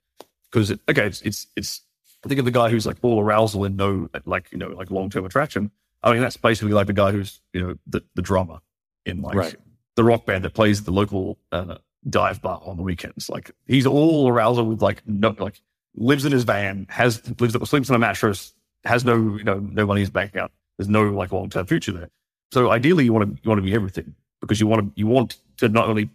[0.54, 1.80] Because it, okay, it's, it's, it's.
[2.24, 4.90] I think of the guy who's like all arousal and no, like you know, like
[4.90, 5.72] long term attraction.
[6.00, 8.60] I mean, that's basically like the guy who's you know the the drummer
[9.04, 9.56] in like right.
[9.96, 11.78] the rock band that plays the local uh,
[12.08, 13.28] dive bar on the weekends.
[13.28, 15.60] Like he's all arousal with like no like
[15.96, 18.54] lives in his van, has lives sleeps on a mattress,
[18.84, 20.52] has no you know no money in his bank account.
[20.78, 22.10] There's no like long term future there.
[22.52, 25.08] So ideally, you want to you want to be everything because you want to you
[25.08, 26.10] want to not only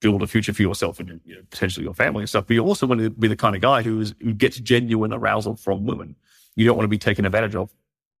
[0.00, 2.62] build a future for yourself and you know, potentially your family and stuff, but you
[2.62, 5.86] also want to be the kind of guy who is who gets genuine arousal from
[5.86, 6.14] women.
[6.54, 7.70] You don't want to be taken advantage of,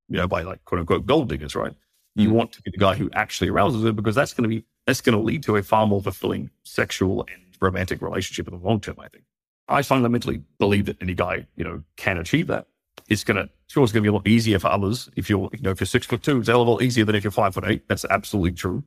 [0.08, 1.74] you know, by like quote unquote gold diggers, right?
[2.14, 2.32] You mm.
[2.32, 5.00] want to be the guy who actually arouses her because that's going to be that's
[5.00, 8.80] going to lead to a far more fulfilling sexual and romantic relationship in the long
[8.80, 8.96] term.
[8.98, 9.24] I think.
[9.68, 12.66] I fundamentally believe that any guy you know can achieve that.
[13.08, 15.70] It's gonna sure it's gonna be a lot easier for others if you're you know
[15.70, 16.38] if you're six foot two.
[16.40, 17.86] It's a a lot easier than if you're five foot eight.
[17.88, 18.82] That's absolutely true.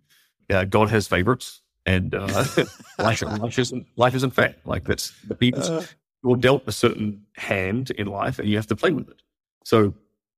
[0.49, 2.27] Uh, God has favorites, and uh,
[2.99, 4.55] life, life isn't life isn't fair.
[4.63, 5.83] Like that's the people uh,
[6.23, 9.21] you're dealt a certain hand in life, and you have to play with it.
[9.63, 9.95] So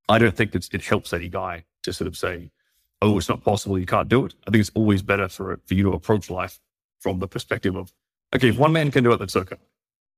[0.07, 2.51] I don't think it's, it helps any guy to sort of say,
[3.01, 4.33] oh, it's not possible, you can't do it.
[4.47, 6.59] I think it's always better for for you to approach life
[7.01, 7.91] from the perspective of,
[8.33, 9.57] okay, if one man can do it, that's okay.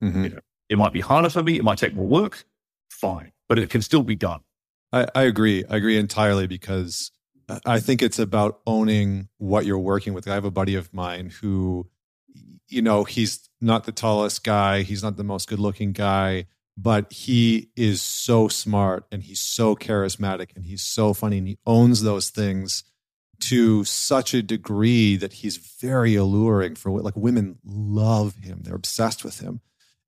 [0.03, 0.23] Mm-hmm.
[0.23, 0.39] You know,
[0.69, 2.43] it might be harder for me, it might take more work,
[2.91, 4.41] fine, but it can still be done.
[4.91, 5.63] I, I agree.
[5.67, 7.11] I agree entirely because
[7.65, 10.27] I think it's about owning what you're working with.
[10.27, 11.89] I have a buddy of mine who,
[12.67, 16.47] you know, he's not the tallest guy, he's not the most good looking guy,
[16.77, 21.57] but he is so smart and he's so charismatic and he's so funny and he
[21.65, 22.83] owns those things
[23.39, 28.61] to such a degree that he's very alluring for like women love him.
[28.63, 29.59] They're obsessed with him.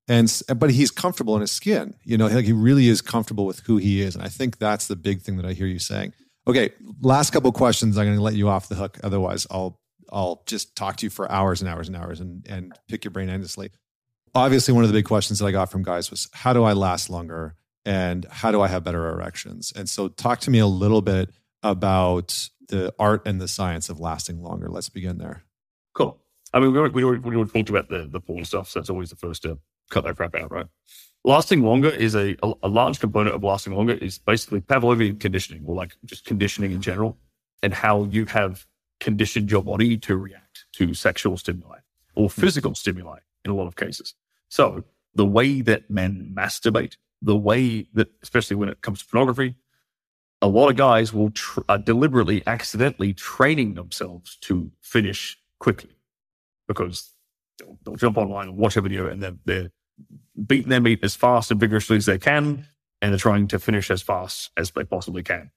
[0.08, 3.58] And but he's comfortable in his skin you know like he really is comfortable with
[3.66, 4.14] who he is.
[4.14, 6.12] And i think that's the big thing that i hear you saying
[6.46, 6.70] okay
[7.00, 9.80] last couple questions i'm going to let you off the hook otherwise i'll
[10.12, 13.10] i'll just talk to you for hours and hours and hours and and pick your
[13.10, 13.70] brain endlessly
[14.36, 16.72] obviously one of the big questions that I got from guys was how do I
[16.72, 19.72] last longer and how do I have better erections?
[19.74, 21.30] And so talk to me a little bit
[21.62, 24.68] about the art and the science of lasting longer.
[24.68, 25.44] Let's begin there.
[25.94, 26.20] Cool.
[26.52, 29.16] I mean, we we we, talked about the the porn stuff, so that's always the
[29.16, 29.58] first to
[29.90, 30.66] cut that crap out, right?
[31.26, 35.74] Lasting longer is a, a, large component of lasting longer is basically Pavlovian conditioning, or
[35.74, 37.18] like just conditioning in general,
[37.64, 38.64] and how you have
[39.00, 41.78] conditioned your body to react to sexual stimuli
[42.14, 42.40] or hmm.
[42.40, 44.14] physical stimuli in a lot of cases.
[44.50, 44.84] So
[45.16, 49.56] the way that men masturbate, the way that, especially when it comes to pornography,
[50.40, 55.96] a lot of guys will tr- are deliberately, accidentally training themselves to finish quickly
[56.68, 57.14] because
[57.58, 59.72] they'll, they'll jump online and watch a video and then they're
[60.46, 62.66] beating their meat as fast and vigorously as they can,
[63.00, 65.50] and they're trying to finish as fast as they possibly can.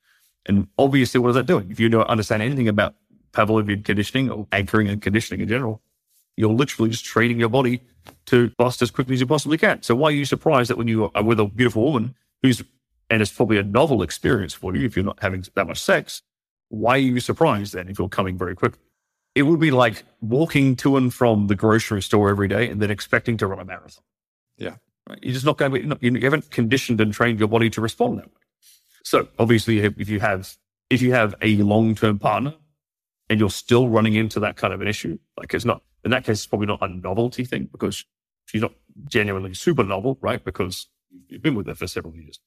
[0.45, 1.70] And obviously, what is that doing?
[1.70, 2.95] If you don't understand anything about
[3.32, 5.82] Pavlovian conditioning or anchoring and conditioning in general,
[6.38, 7.82] you're literally just training your body
[8.28, 9.82] to bust as quickly as you possibly can.
[9.84, 12.64] So why are you surprised that when you are with a beautiful woman who's
[13.10, 16.22] and it's probably a novel experience for you if you're not having that much sex,
[16.70, 18.80] why are you surprised then if you're coming very quickly?
[19.36, 22.91] It would be like walking to and from the grocery store every day and then
[22.91, 24.03] expecting to run a marathon.
[24.60, 24.76] Yeah.
[25.10, 25.19] Right?
[25.23, 28.27] You're just not going to you haven't conditioned and trained your body to respond that
[28.27, 28.41] way.
[29.03, 30.56] So obviously, if you have,
[30.90, 32.53] if you have a long-term partner
[33.30, 36.26] and you're still running into that kind of an issue, like it's not, in that
[36.26, 38.06] case, it's probably not a novelty thing because
[38.45, 38.73] she's not
[39.06, 40.44] genuinely super novel, right?
[40.44, 40.88] Because
[41.27, 42.40] you've been with her for several years,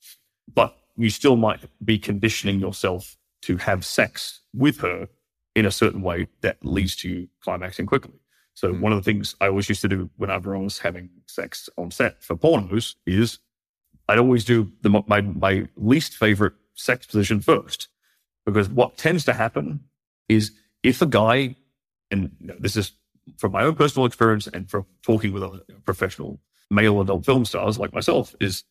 [0.52, 5.08] but you still might be conditioning yourself to have sex with her
[5.54, 8.14] in a certain way that leads to you climaxing quickly.
[8.54, 8.80] So mm.
[8.80, 11.90] one of the things I always used to do whenever I was having sex on
[11.90, 13.38] set for pornos is
[14.08, 17.88] I'd always do the, my, my least favorite sex position first.
[18.44, 19.80] Because what tends to happen
[20.28, 20.52] is
[20.82, 21.56] if a guy,
[22.10, 22.92] and this is
[23.38, 27.78] from my own personal experience and from talking with other professional male adult film stars
[27.78, 28.64] like myself, is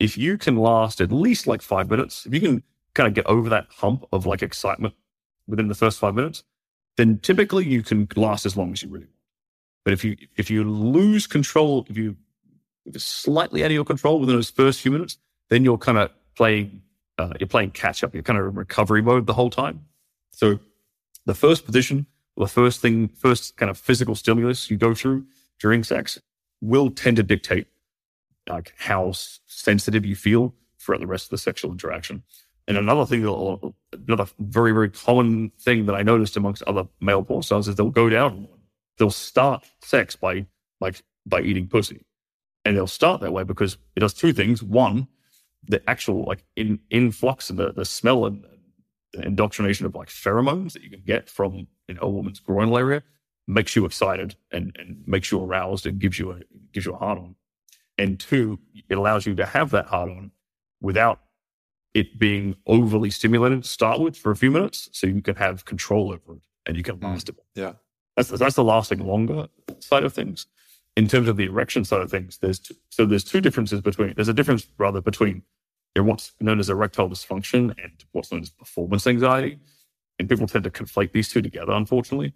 [0.00, 2.62] if you can last at least like five minutes, if you can
[2.94, 4.94] kind of get over that hump of like excitement
[5.46, 6.42] within the first five minutes,
[6.96, 9.21] then typically you can last as long as you really want.
[9.84, 12.16] But if you if you lose control, if you
[12.84, 15.18] if it's slightly out of your control within those first few minutes,
[15.48, 16.82] then you're kind of playing
[17.18, 18.14] uh, you're playing catch up.
[18.14, 19.86] You're kind of in recovery mode the whole time.
[20.32, 20.60] So
[21.26, 22.06] the first position,
[22.36, 25.26] the first thing, first kind of physical stimulus you go through
[25.58, 26.20] during sex
[26.60, 27.66] will tend to dictate
[28.48, 29.12] like how
[29.46, 32.22] sensitive you feel throughout the rest of the sexual interaction.
[32.66, 33.24] And another thing,
[34.08, 37.90] another very, very common thing that I noticed amongst other male porn stars is they'll
[37.90, 38.48] go down.
[39.02, 40.46] They'll start sex by
[40.80, 42.06] like by eating pussy,
[42.64, 44.62] and they'll start that way because it does two things.
[44.62, 45.08] One,
[45.66, 48.44] the actual like in, influx and the, the smell and
[49.12, 52.78] the indoctrination of like pheromones that you can get from you know, a woman's groinal
[52.78, 53.02] area
[53.48, 56.38] makes you excited and, and makes you aroused and gives you a
[56.72, 57.34] gives you a hard on.
[57.98, 60.30] And two, it allows you to have that hard on
[60.80, 61.22] without
[61.92, 65.64] it being overly stimulated to start with for a few minutes, so you can have
[65.64, 67.02] control over it and you can mm.
[67.02, 67.34] last it.
[67.56, 67.72] Yeah,
[68.16, 69.48] that's that's the lasting longer
[69.80, 70.46] side of things.
[70.96, 74.12] In terms of the erection side of things, there's two, so there's two differences between
[74.14, 75.42] there's a difference rather between
[75.96, 79.58] what's known as erectile dysfunction and what's known as performance anxiety,
[80.18, 81.72] and people tend to conflate these two together.
[81.72, 82.32] Unfortunately,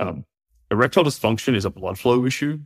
[0.00, 0.24] um,
[0.70, 2.58] erectile dysfunction is a blood flow issue.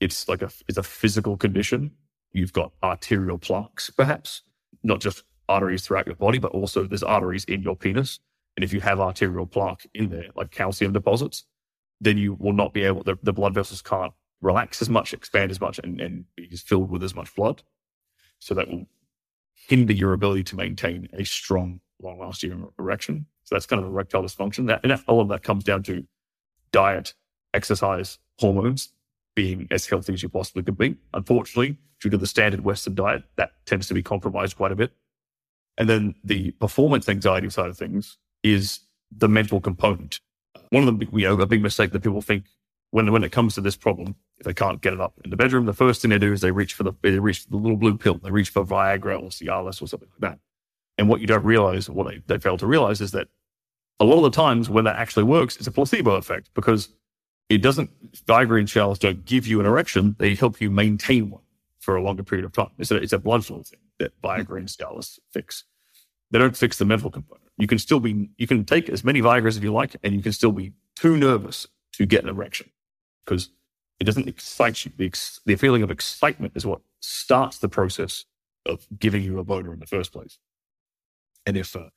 [0.00, 1.92] It's like a it's a physical condition.
[2.32, 4.42] You've got arterial plaques, perhaps
[4.82, 8.18] not just arteries throughout your body, but also there's arteries in your penis.
[8.56, 11.44] And if you have arterial plaque in there, like calcium deposits,
[12.02, 15.50] then you will not be able, the, the blood vessels can't relax as much, expand
[15.52, 17.62] as much, and, and be filled with as much blood.
[18.40, 18.86] So that will
[19.54, 23.26] hinder your ability to maintain a strong, long lasting erection.
[23.44, 24.66] So that's kind of erectile dysfunction.
[24.66, 26.04] That, and all of that comes down to
[26.72, 27.14] diet,
[27.54, 28.92] exercise, hormones
[29.36, 30.96] being as healthy as you possibly could be.
[31.14, 34.92] Unfortunately, due to the standard Western diet, that tends to be compromised quite a bit.
[35.78, 38.80] And then the performance anxiety side of things is
[39.16, 40.20] the mental component.
[40.72, 42.46] One of the you know, a big mistake that people think
[42.92, 45.36] when when it comes to this problem, if they can't get it up in the
[45.36, 47.56] bedroom, the first thing they do is they reach for the they reach for the
[47.58, 48.14] little blue pill.
[48.14, 50.38] They reach for Viagra or Cialis or something like that.
[50.96, 53.28] And what you don't realize, what they, they fail to realize is that
[54.00, 56.88] a lot of the times when that actually works, it's a placebo effect because
[57.50, 57.90] it doesn't
[58.24, 61.42] Viagra and Cialis don't give you an erection, they help you maintain one
[61.80, 62.70] for a longer period of time.
[62.78, 65.64] It's a, it's a blood flow thing that Viagra and Cialis fix.
[66.30, 67.41] They don't fix the mental component.
[67.58, 70.22] You can still be, you can take as many Viagra as you like, and you
[70.22, 72.70] can still be too nervous to get an erection
[73.24, 73.50] because
[74.00, 74.92] it doesn't excite you.
[74.96, 78.24] The, ex, the feeling of excitement is what starts the process
[78.66, 80.38] of giving you a boner in the first place.
[81.46, 81.90] And if uh,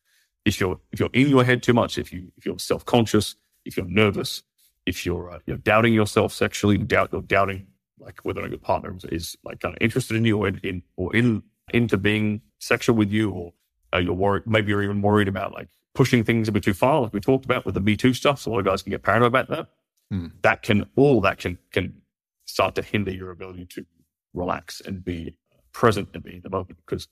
[0.43, 3.35] if you're if you're in your head too much, if you if you're self conscious,
[3.63, 4.43] if you're nervous,
[4.85, 7.67] if you're uh, you're doubting yourself sexually, doubt you're doubting
[7.99, 11.15] like whether or your partner is like kind of interested in you or in or
[11.15, 13.53] in into being sexual with you, or
[13.95, 17.01] uh, you're worried, maybe you're even worried about like pushing things a bit too far,
[17.01, 18.41] like we talked about with the Me Too stuff.
[18.41, 19.67] So a lot of guys can get paranoid about that.
[20.11, 20.27] Hmm.
[20.41, 22.01] That can all that can can
[22.45, 23.85] start to hinder your ability to
[24.33, 25.35] relax and be
[25.71, 27.07] present and be in the moment because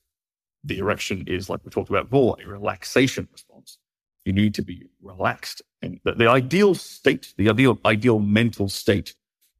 [0.63, 3.77] the erection is like we talked about before, a relaxation response.
[4.25, 5.61] You need to be relaxed.
[5.81, 9.15] And the, the ideal state, the ideal ideal mental state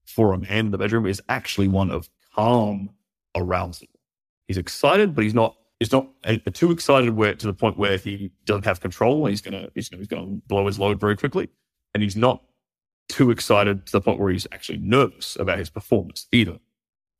[0.05, 2.91] for a man in the bedroom is actually one of calm
[3.35, 3.87] arousal.
[4.47, 5.55] He's excited, but he's not.
[5.83, 6.07] He's not
[6.53, 9.25] too excited where to the point where he doesn't have control.
[9.25, 11.49] He's gonna he's, he's gonna blow his load very quickly,
[11.93, 12.41] and he's not
[13.09, 16.57] too excited to the point where he's actually nervous about his performance either.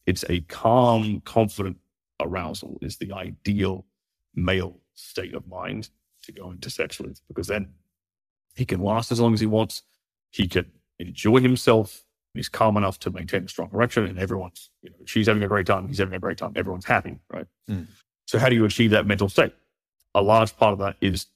[0.06, 1.76] It's a calm, confident
[2.22, 3.86] arousal is the ideal
[4.34, 5.90] male state of mind
[6.22, 7.74] to go into sex with because then
[8.56, 9.84] he can last as long as he wants.
[10.32, 14.90] He can enjoy himself he's calm enough to maintain a strong erection and everyone's, you
[14.90, 17.46] know, she's having a great time, he's having a great time, everyone's happy, right?
[17.70, 17.88] Mm.
[18.34, 19.54] So how do you achieve that mental state?
[20.16, 21.28] A large part of that is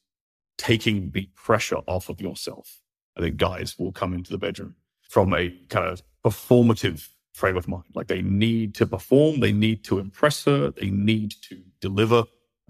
[0.58, 2.82] taking the pressure off of yourself.
[3.16, 4.74] I think guys will come into the bedroom
[5.08, 7.84] from a kind of performative frame of mind.
[7.94, 12.24] Like they need to perform, they need to impress her, they need to deliver,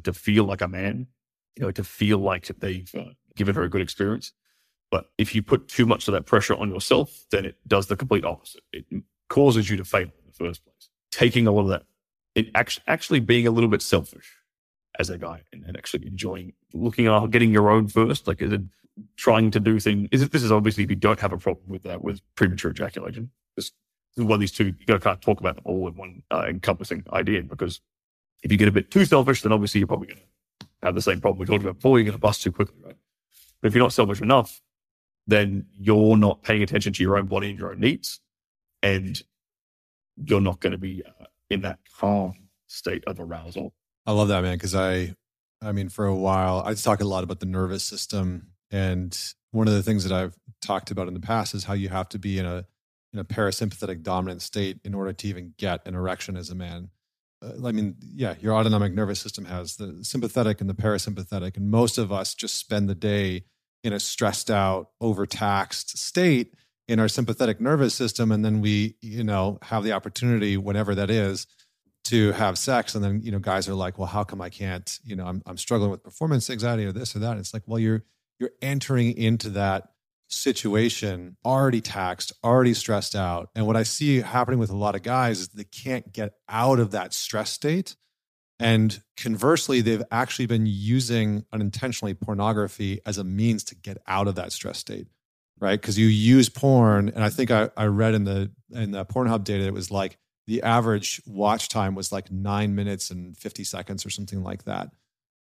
[0.03, 1.07] to feel like a man,
[1.55, 4.33] you know, to feel like they've uh, given her a good experience.
[4.91, 7.95] But if you put too much of that pressure on yourself, then it does the
[7.95, 8.63] complete opposite.
[8.73, 8.83] It
[9.29, 10.89] causes you to fail in the first place.
[11.11, 11.83] Taking a lot of that,
[12.37, 14.35] it actually, actually being a little bit selfish
[14.99, 18.27] as a guy and, and actually enjoying looking at getting your own first.
[18.27, 18.61] Like, is it
[19.15, 20.07] trying to do things?
[20.11, 22.69] Is it, this is obviously if you don't have a problem with that, with premature
[22.69, 23.31] ejaculation.
[23.57, 23.71] Is
[24.15, 27.41] one of these two, you of talk about them all in one uh, encompassing idea
[27.41, 27.81] because
[28.43, 31.01] if you get a bit too selfish, then obviously you're probably going to have the
[31.01, 31.97] same problem we talked about before.
[31.97, 32.97] You're going to bust too quickly, right?
[33.61, 34.61] But if you're not selfish enough,
[35.25, 38.19] then you're not paying attention to your own body and your own needs.
[38.83, 39.19] And
[40.23, 42.33] you're not going to be uh, in that calm
[42.67, 43.73] state of arousal.
[44.05, 45.15] I love that, man, because I,
[45.61, 48.47] I mean, for a while, I talk a lot about the nervous system.
[48.71, 49.17] And
[49.51, 52.09] one of the things that I've talked about in the past is how you have
[52.09, 52.65] to be in a,
[53.13, 56.89] in a parasympathetic dominant state in order to even get an erection as a man.
[57.41, 61.57] Uh, I mean, yeah, your autonomic nervous system has the sympathetic and the parasympathetic.
[61.57, 63.45] And most of us just spend the day
[63.83, 66.53] in a stressed out, overtaxed state
[66.87, 68.31] in our sympathetic nervous system.
[68.31, 71.47] And then we, you know, have the opportunity, whatever that is,
[72.05, 72.95] to have sex.
[72.95, 75.41] And then, you know, guys are like, well, how come I can't, you know, I'm,
[75.45, 77.31] I'm struggling with performance anxiety or this or that.
[77.31, 78.03] And it's like, well, you're,
[78.39, 79.89] you're entering into that
[80.29, 83.49] situation already taxed, already stressed out.
[83.55, 86.79] And what I see happening with a lot of guys is they can't get out
[86.79, 87.95] of that stress state
[88.59, 94.35] and conversely, they've actually been using unintentionally pornography as a means to get out of
[94.35, 95.07] that stress state,
[95.59, 95.79] right?
[95.79, 99.43] Because you use porn, and I think I, I read in the in the Pornhub
[99.43, 104.05] data it was like the average watch time was like nine minutes and fifty seconds
[104.05, 104.91] or something like that.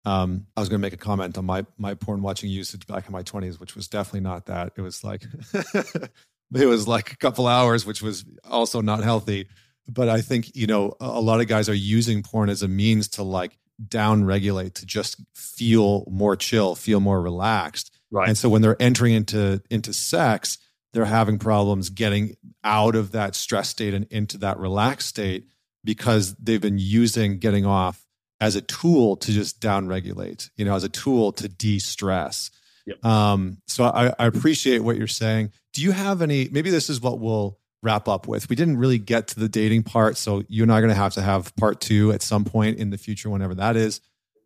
[0.06, 3.08] Um, I was going to make a comment on my my porn watching usage back
[3.08, 4.74] in my twenties, which was definitely not that.
[4.76, 5.24] It was like
[5.74, 9.48] it was like a couple hours, which was also not healthy
[9.88, 13.08] but I think you know a lot of guys are using porn as a means
[13.10, 17.92] to like down regulate to just feel more chill, feel more relaxed.
[18.16, 18.30] Right.
[18.30, 20.58] And so when they're entering into into sex,
[20.94, 25.48] they're having problems getting out of that stress state and into that relaxed state
[25.84, 28.06] because they've been using getting off
[28.40, 32.52] as a tool to just down regulate, you know, as a tool to de-stress.
[32.86, 33.04] Yep.
[33.04, 35.52] Um, so I, I appreciate what you're saying.
[35.74, 38.50] Do you have any, maybe this is what we'll wrap up with.
[38.50, 40.96] We didn't really get to the dating part, so you and I are going to
[40.96, 44.02] have to have part two at some point in the future, whenever that is.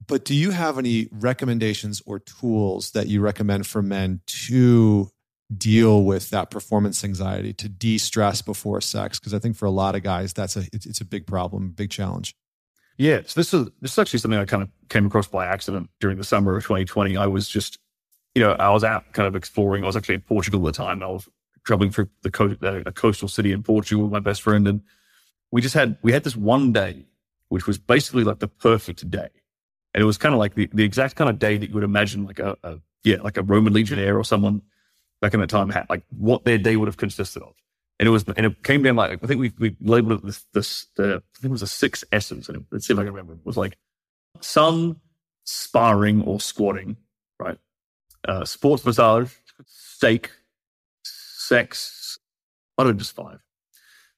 [0.10, 5.12] But do you have any recommendations or tools that you recommend for men to
[5.56, 9.20] deal with that performance anxiety, to de-stress before sex?
[9.20, 11.70] Because I think for a lot of guys, that's a it's, it's a big problem,
[11.70, 12.36] big challenge.
[12.98, 15.92] Yeah, so this is this is actually something I kind of came across by accident
[16.00, 17.16] during the summer of 2020.
[17.16, 17.78] I was just,
[18.34, 19.84] you know, I was out kind of exploring.
[19.84, 21.04] I was actually in Portugal at the time.
[21.04, 21.30] I was
[21.66, 24.82] traveling through the a coastal city in Portugal with my best friend, and
[25.52, 27.06] we just had we had this one day,
[27.50, 29.30] which was basically like the perfect day,
[29.94, 31.84] and it was kind of like the, the exact kind of day that you would
[31.84, 34.62] imagine like a, a yeah like a Roman legionnaire or someone
[35.22, 37.54] back in that time had like what their day would have consisted of.
[38.00, 40.46] And it was, and it came down like I think we we labeled it this
[40.54, 42.48] this the I think it was the six S's.
[42.48, 43.34] And let's see if I can remember.
[43.34, 43.78] It was like
[44.40, 44.96] sun,
[45.44, 46.96] sparring or squatting,
[47.40, 47.58] right?
[48.26, 49.34] Uh, sports massage,
[49.66, 50.32] steak,
[51.04, 52.18] sex.
[52.78, 53.44] I don't know, just five.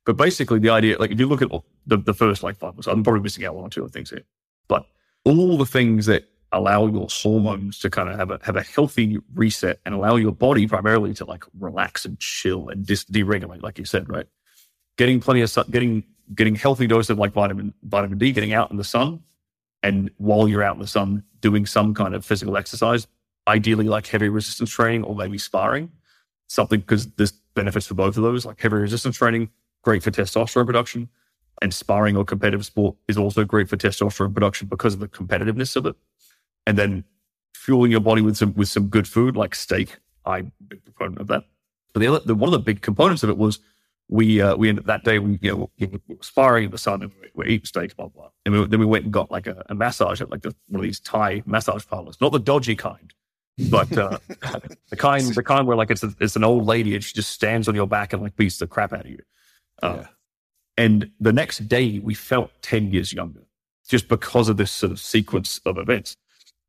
[0.05, 1.49] But basically, the idea, like if you look at
[1.87, 4.23] the, the first like five, I'm probably missing out one or two of things here,
[5.25, 9.17] all the things that allow your hormones to kind of have a have a healthy
[9.33, 13.77] reset and allow your body primarily to like relax and chill and dis- deregulate, like
[13.79, 14.27] you said, right?
[14.97, 16.03] Getting plenty of sun, getting
[16.35, 19.21] getting healthy dose of like vitamin vitamin D, getting out in the sun,
[19.83, 23.07] and while you're out in the sun, doing some kind of physical exercise,
[23.47, 25.91] ideally like heavy resistance training or maybe sparring,
[26.47, 28.45] something because there's benefits for both of those.
[28.45, 29.49] Like heavy resistance training,
[29.83, 31.09] great for testosterone production,
[31.61, 35.75] and sparring or competitive sport is also great for testosterone production because of the competitiveness
[35.75, 35.95] of it.
[36.65, 37.03] And then
[37.53, 39.97] fueling your body with some with some good food like steak.
[40.25, 41.43] I'm a big proponent of that.
[41.93, 43.59] But the, other, the one of the big components of it was
[44.09, 47.01] we uh, we ended that day we you know we were sparring in the sun
[47.03, 49.47] and we were eating steak blah blah, and we, then we went and got like
[49.47, 52.75] a, a massage at like the, one of these Thai massage parlors, not the dodgy
[52.75, 53.13] kind,
[53.69, 54.17] but uh,
[54.89, 57.31] the kind the kind where like it's a, it's an old lady and she just
[57.31, 59.21] stands on your back and like beats the crap out of you.
[59.81, 60.07] Uh, yeah.
[60.77, 63.41] And the next day we felt ten years younger
[63.87, 66.15] just because of this sort of sequence of events.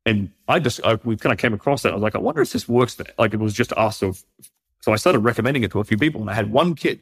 [0.05, 1.91] And I just I, we kind of came across that.
[1.91, 2.97] I was like, I wonder if this works.
[3.17, 3.97] Like it was just us.
[3.97, 4.13] So,
[4.81, 6.99] so I started recommending it to a few people, and I had one kid.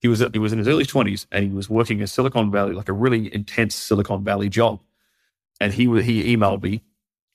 [0.00, 2.72] He was he was in his early twenties, and he was working in Silicon Valley,
[2.72, 4.80] like a really intense Silicon Valley job.
[5.60, 6.82] And he he emailed me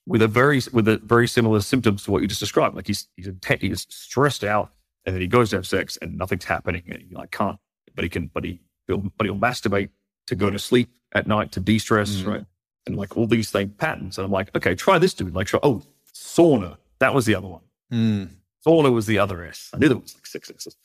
[0.06, 2.74] with a very with a very similar symptoms to what you just described.
[2.74, 4.72] Like he's he's intent, he's stressed out,
[5.04, 7.58] and then he goes to have sex and nothing's happening, and he like can't,
[7.94, 9.90] but he can, but he he'll, but he'll masturbate
[10.26, 12.26] to go to sleep at night to de stress, mm.
[12.26, 12.44] right?
[12.86, 15.34] And like all these same patterns, and I'm like, okay, try this dude.
[15.34, 15.82] Like, oh,
[16.12, 17.62] sauna, that was the other one.
[17.92, 18.28] Mm.
[18.66, 19.70] Sauna was the other S.
[19.72, 20.76] I knew there was like six S's.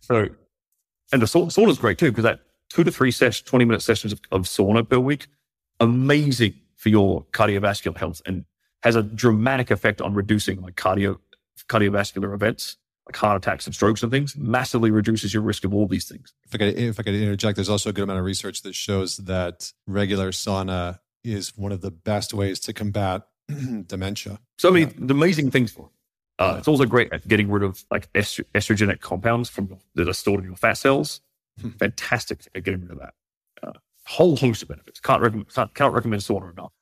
[0.00, 0.28] So,
[1.12, 4.12] and the sauna is great too because that two to three sessions, 20 minute sessions
[4.12, 5.26] of, of sauna per week,
[5.78, 8.44] amazing for your cardiovascular health and
[8.82, 11.18] has a dramatic effect on reducing like cardio
[11.68, 12.76] cardiovascular events
[13.10, 16.32] like heart attacks and strokes and things massively reduces your risk of all these things.
[16.46, 18.74] If i could if i could interject there's also a good amount of research that
[18.74, 23.22] shows that regular sauna is one of the best ways to combat
[23.86, 24.38] dementia.
[24.58, 25.10] So many yeah.
[25.10, 25.90] amazing things for
[26.38, 30.12] uh, it's also great at getting rid of like estro- estrogenic compounds from that are
[30.12, 31.20] stored in your fat cells.
[31.60, 31.70] Hmm.
[31.70, 33.14] fantastic at getting rid of that.
[33.62, 33.72] Uh,
[34.06, 35.00] whole host of benefits.
[35.00, 36.72] Can't recommend can't recommend sauna enough.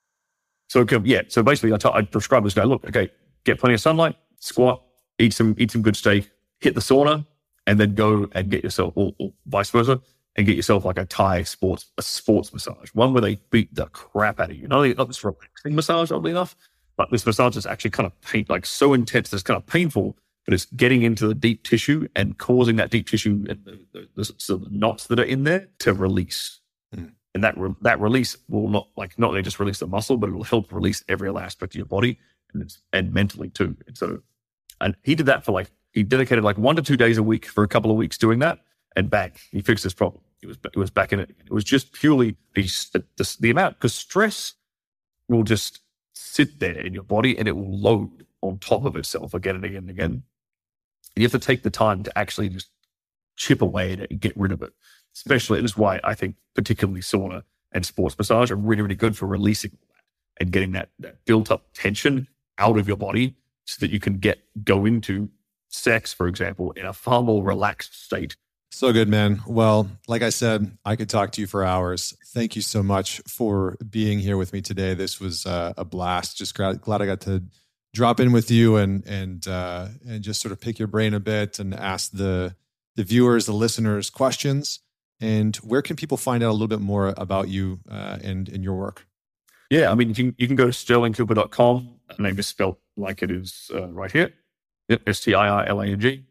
[0.68, 2.64] So yeah, so basically, I, t- I prescribe this guy.
[2.64, 3.10] Look, okay,
[3.44, 4.82] get plenty of sunlight, squat,
[5.18, 6.30] eat some eat some good steak,
[6.60, 7.26] hit the sauna,
[7.66, 10.00] and then go and get yourself, or, or vice versa,
[10.36, 13.86] and get yourself like a Thai sports a sports massage, one where they beat the
[13.86, 14.68] crap out of you.
[14.68, 16.56] Not only not this relaxing massage, oddly enough,
[16.96, 20.16] but this massage is actually kind of pain, like so intense, it's kind of painful,
[20.44, 24.08] but it's getting into the deep tissue and causing that deep tissue and the, the,
[24.16, 26.60] the, the knots that are in there to release.
[26.94, 30.16] Mm and that re- that release will not like not only just release the muscle,
[30.16, 32.18] but it will help release every other aspect of your body
[32.52, 33.76] and and mentally too.
[33.86, 34.20] And so,
[34.80, 37.46] and he did that for like he dedicated like one to two days a week
[37.46, 38.60] for a couple of weeks doing that,
[38.96, 40.22] and bang, he fixed this problem.
[40.40, 41.30] He was he was back in it.
[41.44, 44.54] It was just purely the the, the amount because stress
[45.28, 45.80] will just
[46.14, 49.64] sit there in your body and it will load on top of itself again and
[49.64, 50.10] again and again.
[50.10, 50.22] And
[51.16, 52.70] you have to take the time to actually just
[53.36, 54.72] chip away at it and get rid of it
[55.18, 57.42] especially, this is why I think particularly sauna
[57.72, 60.04] and sports massage are really, really good for releasing that
[60.40, 62.28] and getting that, that built up tension
[62.58, 63.36] out of your body
[63.68, 65.28] so that you can get, go into
[65.68, 68.34] sex, for example, in a far more relaxed state.
[68.70, 69.42] So good, man.
[69.46, 72.16] Well, like I said, I could talk to you for hours.
[72.28, 74.94] Thank you so much for being here with me today.
[74.94, 76.38] This was uh, a blast.
[76.38, 77.42] Just glad, glad I got to
[77.92, 81.20] drop in with you and and uh, and just sort of pick your brain a
[81.20, 82.54] bit and ask the
[82.96, 84.80] the viewers, the listeners questions.
[85.20, 88.62] And where can people find out a little bit more about you uh, and, and
[88.62, 89.06] your work?
[89.70, 91.88] Yeah, I mean, you can, you can go to stirlingcooper.com.
[92.16, 94.32] The name is spelled like it is uh, right here
[95.06, 96.24] S T I R L A N G.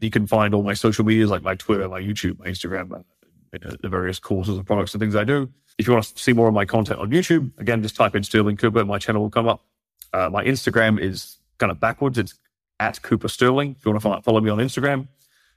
[0.00, 3.76] You can find all my social medias like my Twitter, my YouTube, my Instagram, uh,
[3.80, 5.50] the various courses and products and things I do.
[5.78, 8.22] If you want to see more of my content on YouTube, again, just type in
[8.22, 9.64] Stirling Cooper, my channel will come up.
[10.12, 12.18] Uh, my Instagram is kind of backwards.
[12.18, 12.34] It's
[12.80, 13.76] at Cooper Stirling.
[13.78, 15.08] If you want to follow me on Instagram,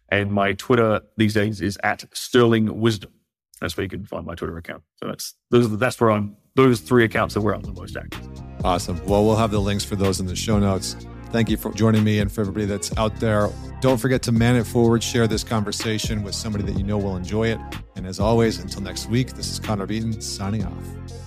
[0.09, 3.11] and my Twitter these days is at Stirling Wisdom.
[3.61, 4.83] That's where you can find my Twitter account.
[4.97, 5.77] So that's those.
[5.77, 6.35] That's where I'm.
[6.55, 8.27] Those three accounts are where I'm the most active.
[8.63, 9.03] Awesome.
[9.05, 10.95] Well, we'll have the links for those in the show notes.
[11.31, 13.49] Thank you for joining me and for everybody that's out there.
[13.81, 17.17] Don't forget to man it forward, share this conversation with somebody that you know will
[17.17, 17.59] enjoy it.
[17.95, 21.22] And as always, until next week, this is Connor Beaton signing off.